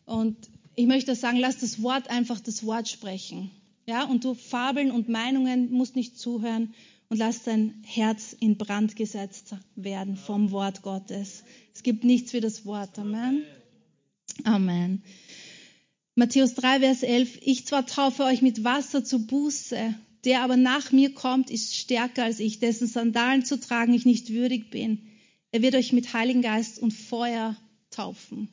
Und 0.07 0.37
ich 0.75 0.87
möchte 0.87 1.15
sagen, 1.15 1.39
lass 1.39 1.59
das 1.59 1.83
Wort 1.83 2.09
einfach 2.09 2.41
das 2.41 2.65
Wort 2.65 2.89
sprechen. 2.89 3.51
Ja, 3.87 4.05
und 4.05 4.25
du 4.25 4.35
Fabeln 4.35 4.91
und 4.91 5.09
Meinungen 5.09 5.71
musst 5.73 5.97
nicht 5.97 6.19
zuhören 6.19 6.73
und 7.09 7.19
lass 7.19 7.43
dein 7.43 7.83
Herz 7.85 8.35
in 8.39 8.57
Brand 8.57 8.97
gesetzt 8.97 9.55
werden 9.77 10.17
vom 10.17 10.51
Wort 10.51 10.83
Gottes. 10.83 11.45
Es 11.75 11.83
gibt 11.83 12.05
nichts 12.05 12.33
wie 12.33 12.41
das 12.41 12.65
Wort. 12.65 12.99
Amen. 12.99 13.43
Amen. 14.45 15.03
Matthäus 16.15 16.55
3, 16.55 16.81
Vers 16.81 17.03
11. 17.03 17.39
Ich 17.43 17.67
zwar 17.67 17.87
taufe 17.87 18.25
euch 18.25 18.41
mit 18.41 18.65
Wasser 18.65 19.05
zur 19.05 19.27
Buße, 19.27 19.95
der 20.25 20.43
aber 20.43 20.57
nach 20.57 20.93
mir 20.93 21.15
kommt, 21.15 21.51
ist 21.51 21.75
stärker 21.75 22.25
als 22.25 22.39
ich, 22.39 22.61
dessen 22.61 22.87
Sandalen 22.87 23.45
zu 23.45 23.59
tragen 23.59 23.93
ich 23.95 24.05
nicht 24.05 24.31
würdig 24.31 24.71
bin. 24.71 25.09
Er 25.51 25.63
wird 25.63 25.75
euch 25.75 25.93
mit 25.93 26.13
Heiligen 26.15 26.43
Geist 26.43 26.79
und 26.79 26.93
Feuer 26.93 27.57
taufen. 27.91 28.49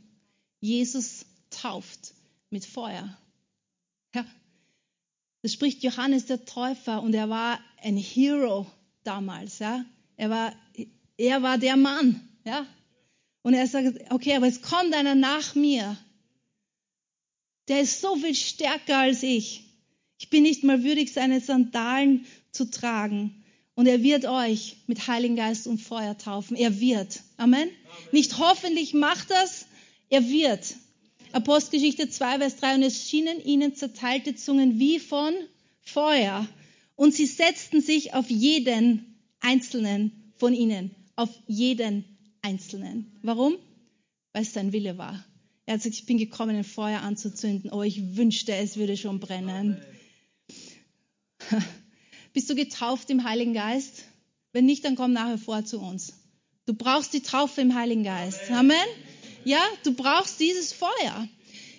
Jesus 0.59 1.25
tauft 1.49 2.13
mit 2.49 2.65
Feuer. 2.65 3.17
Ja. 4.13 4.25
Das 5.41 5.53
spricht 5.53 5.83
Johannes 5.83 6.25
der 6.25 6.45
Täufer 6.45 7.01
und 7.01 7.13
er 7.13 7.29
war 7.29 7.59
ein 7.81 7.97
Hero 7.97 8.65
damals. 9.03 9.59
Ja. 9.59 9.85
Er, 10.17 10.29
war, 10.29 10.53
er 11.17 11.41
war 11.41 11.57
der 11.57 11.77
Mann. 11.77 12.27
Ja. 12.43 12.65
Und 13.43 13.53
er 13.53 13.67
sagt, 13.67 14.11
okay, 14.11 14.35
aber 14.35 14.47
es 14.47 14.61
kommt 14.61 14.93
einer 14.93 15.15
nach 15.15 15.55
mir. 15.55 15.97
Der 17.69 17.81
ist 17.81 18.01
so 18.01 18.15
viel 18.15 18.35
stärker 18.35 18.97
als 18.97 19.23
ich. 19.23 19.68
Ich 20.19 20.29
bin 20.29 20.43
nicht 20.43 20.63
mal 20.63 20.83
würdig, 20.83 21.13
seine 21.13 21.39
Sandalen 21.39 22.25
zu 22.51 22.69
tragen. 22.69 23.43
Und 23.73 23.87
er 23.87 24.03
wird 24.03 24.25
euch 24.25 24.75
mit 24.87 25.07
Heiligen 25.07 25.37
Geist 25.37 25.65
und 25.65 25.79
Feuer 25.79 26.17
taufen. 26.17 26.57
Er 26.57 26.81
wird. 26.81 27.21
Amen. 27.37 27.61
Amen. 27.61 27.69
Nicht 28.11 28.37
hoffentlich 28.37 28.93
macht 28.93 29.31
das, 29.31 29.65
er 30.09 30.29
wird. 30.29 30.75
Apostelgeschichte 31.31 32.09
2, 32.09 32.39
Vers 32.39 32.57
3. 32.57 32.75
Und 32.75 32.83
es 32.83 33.09
schienen 33.09 33.41
ihnen 33.43 33.75
zerteilte 33.75 34.35
Zungen 34.35 34.77
wie 34.79 34.99
von 34.99 35.33
Feuer. 35.81 36.45
Und 36.97 37.13
sie 37.15 37.25
setzten 37.25 37.79
sich 37.81 38.13
auf 38.13 38.29
jeden 38.29 39.15
einzelnen 39.39 40.33
von 40.35 40.53
ihnen. 40.53 40.93
Auf 41.15 41.29
jeden 41.47 42.03
einzelnen. 42.41 43.17
Warum? 43.21 43.55
Weil 44.33 44.41
es 44.41 44.51
sein 44.51 44.73
Wille 44.73 44.97
war. 44.97 45.23
Er 45.65 45.75
hat 45.75 45.83
gesagt, 45.83 45.95
ich 45.95 46.05
bin 46.05 46.17
gekommen, 46.17 46.57
ein 46.57 46.65
Feuer 46.65 47.01
anzuzünden. 47.01 47.71
Oh, 47.71 47.83
ich 47.83 48.17
wünschte, 48.17 48.53
es 48.53 48.75
würde 48.75 48.97
schon 48.97 49.21
brennen. 49.21 49.77
Amen. 49.77 49.98
Bist 52.33 52.49
du 52.49 52.55
getauft 52.55 53.09
im 53.09 53.23
Heiligen 53.23 53.53
Geist? 53.53 54.03
Wenn 54.51 54.65
nicht, 54.65 54.85
dann 54.85 54.95
komm 54.95 55.13
nachher 55.13 55.37
vor 55.37 55.65
zu 55.65 55.79
uns. 55.79 56.13
Du 56.65 56.73
brauchst 56.73 57.13
die 57.13 57.21
Taufe 57.21 57.61
im 57.61 57.75
Heiligen 57.75 58.03
Geist. 58.03 58.49
Amen. 58.51 58.77
Ja, 59.45 59.61
du 59.83 59.93
brauchst 59.93 60.39
dieses 60.39 60.73
Feuer. 60.73 61.27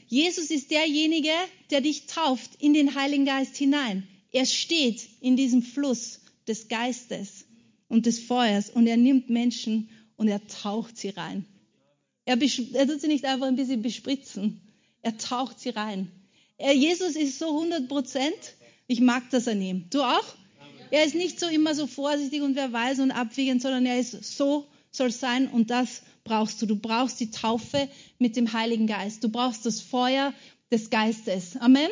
Jesus 0.09 0.51
ist 0.51 0.71
derjenige, 0.71 1.33
der 1.71 1.81
dich 1.81 2.07
tauft 2.07 2.51
in 2.59 2.75
den 2.75 2.95
Heiligen 2.95 3.25
Geist 3.25 3.57
hinein. 3.57 4.07
Er 4.33 4.47
steht 4.47 5.09
in 5.21 5.37
diesem 5.37 5.63
Fluss 5.63 6.21
des 6.49 6.69
Geistes 6.69 7.45
und 7.89 8.07
des 8.07 8.19
Feuers 8.19 8.71
und 8.71 8.87
er 8.87 8.97
nimmt 8.97 9.31
Menschen 9.31 9.89
und 10.17 10.29
er 10.29 10.47
taucht 10.47 10.97
sie 10.97 11.11
rein. 11.11 11.45
Er, 12.25 12.39
er 12.41 12.87
tut 12.87 13.01
sie 13.01 13.09
nicht 13.09 13.25
einfach 13.25 13.47
ein 13.47 13.57
bisschen 13.57 13.83
bespritzen, 13.83 14.61
er 15.03 15.17
taucht 15.17 15.61
sie 15.61 15.71
rein. 15.71 16.11
Er, 16.59 16.75
Jesus 16.75 17.17
ist 17.17 17.39
so 17.39 17.49
100 17.49 17.89
Prozent 17.89 18.55
ich 18.91 19.01
mag 19.01 19.31
das 19.31 19.47
an 19.47 19.63
ihm. 19.63 19.85
Du 19.91 20.03
auch? 20.03 20.25
Er 20.91 21.05
ist 21.05 21.15
nicht 21.15 21.39
so 21.39 21.47
immer 21.47 21.77
so 21.77 21.87
vorsichtig 21.87 22.43
und 22.43 22.57
wer 22.57 22.73
weiß 22.73 22.99
und 22.99 23.13
abwiegend, 23.13 23.63
sondern 23.63 23.87
er 23.87 24.01
ist 24.01 24.25
so, 24.37 24.67
soll 24.91 25.13
sein 25.13 25.47
und 25.47 25.71
das 25.71 26.03
brauchst 26.25 26.61
du. 26.61 26.67
Du 26.67 26.75
brauchst 26.75 27.21
die 27.21 27.31
Taufe 27.31 27.89
mit 28.19 28.35
dem 28.35 28.53
Heiligen 28.53 28.89
Geist. 28.89 29.23
Du 29.23 29.29
brauchst 29.29 29.65
das 29.65 29.81
Feuer 29.81 30.35
des 30.73 30.91
Geistes. 30.91 31.57
Amen. 31.59 31.89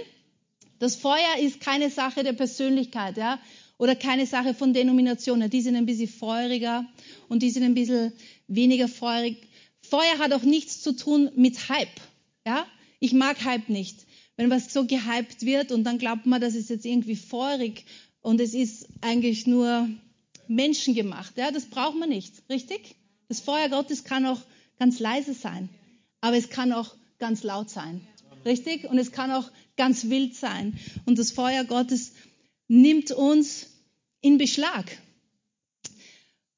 Das 0.81 0.97
Feuer 0.97 1.39
ist 1.41 1.61
keine 1.61 1.89
Sache 1.89 2.25
der 2.25 2.33
Persönlichkeit, 2.33 3.17
ja, 3.17 3.39
oder 3.79 3.95
keine 3.95 4.27
Sache 4.27 4.53
von 4.53 4.73
Denominationen. 4.73 5.51
Die 5.51 5.61
sind 5.61 5.77
ein 5.77 5.87
bisschen 5.87 6.09
feuriger 6.09 6.85
und 7.29 7.45
die 7.45 7.51
sind 7.51 7.63
ein 7.63 7.75
bisschen 7.75 8.13
weniger 8.49 8.89
feurig. 8.89 9.47
Feuer 9.83 10.19
hat 10.19 10.33
auch 10.33 10.43
nichts 10.43 10.83
zu 10.83 10.97
tun 10.97 11.31
mit 11.37 11.69
Hype, 11.69 12.01
ja. 12.45 12.67
Ich 12.99 13.13
mag 13.13 13.45
Hype 13.45 13.69
nicht 13.69 14.08
wenn 14.39 14.51
was 14.51 14.73
so 14.73 14.87
gehypt 14.87 15.45
wird 15.45 15.73
und 15.73 15.83
dann 15.83 15.99
glaubt 15.99 16.25
man, 16.25 16.41
das 16.41 16.55
ist 16.55 16.71
jetzt 16.71 16.87
irgendwie 16.87 17.17
feurig 17.17 17.85
und 18.23 18.41
es 18.41 18.55
ist 18.55 18.87
eigentlich 19.01 19.49
nur 19.49 19.89
menschengemacht. 20.47 21.37
Ja, 21.37 21.51
das 21.51 21.67
braucht 21.67 21.97
man 21.97 22.09
nicht, 22.09 22.33
richtig? 22.49 22.95
Das 23.29 23.41
Feuer 23.41 23.69
Gottes 23.69 24.05
kann 24.05 24.25
auch 24.25 24.41
ganz 24.79 25.01
leise 25.01 25.35
sein, 25.35 25.69
aber 26.21 26.37
es 26.37 26.51
kann 26.51 26.73
auch 26.73 26.95
ganz 27.19 27.43
laut 27.43 27.69
sein, 27.69 28.01
richtig? 28.47 28.85
Und 28.85 28.97
es 28.99 29.11
kann 29.11 29.33
auch 29.33 29.51
ganz 29.77 30.09
wild 30.09 30.37
sein. 30.37 30.79
Und 31.05 31.19
das 31.19 31.33
Feuer 31.33 31.65
Gottes 31.65 32.13
nimmt 32.69 33.11
uns 33.11 33.67
in 34.21 34.39
Beschlag. 34.39 34.99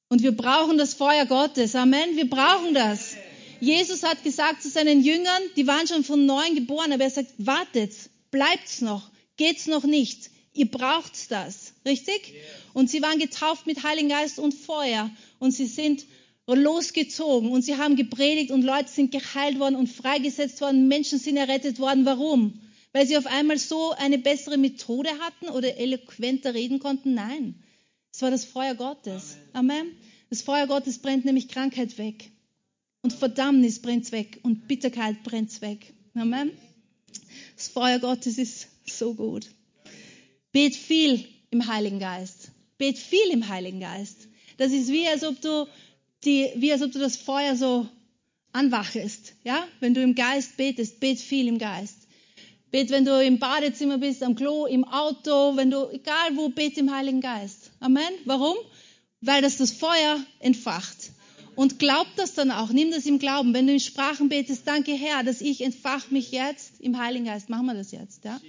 Und 0.09 0.23
wir 0.23 0.37
brauchen 0.37 0.77
das 0.77 0.93
Feuer 0.93 1.25
Gottes. 1.25 1.75
Amen. 1.75 2.15
Wir 2.17 2.29
brauchen 2.29 2.75
das. 2.75 3.17
Jesus 3.61 4.03
hat 4.03 4.23
gesagt 4.25 4.63
zu 4.63 4.71
seinen 4.71 5.03
Jüngern, 5.03 5.43
die 5.57 5.67
waren 5.67 5.87
schon 5.87 6.05
von 6.05 6.27
neuem 6.27 6.55
geboren, 6.55 6.93
aber 6.93 7.05
er 7.05 7.11
sagt, 7.11 7.33
wartet, 7.39 7.93
bleibt's 8.31 8.81
noch, 8.81 9.11
geht's 9.37 9.67
noch 9.67 9.85
nicht. 9.85 10.31
Ihr 10.53 10.71
braucht 10.71 11.31
das, 11.31 11.75
richtig? 11.87 12.35
Und 12.73 12.91
sie 12.91 13.03
waren 13.03 13.19
getauft 13.19 13.67
mit 13.67 13.83
Heiligen 13.83 14.09
Geist 14.09 14.39
und 14.39 14.53
Feuer 14.53 15.11
und 15.39 15.53
sie 15.53 15.67
sind 15.67 16.05
losgezogen 16.47 17.51
und 17.51 17.63
sie 17.63 17.77
haben 17.77 17.95
gepredigt 17.97 18.51
und 18.51 18.63
Leute 18.63 18.91
sind 18.91 19.13
geheilt 19.13 19.59
worden 19.61 19.77
und 19.77 19.89
freigesetzt 19.89 20.61
worden, 20.61 20.89
Menschen 20.89 21.19
sind 21.19 21.37
errettet 21.37 21.79
worden. 21.79 22.05
Warum? 22.05 22.61
Weil 22.93 23.07
sie 23.07 23.17
auf 23.17 23.27
einmal 23.27 23.59
so 23.59 23.93
eine 23.93 24.19
bessere 24.19 24.59
Methode 24.59 25.11
hatten 25.21 25.49
oder 25.49 25.77
eloquenter 25.77 26.55
reden 26.55 26.81
konnten? 26.81 27.15
Nein. 27.15 27.55
Es 28.13 28.23
war 28.23 28.33
das 28.33 28.45
Feuer 28.45 28.75
Gottes. 28.75 29.37
Amen. 29.53 29.93
Das 30.29 30.43
Feuer 30.43 30.67
Gottes 30.67 30.99
brennt 30.99 31.25
nämlich 31.25 31.49
Krankheit 31.49 31.97
weg. 31.99 32.33
Und 33.03 33.13
Verdammnis 33.13 33.81
brennt 33.81 34.13
weg 34.13 34.41
und 34.43 34.69
Bitterkeit 34.69 35.23
brennt 35.23 35.61
weg. 35.63 35.95
Amen. 36.15 36.51
Das 37.57 37.69
Feuer 37.69 37.99
Gottes 37.99 38.39
ist 38.39 38.69
so 38.87 39.15
gut. 39.15 39.47
Bet 40.53 40.75
viel 40.75 41.25
im 41.51 41.67
Heiligen 41.67 41.99
Geist. 41.99 42.51
Bet 42.79 42.99
viel 42.99 43.31
im 43.31 43.49
Heiligen 43.49 43.81
Geist. 43.81 44.29
Das 44.59 44.73
ist 44.73 44.89
wie, 44.89 45.07
als 45.07 45.25
ob 45.25 45.41
du 45.41 45.67
die, 46.25 46.51
wie 46.57 46.73
als 46.73 46.83
ob 46.83 46.93
du 46.93 46.99
das 46.99 47.17
Feuer 47.17 47.57
so 47.57 47.89
anwachest. 48.53 49.35
Ja? 49.45 49.67
Wenn 49.81 49.95
du 49.95 50.03
im 50.03 50.15
Geist 50.15 50.57
betest, 50.57 51.01
bet 51.01 51.19
viel 51.19 51.49
im 51.49 51.59
Geist. 51.59 51.97
Bet, 52.71 52.91
wenn 52.91 53.05
du 53.05 53.21
im 53.25 53.41
Badezimmer 53.41 53.99
bist, 53.99 54.23
am 54.23 54.37
Klo, 54.37 54.67
im 54.67 54.85
Auto, 54.85 55.57
wenn 55.57 55.73
du, 55.73 55.91
egal 55.91 56.37
wo, 56.37 56.51
bet 56.51 56.79
im 56.79 56.95
Heiligen 56.95 57.21
Geist. 57.21 57.73
Amen. 57.81 58.13
Warum? 58.27 58.57
Weil 59.21 59.43
das 59.43 59.57
das 59.57 59.73
Feuer 59.73 60.25
entfacht. 60.39 61.11
Und 61.57 61.79
glaub 61.79 62.07
das 62.17 62.35
dann 62.35 62.51
auch. 62.51 62.71
Nimm 62.71 62.91
das 62.91 63.07
im 63.07 63.19
Glauben. 63.19 63.53
Wenn 63.53 63.67
du 63.67 63.73
in 63.73 63.81
Sprachen 63.81 64.29
betest, 64.29 64.63
danke 64.67 64.93
Herr, 64.93 65.23
dass 65.25 65.41
ich 65.41 65.63
entfach 65.63 66.11
mich 66.11 66.31
jetzt 66.33 66.81
im 66.81 66.99
Heiligen 66.99 67.27
Geist. 67.27 67.51
Machen 67.51 67.67
wir 67.67 67.75
das 67.75 67.93
jetzt, 67.93 68.25
ja? 68.25 68.41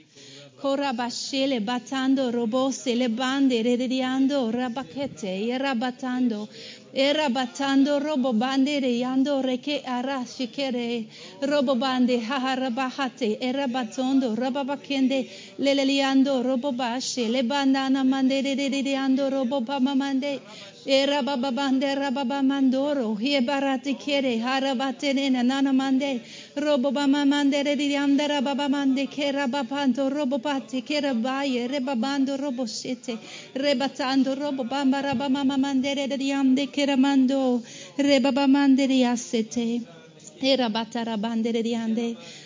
Korabashele 0.62 1.60
batando 1.62 2.30
robose 2.30 2.94
le 2.94 3.10
bande 3.10 3.64
redediando 3.64 4.52
rabakete 4.52 5.58
rabatando 5.58 6.48
era 6.94 7.30
batando 7.30 7.98
robo 8.00 8.32
bande 8.34 8.78
yando 8.80 9.42
reke 9.42 9.82
ara 9.84 10.24
shikere 10.24 11.08
robo 11.42 11.74
bande 11.76 12.20
haharabahate 12.20 13.40
era 13.42 13.68
batondo 13.68 14.36
rababakende 14.36 15.28
leleliando 15.58 16.44
le 16.44 17.44
bandana 17.44 18.04
mande 18.04 18.42
redediando 18.44 19.32
robo 19.32 19.62
pamamande 20.82 20.88
era 20.88 21.22
bababande 21.22 21.96
rababamandoro 21.96 23.16
hiebarate 23.20 24.00
kere 24.00 24.40
harabate 24.40 25.14
nana 25.14 25.74
mande 25.74 26.22
robo 26.56 26.92
bamamande 26.92 27.64
redediando 27.64 28.28
rababamande 28.28 29.08
kera 29.10 29.48
babanto 29.48 30.10
robo 30.10 30.40
pate 30.40 30.84
kera 30.84 31.14
baye 31.14 31.68
rebabando 31.68 32.40
robo 32.40 32.66
shete 32.66 33.18
rebatando 33.56 34.36
robo 34.36 34.64
bamba 34.64 35.02
rabamamande 35.04 35.96
redediande 35.96 36.72
keramando 36.72 37.62
rebabamande 37.98 38.88
riasete 38.88 39.82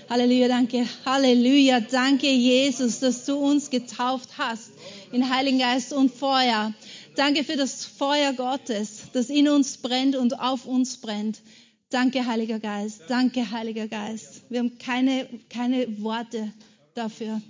Halleluja, 0.10 0.48
danke, 0.50 0.86
Halleluja, 1.06 1.80
danke 1.90 2.28
Jesus, 2.28 3.00
dass 3.00 3.24
du 3.26 3.38
uns 3.38 3.70
getauft 3.70 4.38
hast 4.38 4.72
in 5.14 5.30
Heiligen 5.30 5.60
Geist 5.60 5.94
und 5.94 6.12
Feuer. 6.12 6.74
Danke 7.16 7.46
für 7.46 7.56
das 7.56 7.86
Feuer 7.86 8.34
Gottes, 8.34 9.08
das 9.14 9.30
in 9.30 9.48
uns 9.48 9.78
brennt 9.78 10.16
und 10.16 10.40
auf 10.40 10.66
uns 10.66 10.98
brennt. 10.98 11.42
Danke, 11.90 12.26
Heiliger 12.26 12.60
Geist. 12.60 13.04
Danke, 13.08 13.52
Heiliger 13.52 13.88
Geist. 13.88 14.44
Wir 14.50 14.60
haben 14.60 14.78
keine, 14.78 15.28
keine 15.50 16.02
Worte 16.02 16.52
dafür. 16.94 17.42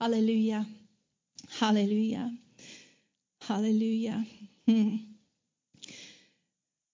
Halleluja. 0.00 0.66
Halleluja. 1.60 2.32
Halleluja. 3.48 4.24
Hm. 4.66 5.16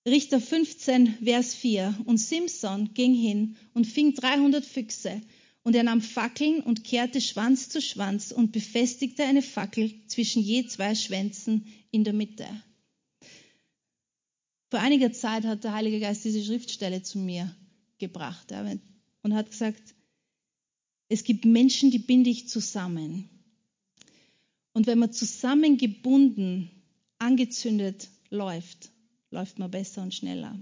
Richter 0.07 0.41
15, 0.41 1.19
Vers 1.25 1.55
4. 1.55 1.95
Und 2.05 2.19
Simson 2.19 2.93
ging 2.93 3.15
hin 3.15 3.57
und 3.73 3.87
fing 3.87 4.15
300 4.15 4.65
Füchse. 4.65 5.23
Und 5.65 5.77
er 5.77 5.85
nahm 5.85 6.01
Fackeln 6.01 6.61
und 6.61 6.85
kehrte 6.85 7.21
Schwanz 7.21 7.69
zu 7.69 7.81
Schwanz 7.81 8.33
und 8.33 8.53
befestigte 8.53 9.25
eine 9.25 9.43
Fackel 9.43 9.93
zwischen 10.09 10.43
je 10.43 10.67
zwei 10.67 10.95
Schwänzen 10.95 11.67
in 11.91 12.05
der 12.05 12.13
Mitte. 12.13 12.47
Vor 14.71 14.81
einiger 14.81 15.13
Zeit 15.13 15.45
hat 15.45 15.65
der 15.65 15.75
Heilige 15.75 16.01
Geist 16.01 16.25
diese 16.25 16.43
Schriftstelle 16.43 17.03
zu 17.03 17.19
mir 17.19 17.55
gebracht 17.99 18.53
und 19.23 19.35
hat 19.35 19.51
gesagt, 19.51 19.83
es 21.09 21.25
gibt 21.25 21.45
Menschen, 21.45 21.91
die 21.91 21.99
binde 21.99 22.31
ich 22.31 22.49
zusammen. 22.49 23.29
Und 24.73 24.87
wenn 24.87 24.99
man 24.99 25.13
zusammengebunden, 25.13 26.71
angezündet 27.19 28.09
läuft, 28.31 28.91
läuft 29.31 29.59
man 29.59 29.71
besser 29.71 30.03
und 30.03 30.15
schneller. 30.15 30.59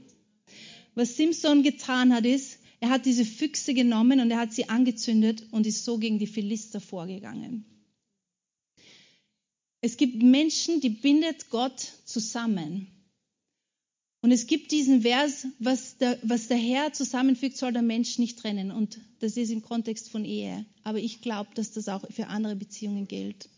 Was 0.96 1.16
Simson 1.16 1.62
getan 1.62 2.12
hat, 2.12 2.26
ist, 2.26 2.58
er 2.80 2.88
hat 2.88 3.04
diese 3.04 3.26
Füchse 3.26 3.74
genommen 3.74 4.20
und 4.20 4.30
er 4.30 4.38
hat 4.38 4.52
sie 4.52 4.68
angezündet 4.68 5.46
und 5.50 5.66
ist 5.66 5.84
so 5.84 5.98
gegen 5.98 6.18
die 6.18 6.26
Philister 6.26 6.80
vorgegangen. 6.80 7.66
Es 9.82 9.96
gibt 9.96 10.22
Menschen, 10.22 10.80
die 10.80 10.90
bindet 10.90 11.50
Gott 11.50 11.80
zusammen. 12.04 12.88
Und 14.22 14.32
es 14.32 14.46
gibt 14.46 14.70
diesen 14.70 15.02
Vers, 15.02 15.46
was 15.58 15.96
der, 15.96 16.18
was 16.22 16.48
der 16.48 16.58
Herr 16.58 16.92
zusammenfügt, 16.92 17.56
soll 17.56 17.72
der 17.72 17.82
Mensch 17.82 18.18
nicht 18.18 18.38
trennen. 18.38 18.70
Und 18.70 19.00
das 19.20 19.38
ist 19.38 19.50
im 19.50 19.62
Kontext 19.62 20.10
von 20.10 20.26
Ehe. 20.26 20.66
Aber 20.82 20.98
ich 20.98 21.22
glaube, 21.22 21.50
dass 21.54 21.72
das 21.72 21.88
auch 21.88 22.04
für 22.10 22.26
andere 22.26 22.56
Beziehungen 22.56 23.08
gilt. 23.08 23.48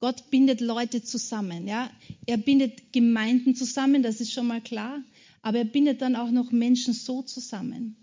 Gott 0.00 0.30
bindet 0.30 0.62
Leute 0.62 1.02
zusammen. 1.02 1.66
Ja? 1.66 1.90
Er 2.26 2.38
bindet 2.38 2.92
Gemeinden 2.92 3.54
zusammen, 3.54 4.02
das 4.02 4.20
ist 4.20 4.32
schon 4.32 4.46
mal 4.46 4.62
klar. 4.62 5.02
Aber 5.42 5.58
er 5.58 5.64
bindet 5.64 6.00
dann 6.00 6.16
auch 6.16 6.30
noch 6.30 6.50
Menschen 6.50 6.94
so 6.94 7.20
zusammen. 7.20 7.96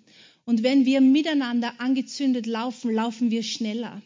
Und 0.45 0.63
wenn 0.63 0.85
wir 0.85 1.01
miteinander 1.01 1.79
angezündet 1.79 2.45
laufen, 2.45 2.91
laufen 2.91 3.31
wir 3.31 3.43
schneller. 3.43 4.01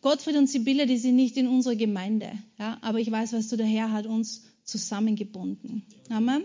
Gottfried 0.00 0.36
und 0.36 0.48
Sibylle, 0.48 0.86
die 0.86 0.96
sind 0.96 1.16
nicht 1.16 1.36
in 1.36 1.48
unserer 1.48 1.76
Gemeinde. 1.76 2.30
Ja? 2.58 2.78
Aber 2.82 3.00
ich 3.00 3.10
weiß, 3.10 3.32
was 3.32 3.48
du, 3.48 3.56
der 3.56 3.66
Herr 3.66 3.92
hat 3.92 4.06
uns 4.06 4.44
zusammengebunden. 4.64 5.82
Amen. 6.08 6.44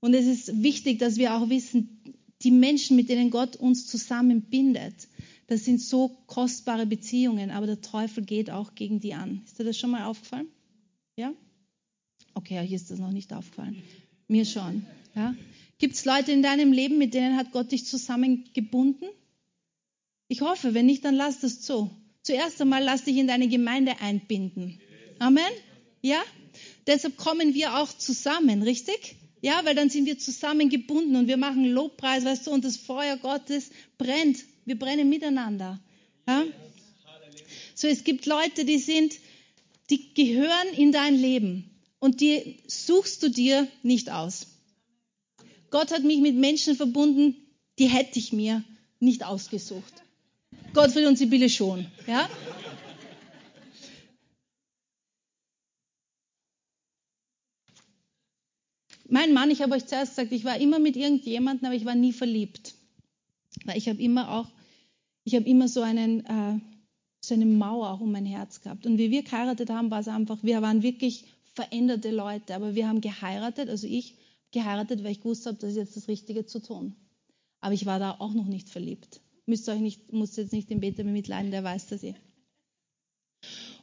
Und 0.00 0.12
es 0.14 0.26
ist 0.26 0.62
wichtig, 0.62 0.98
dass 0.98 1.16
wir 1.16 1.34
auch 1.34 1.48
wissen, 1.48 2.00
die 2.42 2.50
Menschen, 2.50 2.96
mit 2.96 3.08
denen 3.08 3.30
Gott 3.30 3.56
uns 3.56 3.86
zusammenbindet, 3.86 4.94
das 5.46 5.64
sind 5.64 5.80
so 5.80 6.08
kostbare 6.26 6.86
Beziehungen, 6.86 7.50
aber 7.50 7.66
der 7.66 7.80
Teufel 7.80 8.24
geht 8.24 8.50
auch 8.50 8.74
gegen 8.74 9.00
die 9.00 9.14
an. 9.14 9.42
Ist 9.46 9.58
dir 9.58 9.64
das 9.64 9.78
schon 9.78 9.90
mal 9.90 10.04
aufgefallen? 10.04 10.48
Ja? 11.16 11.32
Okay, 12.34 12.66
hier 12.66 12.76
ist 12.76 12.90
das 12.90 12.98
noch 12.98 13.12
nicht 13.12 13.32
aufgefallen. 13.32 13.82
Mir 14.28 14.44
schon. 14.44 14.84
Ja? 15.14 15.34
Gibt 15.78 15.94
es 15.94 16.04
Leute 16.04 16.32
in 16.32 16.42
deinem 16.42 16.72
Leben, 16.72 16.98
mit 16.98 17.14
denen 17.14 17.36
hat 17.36 17.52
Gott 17.52 17.72
dich 17.72 17.86
zusammengebunden? 17.86 19.08
Ich 20.28 20.40
hoffe, 20.40 20.74
wenn 20.74 20.86
nicht, 20.86 21.04
dann 21.04 21.14
lass 21.14 21.40
das 21.40 21.60
zu. 21.60 21.90
Zuerst 22.22 22.60
einmal 22.60 22.82
lass 22.82 23.04
dich 23.04 23.16
in 23.16 23.26
deine 23.26 23.48
Gemeinde 23.48 24.00
einbinden. 24.00 24.80
Amen? 25.18 25.44
Ja? 26.00 26.22
Deshalb 26.86 27.16
kommen 27.16 27.54
wir 27.54 27.76
auch 27.78 27.92
zusammen, 27.92 28.62
richtig? 28.62 29.16
Ja, 29.42 29.60
weil 29.64 29.74
dann 29.74 29.90
sind 29.90 30.06
wir 30.06 30.18
zusammengebunden 30.18 31.16
und 31.16 31.28
wir 31.28 31.36
machen 31.36 31.66
Lobpreis, 31.66 32.24
weißt 32.24 32.46
du, 32.46 32.50
und 32.52 32.64
das 32.64 32.78
Feuer 32.78 33.18
Gottes 33.18 33.70
brennt 33.98 34.38
wir 34.64 34.78
brennen 34.78 35.08
miteinander. 35.08 35.80
Ja? 36.26 36.44
So, 37.74 37.88
es 37.88 38.04
gibt 38.04 38.26
Leute, 38.26 38.64
die 38.64 38.78
sind, 38.78 39.14
die 39.90 40.14
gehören 40.14 40.68
in 40.76 40.92
dein 40.92 41.14
Leben 41.14 41.70
und 41.98 42.20
die 42.20 42.58
suchst 42.66 43.22
du 43.22 43.28
dir 43.28 43.68
nicht 43.82 44.10
aus. 44.10 44.46
Gott 45.74 45.90
hat 45.90 46.04
mich 46.04 46.20
mit 46.20 46.36
Menschen 46.36 46.76
verbunden, 46.76 47.34
die 47.80 47.88
hätte 47.88 48.16
ich 48.20 48.32
mir 48.32 48.62
nicht 49.00 49.26
ausgesucht. 49.26 49.92
Gottfried 50.72 51.04
und 51.08 51.18
Sibylle 51.18 51.48
schon, 51.48 51.84
ja? 52.06 52.30
Mein 59.08 59.32
Mann, 59.32 59.50
ich 59.50 59.62
habe 59.62 59.74
euch 59.74 59.84
zuerst 59.86 60.14
gesagt, 60.14 60.30
ich 60.30 60.44
war 60.44 60.60
immer 60.60 60.78
mit 60.78 60.94
irgendjemandem, 60.94 61.66
aber 61.66 61.74
ich 61.74 61.84
war 61.84 61.96
nie 61.96 62.12
verliebt. 62.12 62.74
Weil 63.64 63.76
ich 63.76 63.88
habe 63.88 64.00
immer 64.00 64.30
auch, 64.30 64.46
ich 65.24 65.34
habe 65.34 65.44
immer 65.46 65.66
so, 65.66 65.82
einen, 65.82 66.24
äh, 66.24 66.60
so 67.20 67.34
eine 67.34 67.46
Mauer 67.46 67.90
auch 67.90 68.00
um 68.00 68.12
mein 68.12 68.26
Herz 68.26 68.60
gehabt. 68.60 68.86
Und 68.86 68.98
wie 68.98 69.10
wir 69.10 69.24
geheiratet 69.24 69.70
haben, 69.70 69.90
war 69.90 69.98
es 69.98 70.06
einfach, 70.06 70.38
wir 70.44 70.62
waren 70.62 70.84
wirklich 70.84 71.24
veränderte 71.52 72.12
Leute. 72.12 72.54
Aber 72.54 72.76
wir 72.76 72.86
haben 72.86 73.00
geheiratet, 73.00 73.68
also 73.68 73.88
ich 73.88 74.14
geheiratet, 74.54 75.04
weil 75.04 75.12
ich 75.12 75.20
gewusst 75.20 75.44
habe, 75.44 75.58
das 75.58 75.70
ist 75.70 75.76
jetzt 75.76 75.96
das 75.96 76.08
Richtige 76.08 76.46
zu 76.46 76.60
tun. 76.60 76.96
Aber 77.60 77.74
ich 77.74 77.84
war 77.84 77.98
da 77.98 78.16
auch 78.18 78.32
noch 78.32 78.46
nicht 78.46 78.70
verliebt. 78.70 79.20
Müsst 79.46 79.68
euch 79.68 79.80
nicht, 79.80 80.12
muss 80.12 80.36
jetzt 80.36 80.52
nicht 80.52 80.70
den 80.70 80.80
Beter 80.80 81.04
mitleiden, 81.04 81.50
der 81.50 81.62
weiß 81.62 81.88
das 81.88 82.02
eh. 82.02 82.14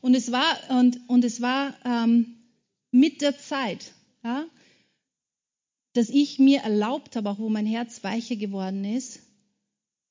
Und 0.01 0.15
es 0.15 0.31
war, 0.31 0.57
und, 0.79 0.99
und 1.07 1.23
es 1.23 1.41
war 1.41 1.75
ähm, 1.85 2.37
mit 2.89 3.21
der 3.21 3.37
Zeit, 3.37 3.93
ja, 4.23 4.47
dass 5.93 6.09
ich 6.09 6.39
mir 6.39 6.61
erlaubt 6.61 7.15
habe, 7.15 7.29
auch 7.29 7.39
wo 7.39 7.49
mein 7.49 7.65
Herz 7.65 8.03
weicher 8.03 8.35
geworden 8.35 8.83
ist, 8.83 9.19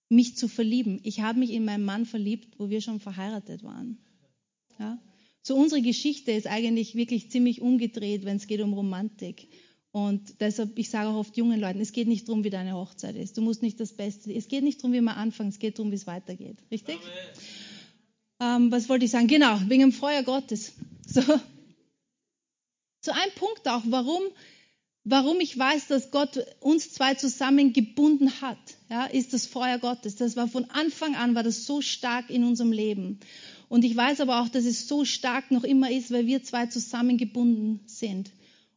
mich 0.09 0.37
zu 0.37 0.49
verlieben. 0.49 1.01
Ich 1.05 1.21
habe 1.21 1.39
mich 1.39 1.51
in 1.51 1.65
meinen 1.65 1.85
Mann 1.85 2.07
verliebt, 2.07 2.59
wo 2.59 2.69
wir 2.69 2.81
schon 2.81 3.01
verheiratet 3.01 3.63
waren. 3.63 3.99
Ja? 4.79 4.99
So 5.43 5.57
unsere 5.57 5.81
Geschichte 5.81 6.33
ist 6.33 6.47
eigentlich 6.47 6.95
wirklich 6.95 7.31
ziemlich 7.31 7.61
umgedreht, 7.61 8.25
wenn 8.25 8.37
es 8.37 8.47
geht 8.47 8.61
um 8.61 8.75
Romantik. 8.75 9.49
Und 9.93 10.41
deshalb, 10.41 10.79
ich 10.79 10.89
sage 10.89 11.09
auch 11.09 11.17
oft 11.17 11.37
jungen 11.37 11.61
Leuten, 11.61 11.81
es 11.81 11.93
geht 11.93 12.07
nicht 12.07 12.29
darum, 12.29 12.45
wie 12.45 12.51
deine 12.51 12.75
Hochzeit 12.75 13.17
ist. 13.17 13.37
Du 13.37 13.43
musst 13.43 13.63
nicht 13.63 13.81
das 13.81 13.93
Beste, 13.93 14.33
es 14.33 14.47
geht 14.47 14.63
nicht 14.63 14.79
darum, 14.79 14.93
wie 14.93 15.01
man 15.01 15.17
anfängt, 15.17 15.53
es 15.53 15.59
geht 15.59 15.79
darum, 15.79 15.91
wie 15.91 15.97
es 15.97 16.07
weitergeht. 16.07 16.59
Richtig? 16.71 16.99
Ähm, 18.41 18.71
was 18.71 18.89
wollte 18.89 19.05
ich 19.05 19.11
sagen? 19.11 19.27
Genau, 19.27 19.59
wegen 19.67 19.83
dem 19.83 19.93
Feuer 19.93 20.23
Gottes. 20.23 20.73
So. 21.13 21.23
So 23.03 23.11
ein 23.11 23.31
Punkt 23.35 23.67
auch, 23.67 23.83
warum, 23.87 24.23
warum 25.03 25.41
ich 25.41 25.59
weiß, 25.59 25.89
dass 25.89 26.13
Gott 26.13 26.39
uns 26.61 26.93
zwei 26.93 27.15
zusammengebunden 27.15 28.41
hat, 28.43 28.59
ja, 28.89 29.07
ist 29.07 29.33
das 29.33 29.47
Feuer 29.47 29.79
Gottes. 29.79 30.15
Das 30.15 30.37
war 30.37 30.47
von 30.47 30.71
Anfang 30.71 31.17
an, 31.17 31.35
war 31.35 31.43
das 31.43 31.65
so 31.65 31.81
stark 31.81 32.31
in 32.31 32.45
unserem 32.45 32.71
Leben. 32.71 33.19
Und 33.69 33.85
ich 33.85 33.97
weiß 33.97 34.21
aber 34.21 34.41
auch, 34.41 34.49
dass 34.49 34.67
es 34.67 34.87
so 34.87 35.05
stark 35.05 35.51
noch 35.51 35.65
immer 35.65 35.91
ist, 35.91 36.13
weil 36.13 36.27
wir 36.27 36.45
zwei 36.45 36.67
zusammengebunden 36.67 37.81
sind. 37.87 38.31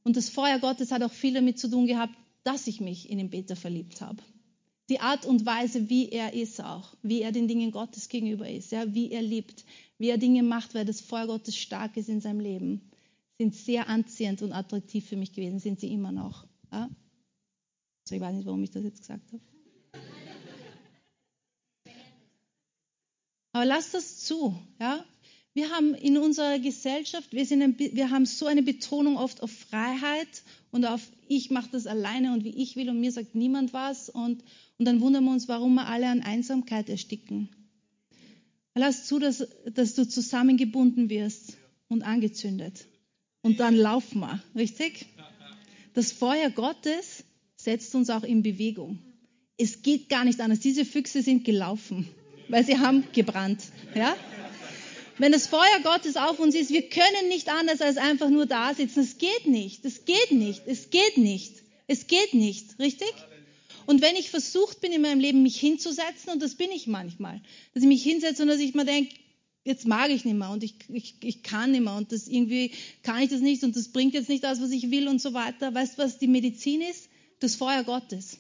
Und 0.04 0.18
das 0.18 0.30
Feuer 0.30 0.60
Gottes 0.60 0.91
hat 0.91 1.01
auch 1.01 1.12
viel 1.12 1.34
damit 1.34 1.60
zu 1.60 1.70
tun 1.70 1.88
gehabt, 1.88 2.14
dass 2.43 2.68
ich 2.68 2.82
mich 2.82 3.10
in 3.10 3.18
den 3.18 3.30
Peter 3.30 3.56
verliebt 3.56 4.01
habe. 4.01 4.22
Die 4.89 4.99
Art 4.99 5.26
und 5.26 5.45
Weise, 5.45 5.89
wie 5.89 6.10
er 6.10 6.34
ist 6.34 6.62
auch, 6.62 6.93
wie 7.01 7.22
er 7.22 7.32
den 7.32 7.47
Dingen 7.47 7.72
Gottes 7.72 8.10
gegenüber 8.10 8.49
ist, 8.49 8.72
ja, 8.74 8.93
wie 8.93 9.12
er 9.12 9.22
liebt, 9.22 9.64
wie 9.97 10.10
er 10.10 10.18
Dinge 10.18 10.43
macht, 10.43 10.76
weil 10.76 10.84
das 10.84 10.99
Feuer 10.99 11.28
Gottes 11.28 11.56
stark 11.56 11.95
ist 11.95 12.10
in 12.10 12.20
seinem 12.20 12.41
Leben, 12.41 12.91
sind 13.38 13.56
sehr 13.56 13.88
anziehend 13.88 14.41
und 14.41 14.51
attraktiv 14.51 15.08
für 15.08 15.16
mich 15.16 15.32
gewesen, 15.32 15.60
sind 15.60 15.80
sie 15.80 15.91
immer 15.91 16.12
noch. 16.12 16.45
Ja? 16.72 16.89
Also 18.04 18.16
ich 18.16 18.20
weiß 18.22 18.36
nicht, 18.36 18.45
warum 18.45 18.62
ich 18.64 18.72
das 18.72 18.84
jetzt 18.84 18.99
gesagt 18.99 19.32
habe. 19.32 19.41
Aber 23.54 23.66
lass 23.66 23.91
das 23.91 24.20
zu, 24.20 24.60
ja? 24.80 25.06
Wir 25.54 25.70
haben 25.70 25.93
in 25.93 26.18
unserer 26.18 26.58
Gesellschaft, 26.58 27.32
wir, 27.32 27.45
ein, 27.51 27.78
wir 27.78 28.10
haben 28.10 28.26
so 28.26 28.47
eine 28.47 28.64
Betonung 28.64 29.18
oft 29.18 29.43
auf 29.43 29.51
Freiheit 29.51 30.28
und 30.72 30.86
auf 30.86 31.01
ich 31.28 31.51
mache 31.51 31.70
das 31.72 31.86
alleine 31.86 32.34
und 32.34 32.43
wie 32.43 32.56
ich 32.56 32.76
will 32.76 32.89
und 32.89 32.99
mir 32.99 33.12
sagt 33.12 33.36
niemand 33.36 33.72
was 33.72 34.10
und, 34.10 34.43
und 34.80 34.86
dann 34.86 34.99
wundern 34.99 35.24
wir 35.26 35.32
uns, 35.32 35.47
warum 35.47 35.76
wir 35.76 35.88
alle 35.88 36.08
an 36.08 36.22
Einsamkeit 36.22 36.89
ersticken. 36.89 37.49
Lass 38.76 39.06
zu, 39.06 39.20
dass, 39.20 39.47
dass 39.72 39.93
du 39.93 40.08
zusammengebunden 40.08 41.10
wirst 41.10 41.58
und 41.88 42.01
angezündet. 42.01 42.88
Und 43.43 43.60
dann 43.60 43.76
laufen 43.76 44.22
wir, 44.22 44.41
richtig? 44.56 45.06
Das 45.93 46.12
Feuer 46.12 46.49
Gottes 46.49 47.24
setzt 47.56 47.93
uns 47.93 48.10
auch 48.10 48.24
in 48.24 48.41
Bewegung. 48.41 48.97
Es 49.58 49.84
geht 49.84 50.10
gar 50.10 50.26
nicht 50.26 50.41
anders. 50.41 50.60
Diese 50.60 50.86
Füchse 50.86 51.22
sind 51.22 51.45
gelaufen, 51.45 52.08
weil 52.49 52.66
sie 52.66 52.80
haben 52.80 53.04
gebrannt. 53.14 53.62
Ja? 53.93 54.16
Wenn 55.18 55.32
das 55.32 55.47
Feuer 55.47 55.80
Gottes 55.84 56.16
auf 56.18 56.39
uns 56.39 56.55
ist, 56.55 56.72
wir 56.72 56.89
können 56.89 57.28
nicht 57.30 57.49
anders 57.49 57.82
als 57.82 57.97
einfach 57.97 58.30
nur 58.30 58.45
da 58.45 58.74
sitzen. 58.74 59.01
Es 59.01 59.18
geht 59.18 59.45
nicht. 59.45 59.86
Es 59.86 60.05
geht 60.05 60.32
nicht. 60.32 60.64
Es 60.66 60.89
geht 60.89 61.18
nicht. 61.18 61.53
Es 61.88 62.07
geht 62.07 62.34
nicht. 62.34 62.80
Richtig? 62.80 63.14
Und 63.86 64.01
wenn 64.01 64.16
ich 64.16 64.30
versucht 64.30 64.82
bin 64.82 64.91
in 64.91 65.01
meinem 65.01 65.20
Leben, 65.20 65.43
mich 65.43 65.59
hinzusetzen, 65.59 66.32
und 66.32 66.41
das 66.41 66.55
bin 66.55 66.72
ich 66.72 66.88
manchmal, 66.88 67.41
dass 67.74 67.84
ich 67.84 67.89
mich 67.89 68.03
hinsetze 68.03 68.41
und 68.41 68.47
dass 68.47 68.59
ich 68.59 68.74
mir 68.74 68.86
denke, 68.86 69.14
jetzt 69.66 69.86
mag 69.86 70.09
ich 70.09 70.26
nicht 70.26 70.38
mehr 70.38 70.49
und 70.49 70.64
ich, 70.64 70.76
ich, 70.89 71.16
ich 71.22 71.43
kann 71.43 71.72
nicht 71.72 71.84
mehr 71.84 71.95
und 71.95 72.11
das 72.11 72.28
irgendwie 72.28 72.72
kann 73.01 73.22
ich 73.22 73.30
das 73.30 73.41
nicht 73.41 73.64
und 73.64 73.76
das 73.76 73.89
bringt 73.89 74.14
jetzt 74.14 74.30
nicht 74.30 74.43
das, 74.43 74.61
was 74.61 74.72
ich 74.72 74.91
will 74.91 75.07
und 75.07 75.22
so 75.22 75.34
weiter. 75.34 75.74
Weißt 75.74 75.97
du, 75.97 76.03
was 76.03 76.18
die 76.18 76.28
Medizin 76.28 76.82
ist? 76.82 77.09
Das 77.39 77.55
Feuer 77.55 77.84
Gottes. 77.84 78.38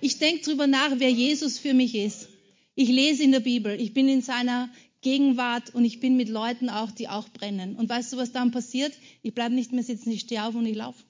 Ich 0.00 0.18
denke 0.18 0.44
drüber 0.44 0.66
nach, 0.66 0.92
wer 0.96 1.10
Jesus 1.10 1.58
für 1.58 1.74
mich 1.74 1.94
ist. 1.94 2.28
Ich 2.74 2.88
lese 2.88 3.22
in 3.22 3.32
der 3.32 3.40
Bibel. 3.40 3.80
Ich 3.80 3.94
bin 3.94 4.08
in 4.08 4.20
seiner 4.20 4.68
Gegenwart 5.06 5.72
und 5.72 5.84
ich 5.84 6.00
bin 6.00 6.16
mit 6.16 6.28
Leuten 6.28 6.68
auch, 6.68 6.90
die 6.90 7.06
auch 7.06 7.28
brennen. 7.28 7.76
Und 7.76 7.88
weißt 7.88 8.12
du, 8.12 8.16
was 8.16 8.32
dann 8.32 8.50
passiert? 8.50 8.92
Ich 9.22 9.34
bleibe 9.34 9.54
nicht 9.54 9.70
mehr 9.70 9.84
sitzen, 9.84 10.10
ich 10.10 10.22
stehe 10.22 10.42
auf 10.42 10.56
und 10.56 10.66
ich 10.66 10.74
laufe. 10.74 11.00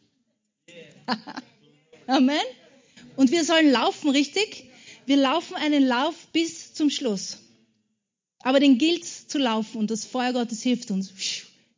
Amen. 2.06 2.46
Und 3.16 3.30
wir 3.30 3.42
sollen 3.42 3.72
laufen, 3.72 4.10
richtig? 4.10 4.64
Wir 5.06 5.16
laufen 5.16 5.54
einen 5.54 5.82
Lauf 5.82 6.26
bis 6.34 6.74
zum 6.74 6.90
Schluss. 6.90 7.38
Aber 8.40 8.60
den 8.60 8.76
gilt 8.76 9.02
es 9.02 9.28
zu 9.28 9.38
laufen 9.38 9.78
und 9.78 9.90
das 9.90 10.04
Feuer 10.04 10.34
Gottes 10.34 10.62
hilft 10.62 10.90
uns, 10.90 11.10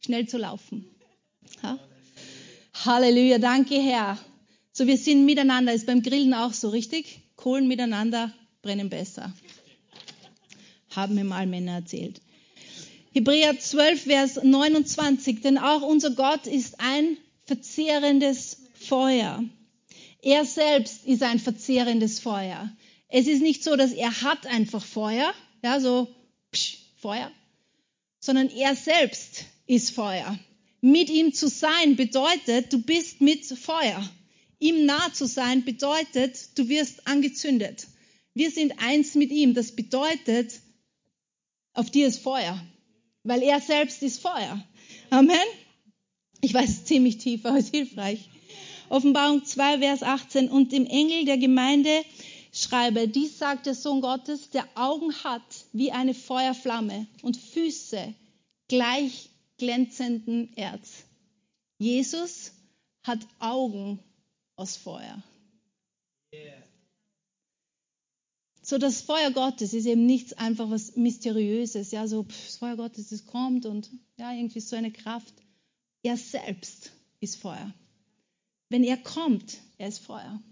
schnell 0.01 0.27
zu 0.27 0.39
laufen. 0.39 0.91
Ha? 1.63 1.79
Halleluja, 2.85 3.39
danke 3.39 3.81
Herr. 3.81 4.19
So, 4.73 4.89
wir 4.89 4.97
sind 4.99 5.25
miteinander, 5.25 5.73
ist 5.73 5.87
beim 5.87 6.03
Grillen 6.03 6.35
auch 6.35 6.53
so, 6.53 6.71
richtig? 6.71 7.21
Kohlen 7.37 7.69
miteinander 7.69 8.35
brennen 8.61 8.91
besser 8.91 9.33
haben 10.99 11.15
mir 11.15 11.25
mal 11.25 11.47
Männer 11.47 11.77
erzählt. 11.77 12.21
Hebräer 13.13 13.59
12, 13.59 14.03
Vers 14.03 14.41
29, 14.43 15.41
denn 15.41 15.59
auch 15.59 15.83
unser 15.83 16.11
Gott 16.11 16.47
ist 16.47 16.81
ein 16.81 17.17
verzehrendes 17.47 18.59
Feuer. 18.75 19.43
Er 20.23 20.45
selbst 20.45 21.07
ist 21.07 21.23
ein 21.23 21.39
verzehrendes 21.39 22.21
Feuer. 22.21 22.71
Es 23.09 23.27
ist 23.27 23.41
nicht 23.41 23.65
so, 23.65 23.77
dass 23.77 23.93
er 23.93 24.23
hat 24.23 24.47
einfach 24.47 24.85
Feuer, 24.85 25.33
ja, 25.65 25.81
so 25.81 26.09
psch, 26.53 26.79
Feuer, 26.97 27.31
sondern 28.21 28.51
er 28.51 28.75
selbst 28.77 29.45
ist 29.67 29.93
Feuer. 29.93 30.39
Mit 30.81 31.09
ihm 31.09 31.33
zu 31.33 31.49
sein 31.49 31.97
bedeutet, 31.97 32.73
du 32.73 32.83
bist 32.83 33.21
mit 33.21 33.47
Feuer. 33.47 34.09
Ihm 34.59 34.87
nah 34.87 35.13
zu 35.13 35.27
sein 35.27 35.65
bedeutet, 35.65 36.59
du 36.59 36.69
wirst 36.69 37.07
angezündet. 37.07 37.87
Wir 38.35 38.51
sind 38.51 38.75
eins 38.79 39.15
mit 39.15 39.31
ihm. 39.31 39.55
Das 39.55 39.75
bedeutet, 39.75 40.61
auf 41.75 41.91
dir 41.91 42.07
ist 42.07 42.23
Feuer, 42.23 42.61
weil 43.23 43.43
er 43.43 43.61
selbst 43.61 44.03
ist 44.03 44.21
Feuer. 44.21 44.63
Amen. 45.11 45.37
Ich 46.41 46.55
weiß, 46.55 46.85
ziemlich 46.85 47.19
tief, 47.19 47.45
aber 47.45 47.59
es 47.59 47.67
ist 47.67 47.75
hilfreich. 47.75 48.29
Offenbarung 48.89 49.45
2, 49.45 49.79
Vers 49.79 50.03
18. 50.03 50.49
Und 50.49 50.73
dem 50.73 50.87
Engel 50.87 51.25
der 51.25 51.39
Gemeinde 51.39 52.05
schreibe, 52.53 53.09
dies 53.09 53.39
sagt 53.39 53.67
der 53.67 53.75
Sohn 53.75 54.01
Gottes, 54.01 54.51
der 54.51 54.67
Augen 54.75 55.13
hat 55.25 55.43
wie 55.73 55.93
eine 55.93 56.15
Feuerflamme 56.15 57.07
und 57.23 57.37
Füße 57.37 58.15
gleich 58.69 59.31
glänzenden 59.59 60.57
Erz. 60.57 61.05
Jesus 61.79 62.53
hat 63.03 63.21
Augen 63.39 63.99
aus 64.57 64.77
Feuer. 64.77 65.23
Yeah. 66.33 66.68
So 68.69 68.77
das 68.77 69.01
Feuer 69.01 69.31
Gottes 69.31 69.73
ist 69.73 69.87
eben 69.87 70.05
nichts 70.05 70.35
einfach 70.35 70.69
was 70.69 70.95
Mysteriöses, 70.95 71.91
ja, 71.91 72.07
so 72.07 72.25
pff, 72.25 72.47
das 72.49 72.59
Feuer 72.59 72.77
Gottes, 72.77 73.09
das 73.09 73.25
kommt 73.25 73.65
und 73.65 73.91
ja, 74.19 74.31
irgendwie 74.31 74.61
so 74.61 74.77
eine 74.77 74.93
Kraft. 74.93 75.33
Er 76.03 76.19
selbst 76.19 76.93
ist 77.19 77.37
Feuer. 77.37 77.73
Wenn 78.69 78.85
er 78.85 78.99
kommt, 78.99 79.57
er 79.79 79.89
ist 79.89 80.01
Feuer. 80.01 80.43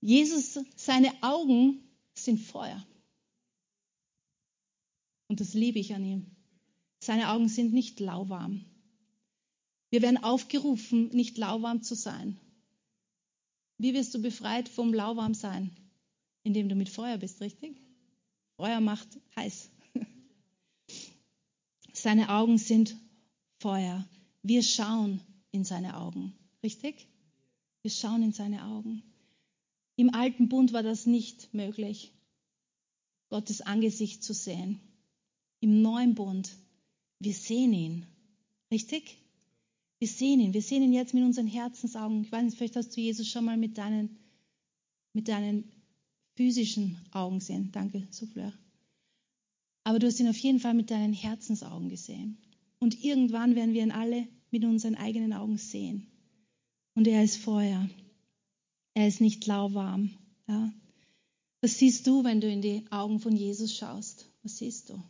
Jesus, 0.00 0.58
seine 0.74 1.12
Augen 1.22 1.84
sind 2.16 2.40
Feuer. 2.40 2.84
Und 5.28 5.38
das 5.38 5.54
liebe 5.54 5.78
ich 5.78 5.94
an 5.94 6.04
ihm. 6.04 6.26
Seine 6.98 7.30
Augen 7.30 7.48
sind 7.48 7.72
nicht 7.72 8.00
lauwarm. 8.00 8.64
Wir 9.90 10.02
werden 10.02 10.24
aufgerufen, 10.24 11.10
nicht 11.10 11.38
lauwarm 11.38 11.84
zu 11.84 11.94
sein. 11.94 12.36
Wie 13.78 13.94
wirst 13.94 14.12
du 14.12 14.20
befreit 14.20 14.68
vom 14.68 14.92
Lauwarmsein? 14.92 15.70
Indem 16.42 16.68
du 16.68 16.74
mit 16.74 16.88
Feuer 16.88 17.18
bist, 17.18 17.40
richtig? 17.40 17.76
Feuer 18.56 18.80
macht 18.80 19.08
heiß. 19.36 19.70
Seine 21.92 22.30
Augen 22.30 22.58
sind 22.58 22.96
Feuer. 23.58 24.08
Wir 24.42 24.62
schauen 24.62 25.20
in 25.52 25.64
seine 25.64 25.96
Augen, 25.96 26.34
richtig? 26.62 27.06
Wir 27.82 27.90
schauen 27.90 28.22
in 28.22 28.32
seine 28.32 28.64
Augen. 28.64 29.02
Im 29.96 30.14
alten 30.14 30.48
Bund 30.48 30.72
war 30.72 30.82
das 30.82 31.06
nicht 31.06 31.52
möglich, 31.54 32.12
Gottes 33.28 33.60
Angesicht 33.60 34.24
zu 34.24 34.34
sehen. 34.34 34.80
Im 35.60 35.80
neuen 35.80 36.14
Bund, 36.14 36.50
wir 37.20 37.34
sehen 37.34 37.72
ihn, 37.72 38.06
richtig? 38.70 39.18
Wir 40.00 40.08
sehen 40.08 40.40
ihn. 40.40 40.54
Wir 40.54 40.62
sehen 40.62 40.82
ihn 40.82 40.92
jetzt 40.92 41.14
mit 41.14 41.22
unseren 41.22 41.46
Herzensaugen. 41.46 42.24
Ich 42.24 42.32
weiß 42.32 42.42
nicht, 42.42 42.56
vielleicht 42.56 42.74
hast 42.74 42.96
du 42.96 43.00
Jesus 43.00 43.28
schon 43.28 43.44
mal 43.44 43.56
mit 43.56 43.78
deinen, 43.78 44.18
mit 45.12 45.28
deinen 45.28 45.70
physischen 46.34 46.96
Augen 47.12 47.40
sehen. 47.40 47.70
Danke, 47.72 48.06
Souffleur. 48.10 48.52
Aber 49.84 49.98
du 49.98 50.06
hast 50.06 50.20
ihn 50.20 50.28
auf 50.28 50.38
jeden 50.38 50.60
Fall 50.60 50.74
mit 50.74 50.90
deinen 50.90 51.12
Herzensaugen 51.12 51.88
gesehen. 51.88 52.38
Und 52.78 53.02
irgendwann 53.04 53.54
werden 53.54 53.74
wir 53.74 53.82
ihn 53.82 53.92
alle 53.92 54.26
mit 54.50 54.64
unseren 54.64 54.94
eigenen 54.94 55.32
Augen 55.32 55.58
sehen. 55.58 56.06
Und 56.94 57.06
er 57.08 57.24
ist 57.24 57.36
Feuer. 57.36 57.88
Er 58.94 59.08
ist 59.08 59.20
nicht 59.20 59.46
lauwarm. 59.46 60.10
Ja. 60.46 60.72
Was 61.60 61.78
siehst 61.78 62.06
du, 62.06 62.24
wenn 62.24 62.40
du 62.40 62.50
in 62.50 62.60
die 62.60 62.84
Augen 62.90 63.20
von 63.20 63.36
Jesus 63.36 63.74
schaust? 63.74 64.28
Was 64.42 64.58
siehst 64.58 64.90
du? 64.90 65.02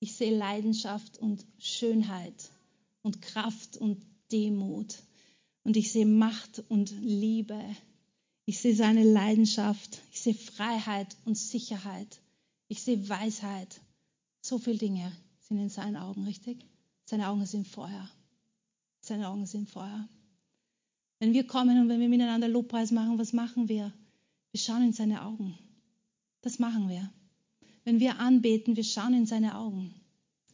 Ich 0.00 0.14
sehe 0.14 0.36
Leidenschaft 0.36 1.18
und 1.18 1.44
Schönheit 1.58 2.50
und 3.02 3.20
Kraft 3.20 3.76
und 3.76 4.00
Demut. 4.32 5.02
Und 5.62 5.76
ich 5.76 5.92
sehe 5.92 6.06
Macht 6.06 6.64
und 6.68 6.90
Liebe 7.02 7.62
ich 8.50 8.58
sehe 8.58 8.74
seine 8.74 9.04
Leidenschaft. 9.04 10.00
Ich 10.10 10.22
sehe 10.22 10.34
Freiheit 10.34 11.16
und 11.24 11.38
Sicherheit. 11.38 12.20
Ich 12.66 12.82
sehe 12.82 13.08
Weisheit. 13.08 13.80
So 14.40 14.58
viele 14.58 14.78
Dinge 14.78 15.12
sind 15.38 15.58
in 15.58 15.68
seinen 15.68 15.94
Augen, 15.94 16.24
richtig? 16.24 16.66
Seine 17.04 17.28
Augen 17.28 17.46
sind 17.46 17.68
Feuer. 17.68 18.10
Seine 19.02 19.28
Augen 19.28 19.46
sind 19.46 19.70
Feuer. 19.70 20.08
Wenn 21.20 21.32
wir 21.32 21.46
kommen 21.46 21.80
und 21.80 21.88
wenn 21.88 22.00
wir 22.00 22.08
miteinander 22.08 22.48
Lobpreis 22.48 22.90
machen, 22.90 23.20
was 23.20 23.32
machen 23.32 23.68
wir? 23.68 23.92
Wir 24.50 24.60
schauen 24.60 24.82
in 24.82 24.92
seine 24.92 25.24
Augen. 25.24 25.56
Das 26.40 26.58
machen 26.58 26.88
wir. 26.88 27.08
Wenn 27.84 28.00
wir 28.00 28.18
anbeten, 28.18 28.74
wir 28.74 28.82
schauen 28.82 29.14
in 29.14 29.26
seine 29.26 29.56
Augen. 29.58 29.94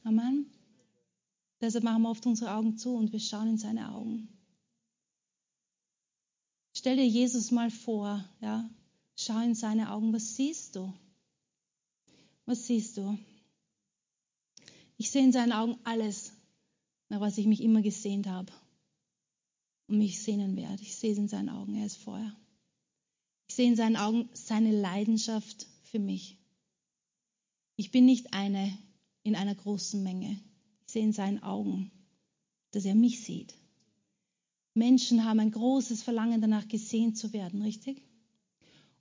Amen. 0.04 0.44
Deshalb 1.62 1.84
machen 1.84 2.02
wir 2.02 2.10
oft 2.10 2.26
unsere 2.26 2.52
Augen 2.52 2.76
zu 2.76 2.94
und 2.94 3.14
wir 3.14 3.20
schauen 3.20 3.48
in 3.48 3.58
seine 3.58 3.90
Augen. 3.94 4.35
Stell 6.78 6.96
dir 6.96 7.08
Jesus 7.08 7.52
mal 7.52 7.70
vor, 7.70 8.22
ja, 8.42 8.68
schau 9.16 9.40
in 9.40 9.54
seine 9.54 9.92
Augen. 9.92 10.12
Was 10.12 10.36
siehst 10.36 10.76
du? 10.76 10.92
Was 12.44 12.66
siehst 12.66 12.98
du? 12.98 13.18
Ich 14.98 15.10
sehe 15.10 15.24
in 15.24 15.32
seinen 15.32 15.52
Augen 15.52 15.78
alles, 15.84 16.34
nach 17.08 17.20
was 17.20 17.38
ich 17.38 17.46
mich 17.46 17.62
immer 17.62 17.80
gesehnt 17.80 18.26
habe 18.26 18.52
und 19.86 19.96
mich 19.96 20.22
sehnen 20.22 20.54
werde. 20.54 20.82
Ich 20.82 20.96
sehe 20.96 21.12
es 21.12 21.18
in 21.18 21.28
seinen 21.28 21.48
Augen, 21.48 21.76
er 21.76 21.86
ist 21.86 21.96
Feuer. 21.96 22.36
Ich 23.48 23.54
sehe 23.54 23.68
in 23.68 23.76
seinen 23.76 23.96
Augen 23.96 24.28
seine 24.34 24.78
Leidenschaft 24.78 25.66
für 25.84 25.98
mich. 25.98 26.36
Ich 27.76 27.90
bin 27.90 28.04
nicht 28.04 28.34
eine 28.34 28.76
in 29.22 29.34
einer 29.34 29.54
großen 29.54 30.02
Menge. 30.02 30.38
Ich 30.86 30.92
sehe 30.92 31.04
in 31.04 31.14
seinen 31.14 31.42
Augen, 31.42 31.90
dass 32.72 32.84
er 32.84 32.94
mich 32.94 33.24
sieht. 33.24 33.54
Menschen 34.76 35.24
haben 35.24 35.40
ein 35.40 35.50
großes 35.50 36.02
Verlangen 36.02 36.40
danach, 36.40 36.68
gesehen 36.68 37.14
zu 37.14 37.32
werden, 37.32 37.62
richtig? 37.62 38.02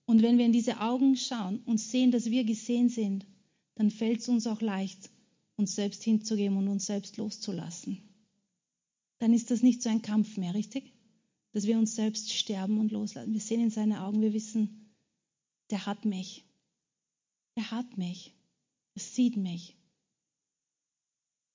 Und 0.05 0.21
wenn 0.21 0.37
wir 0.37 0.45
in 0.45 0.53
diese 0.53 0.79
Augen 0.79 1.17
schauen 1.17 1.59
und 1.65 1.79
sehen, 1.79 2.11
dass 2.11 2.29
wir 2.29 2.43
gesehen 2.43 2.89
sind, 2.89 3.25
dann 3.75 3.91
fällt 3.91 4.21
es 4.21 4.29
uns 4.29 4.47
auch 4.47 4.61
leicht, 4.61 5.09
uns 5.57 5.75
selbst 5.75 6.03
hinzugeben 6.03 6.57
und 6.57 6.67
uns 6.67 6.85
selbst 6.85 7.17
loszulassen. 7.17 8.01
Dann 9.19 9.33
ist 9.33 9.51
das 9.51 9.63
nicht 9.63 9.81
so 9.81 9.89
ein 9.89 10.01
Kampf 10.01 10.37
mehr, 10.37 10.53
richtig? 10.53 10.93
Dass 11.51 11.65
wir 11.65 11.77
uns 11.77 11.95
selbst 11.95 12.33
sterben 12.33 12.79
und 12.79 12.91
loslassen. 12.91 13.33
Wir 13.33 13.41
sehen 13.41 13.61
in 13.61 13.69
seine 13.69 14.03
Augen, 14.03 14.21
wir 14.21 14.33
wissen, 14.33 14.93
der 15.71 15.85
hat 15.85 16.05
mich. 16.05 16.45
Er 17.55 17.71
hat 17.71 17.97
mich. 17.97 18.33
Er 18.93 19.01
sieht 19.01 19.37
mich. 19.37 19.75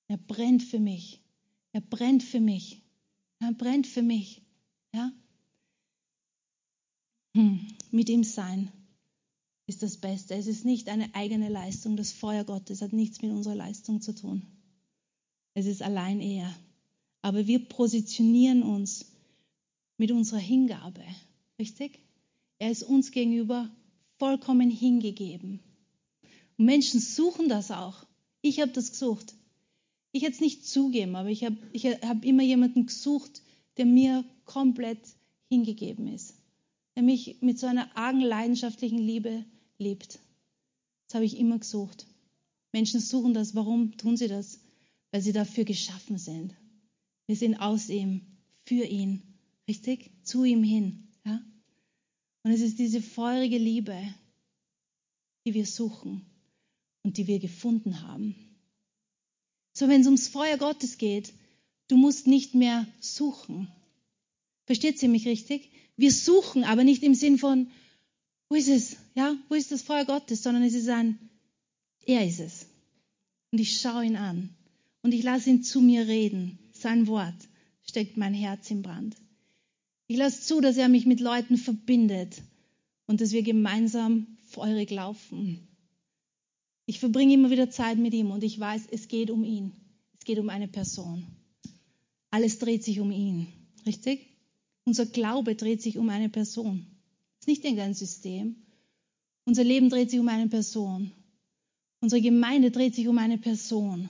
Er 0.07 0.17
brennt 0.17 0.63
für 0.63 0.79
mich. 0.79 1.21
Er 1.71 1.81
brennt 1.81 2.23
für 2.23 2.41
mich. 2.41 2.83
Er 3.41 3.53
brennt 3.53 3.87
für 3.87 4.03
mich. 4.03 4.41
Ja? 4.93 5.11
Hm. 7.35 7.67
Mit 7.89 8.07
ihm 8.07 8.23
sein 8.23 8.71
ist 9.65 9.81
das 9.81 9.97
Beste. 9.97 10.35
Es 10.35 10.47
ist 10.47 10.63
nicht 10.63 10.89
eine 10.89 11.13
eigene 11.15 11.49
Leistung. 11.49 11.97
Das 11.97 12.11
Feuer 12.11 12.43
Gottes 12.43 12.81
hat 12.81 12.93
nichts 12.93 13.21
mit 13.21 13.31
unserer 13.31 13.55
Leistung 13.55 14.01
zu 14.01 14.13
tun. 14.13 14.45
Es 15.55 15.65
ist 15.65 15.81
allein 15.81 16.21
er. 16.21 16.55
Aber 17.23 17.47
wir 17.47 17.67
positionieren 17.67 18.63
uns 18.63 19.05
mit 19.97 20.11
unserer 20.11 20.39
Hingabe. 20.39 21.03
Richtig? 21.59 21.99
Er 22.59 22.69
ist 22.71 22.83
uns 22.83 23.11
gegenüber 23.11 23.71
vollkommen 24.19 24.69
hingegeben. 24.69 25.59
Und 26.57 26.65
Menschen 26.65 26.99
suchen 26.99 27.49
das 27.49 27.71
auch. 27.71 28.05
Ich 28.41 28.61
habe 28.61 28.71
das 28.71 28.91
gesucht. 28.91 29.33
Ich 30.11 30.23
es 30.23 30.41
nicht 30.41 30.65
zugeben, 30.65 31.15
aber 31.15 31.29
ich 31.29 31.43
habe 31.45 31.57
ich 31.71 31.85
hab 31.85 32.25
immer 32.25 32.43
jemanden 32.43 32.85
gesucht, 32.85 33.41
der 33.77 33.85
mir 33.85 34.25
komplett 34.45 34.99
hingegeben 35.47 36.07
ist. 36.07 36.35
Der 36.95 37.03
mich 37.03 37.41
mit 37.41 37.57
so 37.57 37.67
einer 37.67 37.95
argen 37.95 38.21
leidenschaftlichen 38.21 38.99
Liebe 38.99 39.45
lebt. 39.77 40.19
Das 41.07 41.15
habe 41.15 41.25
ich 41.25 41.37
immer 41.37 41.59
gesucht. 41.59 42.05
Menschen 42.73 42.99
suchen 42.99 43.33
das. 43.33 43.55
Warum 43.55 43.97
tun 43.97 44.17
sie 44.17 44.27
das? 44.27 44.59
Weil 45.11 45.21
sie 45.21 45.33
dafür 45.33 45.63
geschaffen 45.63 46.17
sind. 46.17 46.55
Wir 47.27 47.35
sind 47.35 47.55
aus 47.55 47.89
ihm, 47.89 48.21
für 48.65 48.83
ihn, 48.83 49.21
richtig? 49.67 50.11
Zu 50.23 50.43
ihm 50.43 50.63
hin. 50.63 51.07
Ja? 51.25 51.41
Und 52.43 52.51
es 52.51 52.61
ist 52.61 52.79
diese 52.79 53.01
feurige 53.01 53.57
Liebe, 53.57 53.97
die 55.45 55.53
wir 55.53 55.65
suchen 55.65 56.25
und 57.03 57.17
die 57.17 57.27
wir 57.27 57.39
gefunden 57.39 58.01
haben. 58.01 58.35
So, 59.81 59.87
wenn 59.87 60.01
es 60.01 60.05
ums 60.05 60.27
Feuer 60.27 60.57
Gottes 60.57 60.99
geht, 60.99 61.33
du 61.87 61.97
musst 61.97 62.27
nicht 62.27 62.53
mehr 62.53 62.85
suchen. 62.99 63.67
Versteht 64.67 65.01
ihr 65.01 65.09
mich 65.09 65.27
richtig? 65.27 65.71
Wir 65.97 66.11
suchen, 66.11 66.63
aber 66.63 66.83
nicht 66.83 67.01
im 67.01 67.15
Sinn 67.15 67.39
von, 67.39 67.65
wo 68.47 68.53
ist 68.53 68.67
es? 68.67 68.97
Ja, 69.15 69.35
wo 69.49 69.55
ist 69.55 69.71
das 69.71 69.81
Feuer 69.81 70.05
Gottes? 70.05 70.43
Sondern 70.43 70.61
es 70.61 70.75
ist 70.75 70.87
ein, 70.87 71.17
er 72.05 72.27
ist 72.27 72.39
es. 72.39 72.67
Und 73.49 73.57
ich 73.57 73.81
schaue 73.81 74.05
ihn 74.05 74.17
an 74.17 74.51
und 75.01 75.15
ich 75.15 75.23
lasse 75.23 75.49
ihn 75.49 75.63
zu 75.63 75.81
mir 75.81 76.07
reden. 76.07 76.59
Sein 76.73 77.07
Wort 77.07 77.47
steckt 77.81 78.17
mein 78.17 78.35
Herz 78.35 78.69
im 78.69 78.83
Brand. 78.83 79.15
Ich 80.05 80.17
lasse 80.17 80.41
zu, 80.41 80.61
dass 80.61 80.77
er 80.77 80.89
mich 80.89 81.07
mit 81.07 81.21
Leuten 81.21 81.57
verbindet 81.57 82.39
und 83.07 83.19
dass 83.19 83.31
wir 83.31 83.41
gemeinsam 83.41 84.37
feurig 84.45 84.91
laufen. 84.91 85.70
Ich 86.91 86.99
verbringe 86.99 87.35
immer 87.35 87.49
wieder 87.51 87.69
Zeit 87.69 87.97
mit 87.97 88.13
ihm 88.13 88.31
und 88.31 88.43
ich 88.43 88.59
weiß, 88.59 88.87
es 88.91 89.07
geht 89.07 89.31
um 89.31 89.45
ihn. 89.45 89.71
Es 90.19 90.25
geht 90.25 90.39
um 90.39 90.49
eine 90.49 90.67
Person. 90.67 91.25
Alles 92.31 92.59
dreht 92.59 92.83
sich 92.83 92.99
um 92.99 93.11
ihn. 93.11 93.47
Richtig? 93.85 94.27
Unser 94.83 95.05
Glaube 95.05 95.55
dreht 95.55 95.81
sich 95.81 95.97
um 95.97 96.09
eine 96.09 96.27
Person. 96.27 96.85
Es 97.39 97.43
ist 97.43 97.47
nicht 97.47 97.63
irgendein 97.63 97.93
System. 97.93 98.57
Unser 99.45 99.63
Leben 99.63 99.89
dreht 99.89 100.11
sich 100.11 100.19
um 100.19 100.27
eine 100.27 100.49
Person. 100.49 101.13
Unsere 102.01 102.21
Gemeinde 102.21 102.71
dreht 102.71 102.93
sich 102.93 103.07
um 103.07 103.19
eine 103.19 103.37
Person. 103.37 104.09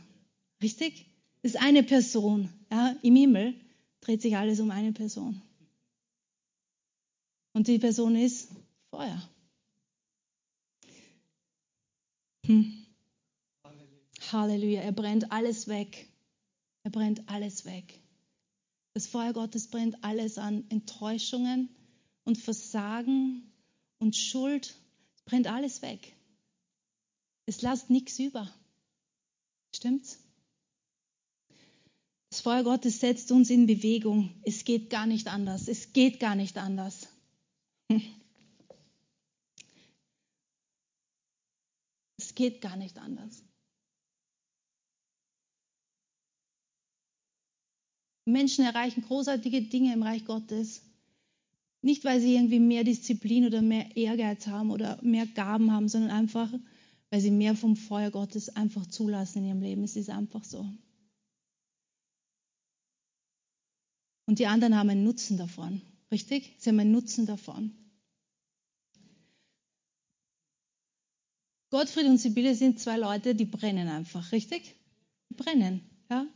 Richtig? 0.60 1.06
Es 1.44 1.54
ist 1.54 1.62
eine 1.62 1.84
Person. 1.84 2.50
Ja? 2.72 2.96
Im 3.04 3.16
Himmel 3.16 3.54
dreht 4.00 4.24
sich 4.24 4.36
alles 4.36 4.60
um 4.60 4.72
eine 4.72 4.92
Person. 4.92 5.40
Und 7.54 7.68
die 7.68 7.78
Person 7.78 8.16
ist 8.16 8.50
Feuer. 8.90 9.31
Hm. 12.52 12.86
Halleluja. 14.32 14.82
Er 14.82 14.92
brennt 14.92 15.32
alles 15.32 15.68
weg. 15.68 16.08
Er 16.84 16.92
brennt 16.92 17.28
alles 17.30 17.66
weg. 17.66 18.00
Das 18.94 19.08
Feuer 19.08 19.34
Gottes 19.34 19.68
brennt 19.68 20.04
alles 20.04 20.38
an 20.38 20.66
Enttäuschungen, 20.70 21.70
und 22.24 22.38
Versagen 22.38 23.52
und 24.00 24.16
Schuld, 24.16 24.76
es 25.16 25.22
brennt 25.24 25.48
alles 25.48 25.82
weg. 25.82 26.16
Es 27.46 27.62
lasst 27.62 27.90
nichts 27.90 28.20
über. 28.20 28.50
Stimmt's? 29.76 30.20
Das 32.30 32.42
Feuer 32.42 32.64
Gottes 32.64 33.00
setzt 33.00 33.32
uns 33.32 33.50
in 33.50 33.68
Bewegung. 33.68 34.30
Es 34.44 34.64
geht 34.64 34.90
gar 34.90 35.06
nicht 35.06 35.28
anders. 35.28 35.68
Es 35.68 35.92
geht 35.92 36.20
gar 36.20 36.36
nicht 36.36 36.58
anders. 36.58 37.08
Es 42.32 42.36
geht 42.36 42.62
gar 42.62 42.78
nicht 42.78 42.98
anders. 42.98 43.44
Menschen 48.24 48.64
erreichen 48.64 49.02
großartige 49.02 49.64
Dinge 49.64 49.94
im 49.94 50.02
Reich 50.02 50.24
Gottes, 50.24 50.82
nicht, 51.82 52.06
weil 52.06 52.22
sie 52.22 52.36
irgendwie 52.36 52.62
mehr 52.62 52.86
Disziplin 52.86 53.46
oder 53.46 53.62
mehr 53.62 53.98
Ehrgeiz 53.98 54.48
haben 54.48 54.72
oder 54.72 54.98
mehr 55.04 55.26
Gaben 55.26 55.74
haben, 55.74 55.90
sondern 55.90 56.12
einfach, 56.12 56.50
weil 57.10 57.20
sie 57.20 57.32
mehr 57.32 57.54
vom 57.54 57.76
Feuer 57.76 58.12
Gottes 58.12 58.56
einfach 58.56 58.86
zulassen 58.86 59.40
in 59.40 59.48
ihrem 59.50 59.62
Leben. 59.62 59.84
Es 59.84 59.98
ist 59.98 60.10
einfach 60.10 60.46
so. 60.46 60.66
Und 64.26 64.40
die 64.40 64.48
anderen 64.48 64.78
haben 64.78 64.90
einen 64.90 65.04
Nutzen 65.04 65.36
davon. 65.36 65.82
Richtig? 66.10 66.56
Sie 66.60 66.70
haben 66.70 66.80
einen 66.80 66.94
Nutzen 66.94 67.26
davon. 67.26 67.76
Gottfried 71.72 72.06
und 72.06 72.18
Sibylle 72.18 72.54
sind 72.54 72.80
zwei 72.80 72.98
Leute, 72.98 73.34
die 73.34 73.46
brennen 73.46 73.88
einfach. 73.88 74.32
Richtig? 74.34 74.76
Die 75.30 75.36
brennen. 75.36 75.82
Ja? 76.10 76.28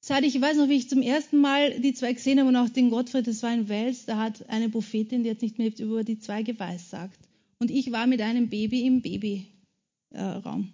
Seit 0.00 0.24
ich 0.24 0.40
weiß 0.40 0.56
noch, 0.56 0.68
wie 0.68 0.76
ich 0.76 0.88
zum 0.88 1.02
ersten 1.02 1.38
Mal 1.38 1.80
die 1.80 1.92
zwei 1.92 2.14
gesehen 2.14 2.38
habe 2.38 2.48
und 2.48 2.56
auch 2.56 2.70
den 2.70 2.88
Gottfried, 2.88 3.26
das 3.26 3.42
war 3.42 3.52
in 3.52 3.68
Wels, 3.68 4.06
da 4.06 4.16
hat 4.16 4.48
eine 4.48 4.70
Prophetin, 4.70 5.22
die 5.22 5.30
hat 5.30 5.42
nicht 5.42 5.58
mehr 5.58 5.70
über 5.78 6.02
die 6.02 6.18
zwei 6.18 6.42
geweissagt. 6.42 7.18
Und 7.58 7.70
ich 7.70 7.92
war 7.92 8.06
mit 8.06 8.22
einem 8.22 8.48
Baby 8.48 8.86
im 8.86 9.02
Babyraum. 9.02 10.72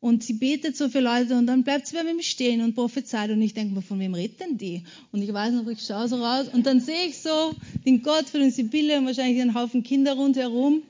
Und 0.00 0.24
sie 0.24 0.34
betet 0.34 0.76
so 0.76 0.88
für 0.88 1.00
Leute 1.00 1.36
und 1.36 1.46
dann 1.46 1.62
bleibt 1.62 1.86
sie 1.86 1.94
bei 1.94 2.02
mir 2.02 2.22
stehen 2.22 2.62
und 2.62 2.74
prophezeit. 2.74 3.30
Und 3.30 3.40
ich 3.40 3.54
denke 3.54 3.74
mir, 3.74 3.82
von 3.82 3.98
wem 3.98 4.14
redet 4.14 4.40
denn 4.40 4.58
die? 4.58 4.82
Und 5.12 5.22
ich 5.22 5.32
weiß 5.32 5.52
noch, 5.52 5.66
ich 5.68 5.82
schaue 5.82 6.08
so 6.08 6.16
raus 6.16 6.48
und 6.52 6.66
dann 6.66 6.80
sehe 6.80 7.06
ich 7.06 7.18
so 7.18 7.54
den 7.86 8.02
Gottfried 8.02 8.42
und 8.42 8.50
Sibylle 8.50 8.98
und 8.98 9.06
wahrscheinlich 9.06 9.40
einen 9.40 9.54
Haufen 9.54 9.82
Kinder 9.82 10.14
rundherum. 10.14 10.82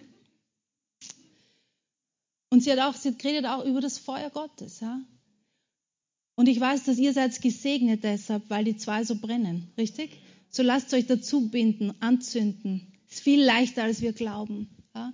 Und 2.51 2.62
sie 2.62 2.72
hat 2.72 2.80
auch, 2.80 2.94
sie 2.94 3.09
hat 3.11 3.18
geredet 3.18 3.46
auch 3.46 3.64
über 3.64 3.80
das 3.80 3.98
Feuer 3.98 4.30
Gottes, 4.30 4.80
ja. 4.80 5.01
Und 6.34 6.48
ich 6.48 6.59
weiß, 6.59 6.84
dass 6.84 6.98
ihr 6.98 7.12
seid 7.12 7.40
gesegnet 7.42 8.03
deshalb, 8.03 8.48
weil 8.48 8.64
die 8.64 8.76
zwei 8.76 9.05
so 9.05 9.14
brennen, 9.14 9.68
richtig? 9.76 10.11
So 10.48 10.62
lasst 10.62 10.92
euch 10.94 11.07
dazu 11.07 11.48
binden, 11.48 11.92
anzünden. 12.01 12.92
Ist 13.11 13.20
viel 13.20 13.42
leichter, 13.42 13.84
als 13.84 14.01
wir 14.01 14.12
glauben. 14.12 14.68
Ja? 14.94 15.12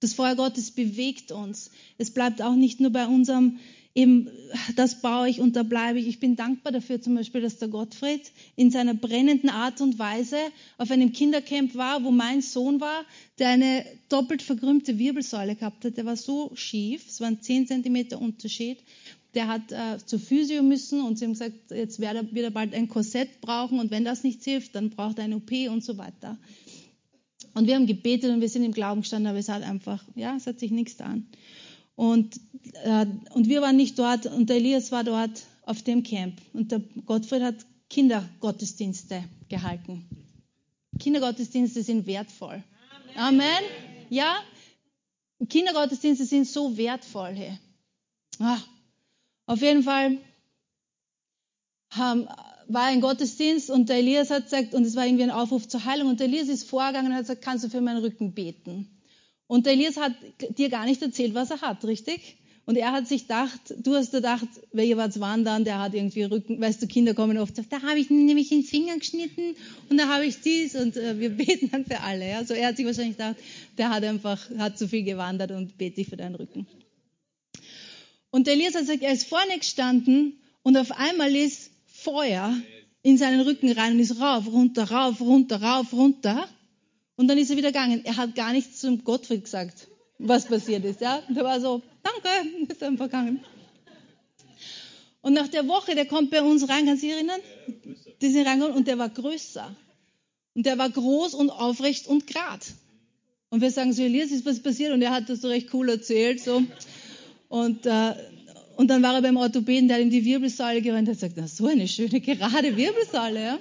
Das 0.00 0.12
Feuer 0.12 0.36
Gottes 0.36 0.70
bewegt 0.70 1.32
uns. 1.32 1.70
Es 1.96 2.12
bleibt 2.12 2.42
auch 2.42 2.54
nicht 2.54 2.80
nur 2.80 2.90
bei 2.90 3.06
unserem 3.06 3.58
eben, 3.94 4.28
das 4.76 5.00
baue 5.00 5.28
ich 5.28 5.40
und 5.40 5.56
da 5.56 5.62
bleibe 5.62 5.98
ich. 5.98 6.06
Ich 6.06 6.20
bin 6.20 6.36
dankbar 6.36 6.72
dafür 6.72 7.00
zum 7.00 7.14
Beispiel, 7.14 7.40
dass 7.40 7.58
der 7.58 7.68
Gottfried 7.68 8.30
in 8.56 8.70
seiner 8.70 8.94
brennenden 8.94 9.50
Art 9.50 9.80
und 9.80 9.98
Weise 9.98 10.36
auf 10.76 10.90
einem 10.90 11.12
Kindercamp 11.12 11.74
war, 11.74 12.04
wo 12.04 12.10
mein 12.10 12.40
Sohn 12.40 12.80
war, 12.80 13.04
der 13.38 13.48
eine 13.48 13.84
doppelt 14.08 14.42
verkrümmte 14.42 14.98
Wirbelsäule 14.98 15.56
gehabt 15.56 15.84
hat. 15.84 15.96
Der 15.96 16.04
war 16.04 16.16
so 16.16 16.52
schief, 16.54 17.06
es 17.08 17.20
waren 17.20 17.40
10 17.40 17.66
Zentimeter 17.66 18.20
Unterschied. 18.20 18.78
Der 19.34 19.46
hat 19.46 19.72
äh, 19.72 19.98
zur 20.04 20.18
Physio 20.18 20.62
müssen 20.62 21.02
und 21.02 21.18
sie 21.18 21.26
haben 21.26 21.32
gesagt, 21.32 21.70
jetzt 21.70 22.00
wird 22.00 22.14
er, 22.14 22.32
wird 22.32 22.54
bald 22.54 22.74
ein 22.74 22.88
Korsett 22.88 23.40
brauchen 23.40 23.78
und 23.78 23.90
wenn 23.90 24.04
das 24.04 24.24
nicht 24.24 24.42
hilft, 24.42 24.74
dann 24.74 24.90
braucht 24.90 25.18
er 25.18 25.24
eine 25.24 25.36
OP 25.36 25.50
und 25.70 25.84
so 25.84 25.98
weiter. 25.98 26.38
Und 27.54 27.66
wir 27.66 27.74
haben 27.74 27.86
gebetet 27.86 28.30
und 28.30 28.40
wir 28.40 28.48
sind 28.48 28.64
im 28.64 28.72
Glauben 28.72 29.02
gestanden, 29.02 29.28
aber 29.28 29.38
es 29.38 29.48
hat 29.48 29.62
einfach, 29.62 30.04
ja, 30.14 30.36
es 30.36 30.46
hat 30.46 30.60
sich 30.60 30.70
nichts 30.70 30.96
getan. 30.96 31.26
Und, 31.98 32.40
äh, 32.84 33.06
und 33.34 33.48
wir 33.48 33.60
waren 33.60 33.74
nicht 33.74 33.98
dort 33.98 34.26
und 34.26 34.48
der 34.48 34.58
Elias 34.58 34.92
war 34.92 35.02
dort 35.02 35.42
auf 35.62 35.82
dem 35.82 36.04
Camp. 36.04 36.40
Und 36.52 36.70
der 36.70 36.80
Gottfried 37.06 37.42
hat 37.42 37.56
Kindergottesdienste 37.90 39.24
gehalten. 39.48 40.08
Kindergottesdienste 41.00 41.82
sind 41.82 42.06
wertvoll. 42.06 42.62
Amen. 43.16 43.40
Amen. 43.40 43.64
Ja, 44.10 44.36
Kindergottesdienste 45.48 46.24
sind 46.24 46.46
so 46.46 46.76
wertvoll. 46.76 47.34
Hey. 47.34 47.58
Ah, 48.38 48.60
auf 49.46 49.60
jeden 49.60 49.82
Fall 49.82 50.18
haben, 51.90 52.28
war 52.68 52.84
ein 52.84 53.00
Gottesdienst 53.00 53.70
und 53.70 53.88
der 53.88 53.96
Elias 53.96 54.30
hat 54.30 54.44
gesagt, 54.44 54.72
und 54.72 54.84
es 54.84 54.94
war 54.94 55.04
irgendwie 55.04 55.24
ein 55.24 55.32
Aufruf 55.32 55.66
zur 55.66 55.84
Heilung, 55.84 56.10
und 56.10 56.20
der 56.20 56.28
Elias 56.28 56.46
ist 56.46 56.70
vorgegangen 56.70 57.10
und 57.10 57.14
hat 57.14 57.22
gesagt, 57.22 57.42
kannst 57.42 57.64
du 57.64 57.68
für 57.68 57.80
meinen 57.80 57.98
Rücken 57.98 58.34
beten? 58.34 58.97
Und 59.48 59.66
der 59.66 59.72
Elias 59.72 59.96
hat 59.96 60.12
dir 60.56 60.68
gar 60.68 60.84
nicht 60.84 61.02
erzählt, 61.02 61.34
was 61.34 61.50
er 61.50 61.60
hat, 61.62 61.84
richtig? 61.84 62.36
Und 62.66 62.76
er 62.76 62.92
hat 62.92 63.08
sich 63.08 63.22
gedacht, 63.22 63.74
du 63.78 63.94
hast 63.94 64.12
gedacht, 64.12 64.46
wer 64.72 64.84
ihr 64.84 64.98
wart 64.98 65.18
wandern, 65.18 65.64
der 65.64 65.78
hat 65.78 65.94
irgendwie 65.94 66.24
Rücken, 66.24 66.60
weißt 66.60 66.82
du, 66.82 66.86
Kinder 66.86 67.14
kommen 67.14 67.38
oft, 67.38 67.54
da 67.56 67.80
habe 67.80 67.98
ich 67.98 68.10
nämlich 68.10 68.50
den 68.50 68.62
Finger 68.62 68.98
geschnitten 68.98 69.56
und 69.88 69.96
da 69.96 70.06
habe 70.08 70.26
ich 70.26 70.42
dies 70.42 70.74
und 70.74 70.94
äh, 70.98 71.18
wir 71.18 71.30
beten 71.36 71.70
dann 71.70 71.86
für 71.86 72.00
alle. 72.00 72.28
Ja? 72.28 72.44
So 72.44 72.52
er 72.52 72.68
hat 72.68 72.76
sich 72.76 72.84
wahrscheinlich 72.84 73.16
gedacht, 73.16 73.36
der 73.78 73.88
hat 73.88 74.04
einfach, 74.04 74.50
hat 74.58 74.76
zu 74.76 74.86
viel 74.86 75.02
gewandert 75.02 75.50
und 75.50 75.78
bete 75.78 76.02
ich 76.02 76.08
für 76.08 76.18
deinen 76.18 76.34
Rücken. 76.34 76.66
Und 78.30 78.46
der 78.46 78.52
Elias 78.52 78.74
hat 78.74 78.82
gesagt, 78.82 79.02
er 79.02 79.14
ist 79.14 79.26
vorne 79.26 79.58
gestanden 79.58 80.38
und 80.62 80.76
auf 80.76 80.92
einmal 80.92 81.34
ist 81.34 81.70
Feuer 81.86 82.54
in 83.00 83.16
seinen 83.16 83.40
Rücken 83.40 83.72
rein 83.72 83.94
und 83.94 84.00
ist 84.00 84.20
rauf, 84.20 84.46
runter, 84.46 84.90
rauf, 84.90 85.22
runter, 85.22 85.62
rauf, 85.62 85.94
runter. 85.94 86.46
Und 87.18 87.26
dann 87.26 87.36
ist 87.36 87.50
er 87.50 87.56
wieder 87.56 87.72
gegangen. 87.72 88.04
Er 88.04 88.16
hat 88.16 88.36
gar 88.36 88.52
nichts 88.52 88.80
zum 88.80 89.02
Gottfried 89.02 89.42
gesagt, 89.42 89.88
was 90.18 90.46
passiert 90.46 90.84
ist. 90.84 91.00
Ja? 91.00 91.20
Und 91.28 91.36
er 91.36 91.42
war 91.42 91.60
so, 91.60 91.82
danke, 92.04 92.28
ist 92.72 92.80
einfach 92.80 93.06
gegangen. 93.06 93.40
Und 95.20 95.32
nach 95.32 95.48
der 95.48 95.66
Woche, 95.66 95.96
der 95.96 96.06
kommt 96.06 96.30
bei 96.30 96.40
uns 96.42 96.68
rein, 96.68 96.86
kannst 96.86 97.02
du 97.02 97.08
dich 97.08 97.16
erinnern? 97.16 97.40
Die 98.22 98.30
sind 98.30 98.46
reingekommen 98.46 98.76
und 98.76 98.86
der 98.86 98.98
war 98.98 99.08
größer. 99.08 99.74
Und 100.54 100.64
der 100.64 100.78
war 100.78 100.88
groß 100.90 101.34
und 101.34 101.50
aufrecht 101.50 102.06
und 102.06 102.28
grad. 102.28 102.64
Und 103.50 103.62
wir 103.62 103.72
sagen 103.72 103.92
so, 103.92 104.02
Elias, 104.02 104.30
ist 104.30 104.46
was 104.46 104.62
passiert? 104.62 104.92
Und 104.92 105.02
er 105.02 105.10
hat 105.10 105.28
das 105.28 105.40
so 105.40 105.48
recht 105.48 105.74
cool 105.74 105.88
erzählt. 105.88 106.40
So. 106.40 106.62
Und, 107.48 107.84
äh, 107.84 108.14
und 108.76 108.88
dann 108.88 109.02
war 109.02 109.14
er 109.14 109.22
beim 109.22 109.36
Orthopäden, 109.36 109.88
der 109.88 109.96
hat 109.96 110.04
ihm 110.04 110.10
die 110.10 110.24
Wirbelsäule 110.24 110.82
gewandt 110.82 111.08
hat 111.08 111.16
gesagt, 111.16 111.34
na, 111.36 111.48
so 111.48 111.66
eine 111.66 111.88
schöne, 111.88 112.20
gerade 112.20 112.76
Wirbelsäule. 112.76 113.42
Ja? 113.42 113.58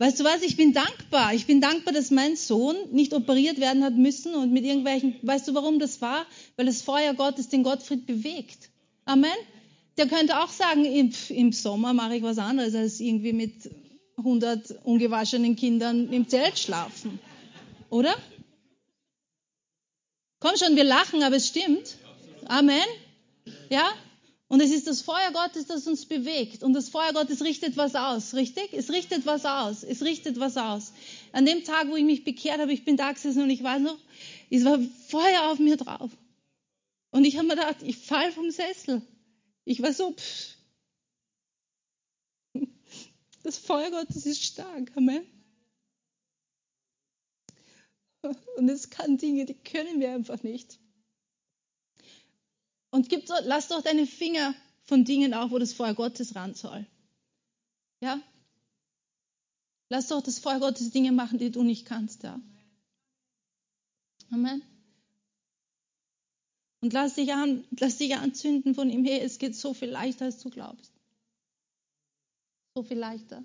Weißt 0.00 0.18
du 0.18 0.24
was, 0.24 0.40
ich 0.40 0.56
bin 0.56 0.72
dankbar. 0.72 1.34
Ich 1.34 1.44
bin 1.44 1.60
dankbar, 1.60 1.92
dass 1.92 2.10
mein 2.10 2.34
Sohn 2.34 2.74
nicht 2.90 3.12
operiert 3.12 3.60
werden 3.60 3.84
hat 3.84 3.96
müssen 3.96 4.34
und 4.34 4.50
mit 4.50 4.64
irgendwelchen, 4.64 5.16
weißt 5.20 5.46
du, 5.46 5.54
warum 5.54 5.78
das 5.78 6.00
war? 6.00 6.24
Weil 6.56 6.64
das 6.64 6.80
Feuer 6.80 7.12
Gottes 7.12 7.50
den 7.50 7.62
Gottfried 7.62 8.06
bewegt. 8.06 8.70
Amen. 9.04 9.30
Der 9.98 10.06
könnte 10.06 10.40
auch 10.40 10.48
sagen, 10.48 10.86
im, 10.86 11.12
im 11.28 11.52
Sommer 11.52 11.92
mache 11.92 12.16
ich 12.16 12.22
was 12.22 12.38
anderes, 12.38 12.74
als 12.74 12.98
irgendwie 12.98 13.34
mit 13.34 13.52
100 14.16 14.74
ungewaschenen 14.84 15.54
Kindern 15.54 16.10
im 16.10 16.26
Zelt 16.26 16.58
schlafen. 16.58 17.18
Oder? 17.90 18.16
Komm 20.38 20.56
schon, 20.56 20.76
wir 20.76 20.84
lachen, 20.84 21.22
aber 21.22 21.36
es 21.36 21.48
stimmt. 21.48 21.98
Amen. 22.46 22.86
Ja? 23.68 23.84
Und 24.50 24.60
es 24.60 24.72
ist 24.72 24.88
das 24.88 25.00
Feuer 25.00 25.30
Gottes, 25.32 25.66
das 25.66 25.86
uns 25.86 26.06
bewegt. 26.06 26.64
Und 26.64 26.72
das 26.72 26.88
Feuer 26.88 27.12
Gottes 27.12 27.44
richtet 27.44 27.76
was 27.76 27.94
aus, 27.94 28.34
richtig? 28.34 28.72
Es 28.72 28.90
richtet 28.90 29.24
was 29.24 29.44
aus. 29.44 29.84
Es 29.84 30.02
richtet 30.02 30.40
was 30.40 30.56
aus. 30.56 30.92
An 31.30 31.46
dem 31.46 31.62
Tag, 31.62 31.86
wo 31.86 31.94
ich 31.94 32.02
mich 32.02 32.24
bekehrt 32.24 32.58
habe, 32.58 32.72
ich 32.72 32.84
bin 32.84 32.96
da 32.96 33.12
gesessen 33.12 33.44
und 33.44 33.50
ich 33.50 33.62
weiß 33.62 33.80
noch, 33.80 33.96
es 34.50 34.64
war 34.64 34.80
Feuer 35.06 35.52
auf 35.52 35.60
mir 35.60 35.76
drauf. 35.76 36.10
Und 37.12 37.26
ich 37.26 37.36
habe 37.36 37.46
mir 37.46 37.54
gedacht, 37.54 37.76
ich 37.84 37.96
fall 37.96 38.32
vom 38.32 38.50
Sessel. 38.50 39.02
Ich 39.64 39.82
war 39.82 39.92
so, 39.92 40.14
pff. 40.14 40.56
das 43.44 43.56
Feuer 43.56 43.92
Gottes 43.92 44.26
ist 44.26 44.42
stark. 44.42 44.90
Amen. 44.96 45.24
Und 48.56 48.68
es 48.68 48.90
kann 48.90 49.16
Dinge, 49.16 49.44
die 49.44 49.54
können 49.54 50.00
wir 50.00 50.10
einfach 50.10 50.42
nicht. 50.42 50.80
Und 52.90 53.08
gib, 53.08 53.28
lass 53.44 53.68
doch 53.68 53.82
deine 53.82 54.06
Finger 54.06 54.54
von 54.84 55.04
Dingen 55.04 55.34
auch, 55.34 55.50
wo 55.50 55.58
das 55.58 55.72
Feuer 55.72 55.94
Gottes 55.94 56.34
ran 56.34 56.54
soll. 56.54 56.86
Ja? 58.00 58.20
Lass 59.88 60.08
doch 60.08 60.22
das 60.22 60.38
Feuer 60.38 60.60
Gottes 60.60 60.90
Dinge 60.90 61.12
machen, 61.12 61.38
die 61.38 61.50
du 61.50 61.62
nicht 61.62 61.86
kannst, 61.86 62.22
ja. 62.22 62.40
Amen. 64.30 64.62
Und 66.80 66.92
lass 66.92 67.14
dich 67.14 67.32
an, 67.32 67.64
lass 67.78 67.98
dich 67.98 68.16
anzünden 68.16 68.74
von 68.74 68.88
ihm 68.88 69.04
her. 69.04 69.22
Es 69.22 69.38
geht 69.38 69.54
so 69.54 69.74
viel 69.74 69.90
leichter, 69.90 70.24
als 70.26 70.38
du 70.38 70.50
glaubst. 70.50 70.92
So 72.74 72.82
viel 72.82 72.98
leichter. 72.98 73.44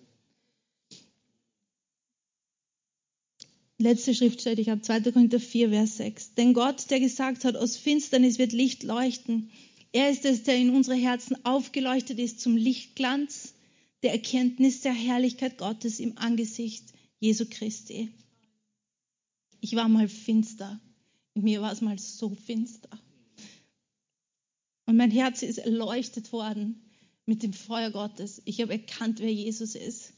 Letzte 3.78 4.14
Schriftstelle, 4.16 4.62
ich 4.62 4.70
habe 4.70 4.82
2. 4.82 5.12
Korinther 5.12 5.40
4, 5.40 5.70
Vers 5.70 5.98
6. 5.98 6.34
Denn 6.36 6.54
Gott, 6.54 6.90
der 6.90 7.00
gesagt 7.00 7.46
hat, 7.46 7.56
aus 7.56 7.78
Finsternis 7.78 8.40
wird 8.40 8.54
Licht 8.54 8.84
leuchten, 8.84 9.52
er 9.92 10.10
ist 10.10 10.26
es, 10.26 10.44
der 10.44 10.58
in 10.58 10.72
unsere 10.72 10.98
Herzen 10.98 11.46
aufgeleuchtet 11.46 12.20
ist 12.20 12.42
zum 12.42 12.58
Lichtglanz 12.58 13.54
der 14.04 14.12
Erkenntnis 14.12 14.82
der 14.82 14.92
Herrlichkeit 14.92 15.58
Gottes 15.58 16.02
im 16.02 16.18
Angesicht 16.18 16.94
Jesu 17.20 17.46
Christi. 17.50 18.12
Ich 19.62 19.74
war 19.76 19.88
mal 19.88 20.10
finster. 20.10 20.82
In 21.34 21.44
mir 21.44 21.62
war 21.62 21.72
es 21.72 21.80
mal 21.80 21.98
so 21.98 22.36
finster. 22.36 22.90
Und 24.86 24.98
mein 24.98 25.12
Herz 25.12 25.42
ist 25.44 25.60
erleuchtet 25.60 26.32
worden 26.34 26.82
mit 27.26 27.42
dem 27.42 27.54
Feuer 27.54 27.90
Gottes. 27.90 28.42
Ich 28.44 28.62
habe 28.62 28.74
erkannt, 28.74 29.20
wer 29.20 29.34
Jesus 29.34 29.76
ist. 29.76 30.14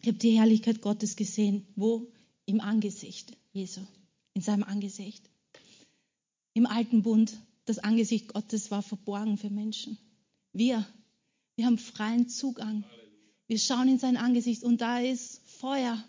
Ich 0.00 0.08
habe 0.08 0.18
die 0.18 0.38
Herrlichkeit 0.38 0.80
Gottes 0.80 1.16
gesehen. 1.16 1.66
Wo? 1.76 2.10
Im 2.46 2.60
Angesicht 2.60 3.36
Jesu, 3.52 3.80
in 4.34 4.42
seinem 4.42 4.64
Angesicht. 4.64 5.28
Im 6.54 6.66
alten 6.66 7.02
Bund, 7.02 7.36
das 7.64 7.78
Angesicht 7.78 8.28
Gottes 8.28 8.70
war 8.70 8.82
verborgen 8.82 9.36
für 9.36 9.50
Menschen. 9.50 9.98
Wir, 10.52 10.84
wir 11.56 11.66
haben 11.66 11.78
freien 11.78 12.28
Zugang. 12.28 12.84
Wir 13.46 13.58
schauen 13.58 13.88
in 13.88 13.98
sein 13.98 14.16
Angesicht 14.16 14.62
und 14.62 14.80
da 14.80 15.00
ist 15.00 15.40
Feuer. 15.46 16.02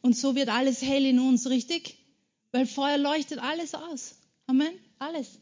Und 0.00 0.16
so 0.16 0.34
wird 0.34 0.48
alles 0.48 0.80
hell 0.80 1.04
in 1.04 1.18
uns, 1.18 1.48
richtig? 1.48 1.98
Weil 2.52 2.66
Feuer 2.66 2.98
leuchtet 2.98 3.40
alles 3.40 3.74
aus. 3.74 4.14
Amen. 4.46 4.72
Alles. 4.98 5.38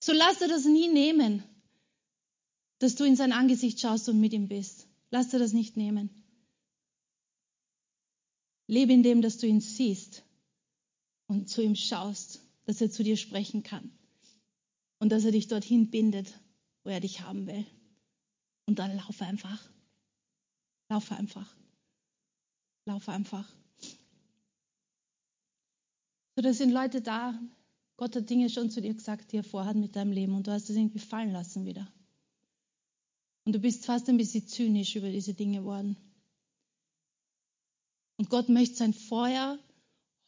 So 0.00 0.12
lass 0.12 0.38
dir 0.38 0.48
das 0.48 0.64
nie 0.66 0.88
nehmen, 0.88 1.42
dass 2.78 2.94
du 2.94 3.04
in 3.04 3.16
sein 3.16 3.32
Angesicht 3.32 3.80
schaust 3.80 4.08
und 4.08 4.20
mit 4.20 4.32
ihm 4.32 4.48
bist. 4.48 4.83
Lass 5.14 5.28
dir 5.28 5.38
das 5.38 5.52
nicht 5.52 5.76
nehmen. 5.76 6.10
Lebe 8.66 8.92
in 8.92 9.04
dem, 9.04 9.22
dass 9.22 9.38
du 9.38 9.46
ihn 9.46 9.60
siehst 9.60 10.24
und 11.28 11.48
zu 11.48 11.62
ihm 11.62 11.76
schaust, 11.76 12.40
dass 12.64 12.80
er 12.80 12.90
zu 12.90 13.04
dir 13.04 13.16
sprechen 13.16 13.62
kann 13.62 13.92
und 14.98 15.10
dass 15.10 15.24
er 15.24 15.30
dich 15.30 15.46
dorthin 15.46 15.88
bindet, 15.88 16.36
wo 16.82 16.90
er 16.90 16.98
dich 16.98 17.20
haben 17.20 17.46
will. 17.46 17.64
Und 18.66 18.80
dann 18.80 18.96
laufe 18.96 19.24
einfach. 19.24 19.70
Laufe 20.88 21.14
einfach. 21.14 21.54
Laufe 22.84 23.12
einfach. 23.12 23.48
So, 26.34 26.42
da 26.42 26.52
sind 26.52 26.72
Leute 26.72 27.02
da. 27.02 27.40
Gott 27.98 28.16
hat 28.16 28.28
Dinge 28.28 28.50
schon 28.50 28.68
zu 28.68 28.82
dir 28.82 28.94
gesagt, 28.94 29.30
die 29.30 29.36
er 29.36 29.44
vorhat 29.44 29.76
mit 29.76 29.94
deinem 29.94 30.10
Leben 30.10 30.34
und 30.34 30.48
du 30.48 30.50
hast 30.50 30.68
es 30.70 30.76
irgendwie 30.76 30.98
fallen 30.98 31.30
lassen 31.30 31.66
wieder. 31.66 31.86
Und 33.44 33.54
du 33.54 33.58
bist 33.58 33.84
fast 33.84 34.08
ein 34.08 34.16
bisschen 34.16 34.46
zynisch 34.46 34.96
über 34.96 35.10
diese 35.10 35.34
Dinge 35.34 35.58
geworden. 35.58 35.96
Und 38.16 38.30
Gott 38.30 38.48
möchte 38.48 38.76
sein 38.76 38.94
Feuer 38.94 39.58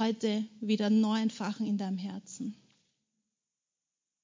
heute 0.01 0.45
wieder 0.61 0.91
neu 0.91 1.21
entfachen 1.21 1.67
in 1.67 1.79
deinem 1.79 1.99
Herzen. 1.99 2.55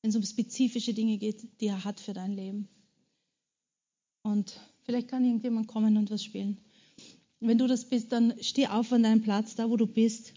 Wenn 0.02 0.10
es 0.10 0.16
um 0.16 0.22
spezifische 0.22 0.94
Dinge 0.94 1.16
geht, 1.16 1.60
die 1.60 1.66
er 1.66 1.84
hat 1.84 2.00
für 2.00 2.12
dein 2.12 2.32
Leben. 2.32 2.68
Und 4.22 4.60
vielleicht 4.82 5.08
kann 5.08 5.24
irgendjemand 5.24 5.68
kommen 5.68 5.96
und 5.96 6.10
was 6.10 6.24
spielen. 6.24 6.58
Wenn 7.40 7.58
du 7.58 7.66
das 7.66 7.88
bist, 7.88 8.12
dann 8.12 8.34
steh 8.40 8.66
auf 8.66 8.92
an 8.92 9.02
deinem 9.02 9.22
Platz, 9.22 9.54
da 9.54 9.70
wo 9.70 9.76
du 9.76 9.86
bist. 9.86 10.34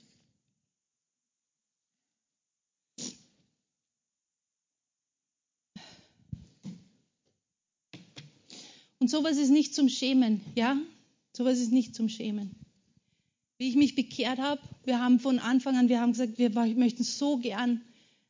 Und 9.05 9.11
sowas 9.11 9.37
ist 9.37 9.51
nicht 9.51 9.75
zum 9.75 9.87
Schämen, 9.87 10.41
ja? 10.55 10.77
Sowas 11.31 11.59
ist 11.59 11.71
nicht 11.71 11.93
zum 11.93 12.09
Schämen. 12.09 12.55
Wie 13.59 13.69
ich 13.69 13.75
mich 13.75 13.93
bekehrt 13.93 14.39
habe, 14.39 14.59
wir 14.83 14.99
haben 14.99 15.19
von 15.19 15.37
Anfang 15.37 15.75
an, 15.77 15.89
wir 15.89 16.01
haben 16.01 16.13
gesagt, 16.13 16.39
wir 16.39 16.49
möchten 16.49 17.03
so 17.03 17.37
gern 17.37 17.81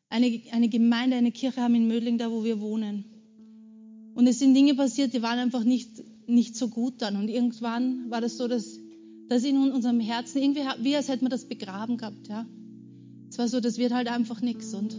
eine, 0.09 0.41
eine 0.51 0.67
Gemeinde, 0.67 1.15
eine 1.15 1.31
Kirche 1.31 1.61
haben 1.61 1.75
in 1.75 1.87
Mödling, 1.87 2.17
da 2.17 2.29
wo 2.29 2.43
wir 2.43 2.59
wohnen. 2.59 3.05
Und 4.15 4.27
es 4.27 4.39
sind 4.39 4.53
Dinge 4.53 4.75
passiert, 4.75 5.13
die 5.13 5.21
waren 5.21 5.39
einfach 5.39 5.63
nicht, 5.63 6.03
nicht 6.27 6.57
so 6.57 6.67
gut 6.67 7.01
dann. 7.01 7.15
Und 7.15 7.29
irgendwann 7.29 8.11
war 8.11 8.19
das 8.19 8.35
so, 8.35 8.49
dass, 8.49 8.77
dass 9.29 9.45
in 9.45 9.55
unserem 9.71 10.01
Herzen 10.01 10.41
irgendwie, 10.41 10.63
wie 10.81 10.97
als 10.97 11.07
hätten 11.07 11.23
wir 11.23 11.29
das 11.29 11.47
begraben 11.47 11.95
gehabt, 11.95 12.27
ja. 12.27 12.45
Es 13.29 13.37
war 13.37 13.47
so, 13.47 13.61
das 13.61 13.77
wird 13.77 13.93
halt 13.93 14.09
einfach 14.09 14.41
nichts. 14.41 14.73
Und 14.73 14.93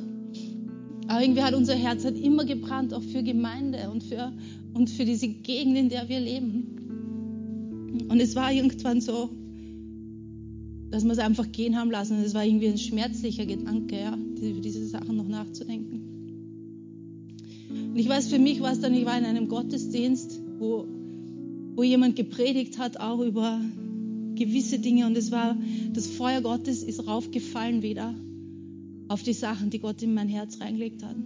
aber 1.09 1.23
irgendwie 1.23 1.43
hat 1.43 1.55
unser 1.55 1.75
Herz 1.75 2.05
halt 2.05 2.19
immer 2.19 2.45
gebrannt, 2.45 2.93
auch 2.93 3.03
für 3.03 3.23
Gemeinde 3.23 3.91
und 3.91 4.03
für, 4.03 4.33
und 4.77 4.91
für 4.91 5.05
diese 5.05 5.29
Gegend, 5.29 5.77
in 5.77 5.89
der 5.89 6.09
wir 6.09 6.21
leben. 6.21 8.07
Und 8.09 8.21
es 8.21 8.37
war 8.37 8.53
irgendwann 8.53 9.01
so, 9.01 9.31
dass 10.91 11.05
wir 11.05 11.13
es 11.13 11.19
einfach 11.19 11.51
gehen 11.51 11.77
haben 11.77 11.91
lassen. 11.91 12.23
Es 12.23 12.35
war 12.35 12.45
irgendwie 12.45 12.69
ein 12.69 12.79
schmerzlicher 12.79 13.47
Gedanke, 13.47 13.99
ja, 13.99 14.17
über 14.17 14.61
diese 14.61 14.87
Sachen 14.87 15.17
noch 15.17 15.27
nachzudenken. 15.27 16.03
Und 17.71 17.97
ich 17.97 18.09
weiß, 18.09 18.29
für 18.29 18.39
mich 18.39 18.61
war 18.61 18.73
es 18.73 18.81
dann, 18.81 18.95
ich 18.95 19.07
war 19.07 19.19
in 19.19 19.25
einem 19.25 19.49
Gottesdienst, 19.49 20.41
wo, 20.59 20.87
wo 21.75 21.83
jemand 21.83 22.15
gepredigt 22.17 22.79
hat, 22.79 23.01
auch 23.01 23.21
über 23.21 23.61
gewisse 24.35 24.79
Dinge. 24.79 25.07
Und 25.07 25.17
es 25.17 25.33
war, 25.33 25.57
das 25.93 26.07
Feuer 26.07 26.43
Gottes 26.43 26.83
ist 26.83 27.07
raufgefallen 27.07 27.83
wieder 27.83 28.15
auf 29.09 29.23
die 29.23 29.33
Sachen, 29.33 29.71
die 29.71 29.79
Gott 29.79 30.03
in 30.03 30.13
mein 30.15 30.29
Herz 30.29 30.61
reingelegt 30.61 31.03
hat. 31.03 31.17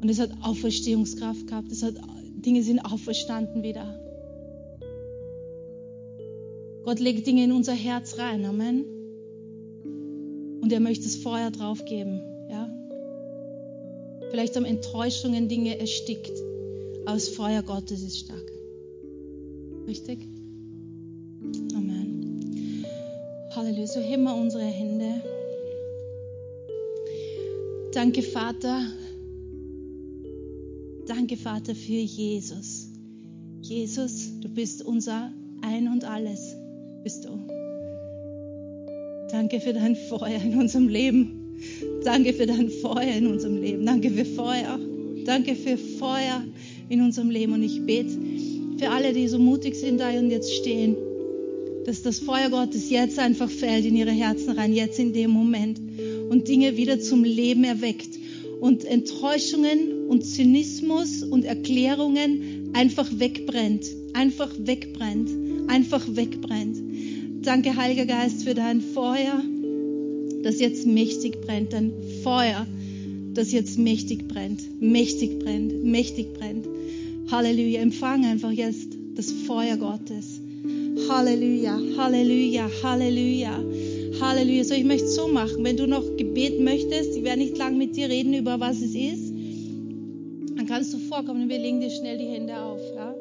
Und 0.00 0.08
es 0.08 0.20
hat 0.20 0.30
Auferstehungskraft 0.42 1.46
gehabt. 1.46 1.70
Es 1.70 1.82
hat, 1.82 1.96
Dinge 2.44 2.62
sind 2.62 2.80
auferstanden 2.80 3.62
wieder. 3.62 3.98
Gott 6.84 6.98
legt 6.98 7.26
Dinge 7.26 7.44
in 7.44 7.52
unser 7.52 7.74
Herz 7.74 8.18
rein. 8.18 8.44
Amen. 8.44 8.84
Und 10.60 10.72
er 10.72 10.80
möchte 10.80 11.04
das 11.04 11.16
Feuer 11.16 11.50
draufgeben. 11.50 12.20
Ja? 12.50 12.68
Vielleicht 14.30 14.56
haben 14.56 14.64
Enttäuschungen 14.64 15.48
Dinge 15.48 15.78
erstickt. 15.78 16.32
Aber 17.04 17.14
das 17.14 17.28
Feuer 17.28 17.62
Gottes 17.62 18.02
ist 18.02 18.18
stark. 18.18 18.52
Richtig? 19.86 20.20
Amen. 21.74 22.84
Halleluja. 23.54 23.86
So 23.86 24.00
heben 24.00 24.24
wir 24.24 24.34
unsere 24.34 24.64
Hände. 24.64 25.22
Danke, 27.92 28.22
Vater. 28.22 28.82
Danke, 31.06 31.36
Vater, 31.36 31.74
für 31.74 31.92
Jesus. 31.92 32.88
Jesus, 33.60 34.30
du 34.40 34.48
bist 34.48 34.84
unser 34.84 35.32
Ein 35.62 35.88
und 35.88 36.04
Alles, 36.04 36.56
bist 37.02 37.24
du. 37.24 37.30
Danke 39.30 39.60
für 39.60 39.72
dein 39.72 39.96
Feuer 39.96 40.40
in 40.44 40.58
unserem 40.58 40.88
Leben. 40.88 41.58
Danke 42.04 42.32
für 42.32 42.46
dein 42.46 42.68
Feuer 42.68 43.14
in 43.16 43.26
unserem 43.26 43.56
Leben. 43.60 43.86
Danke 43.86 44.10
für 44.10 44.24
Feuer. 44.24 44.78
Danke 45.24 45.54
für 45.54 45.76
Feuer 45.76 46.44
in 46.88 47.00
unserem 47.00 47.30
Leben. 47.30 47.52
Und 47.52 47.62
ich 47.62 47.84
bete 47.84 48.16
für 48.78 48.90
alle, 48.90 49.12
die 49.12 49.28
so 49.28 49.38
mutig 49.38 49.74
sind 49.74 50.00
da 50.00 50.10
und 50.10 50.30
jetzt 50.30 50.52
stehen, 50.52 50.96
dass 51.84 52.02
das 52.02 52.18
Feuer 52.20 52.50
Gottes 52.50 52.90
jetzt 52.90 53.18
einfach 53.18 53.50
fällt 53.50 53.84
in 53.84 53.96
ihre 53.96 54.10
Herzen 54.10 54.50
rein, 54.50 54.72
jetzt 54.72 54.98
in 54.98 55.12
dem 55.12 55.30
Moment 55.30 55.80
und 56.30 56.48
Dinge 56.48 56.76
wieder 56.76 57.00
zum 57.00 57.24
Leben 57.24 57.64
erweckt 57.64 58.18
und 58.60 58.84
Enttäuschungen 58.84 59.91
und 60.12 60.26
Zynismus 60.26 61.22
und 61.22 61.46
Erklärungen 61.46 62.68
einfach 62.74 63.08
wegbrennt, 63.16 63.86
einfach 64.12 64.50
wegbrennt, 64.58 65.30
einfach 65.68 66.06
wegbrennt. 66.06 66.76
Danke, 67.42 67.74
Heiliger 67.74 68.04
Geist, 68.04 68.44
für 68.44 68.52
dein 68.52 68.82
Feuer, 68.82 69.42
das 70.42 70.60
jetzt 70.60 70.86
mächtig 70.86 71.40
brennt, 71.40 71.72
dein 71.72 71.92
Feuer, 72.22 72.66
das 73.32 73.52
jetzt 73.52 73.78
mächtig 73.78 74.28
brennt, 74.28 74.82
mächtig 74.82 75.38
brennt, 75.38 75.82
mächtig 75.82 76.34
brennt. 76.34 76.66
Halleluja, 77.30 77.80
empfang 77.80 78.26
einfach 78.26 78.50
jetzt 78.50 78.88
das 79.14 79.32
Feuer 79.32 79.78
Gottes. 79.78 80.42
Halleluja, 81.08 81.80
Halleluja, 81.96 82.68
Halleluja. 82.82 83.64
Halleluja. 84.20 84.64
So, 84.64 84.74
ich 84.74 84.84
möchte 84.84 85.06
es 85.06 85.14
so 85.14 85.26
machen. 85.26 85.64
Wenn 85.64 85.76
du 85.76 85.86
noch 85.86 86.04
Gebet 86.16 86.60
möchtest, 86.60 87.16
ich 87.16 87.24
werde 87.24 87.40
nicht 87.40 87.56
lang 87.56 87.78
mit 87.78 87.96
dir 87.96 88.08
reden 88.08 88.34
über 88.34 88.60
was 88.60 88.76
es 88.76 88.94
ist, 88.94 89.21
kannst 90.72 90.94
du 90.94 90.98
vorkommen 90.98 91.50
wir 91.50 91.58
legen 91.58 91.80
dir 91.80 91.90
schnell 91.90 92.16
die 92.16 92.28
Hände 92.28 92.58
auf. 92.58 92.80
Ja? 92.94 93.14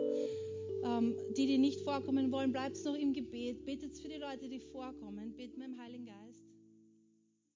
Ähm, 0.86 1.16
die, 1.36 1.48
die 1.48 1.58
nicht 1.58 1.82
vorkommen 1.82 2.32
wollen, 2.32 2.54
bleibt 2.54 2.78
noch 2.86 2.96
im 2.96 3.12
Gebet. 3.12 3.66
Betet 3.66 3.98
für 3.98 4.08
die 4.08 4.16
Leute, 4.16 4.48
die 4.48 4.60
vorkommen. 4.60 5.34
Betet 5.36 5.58
mit 5.58 5.68
dem 5.68 5.78
Heiligen 5.78 6.06
Geist. 6.06 6.31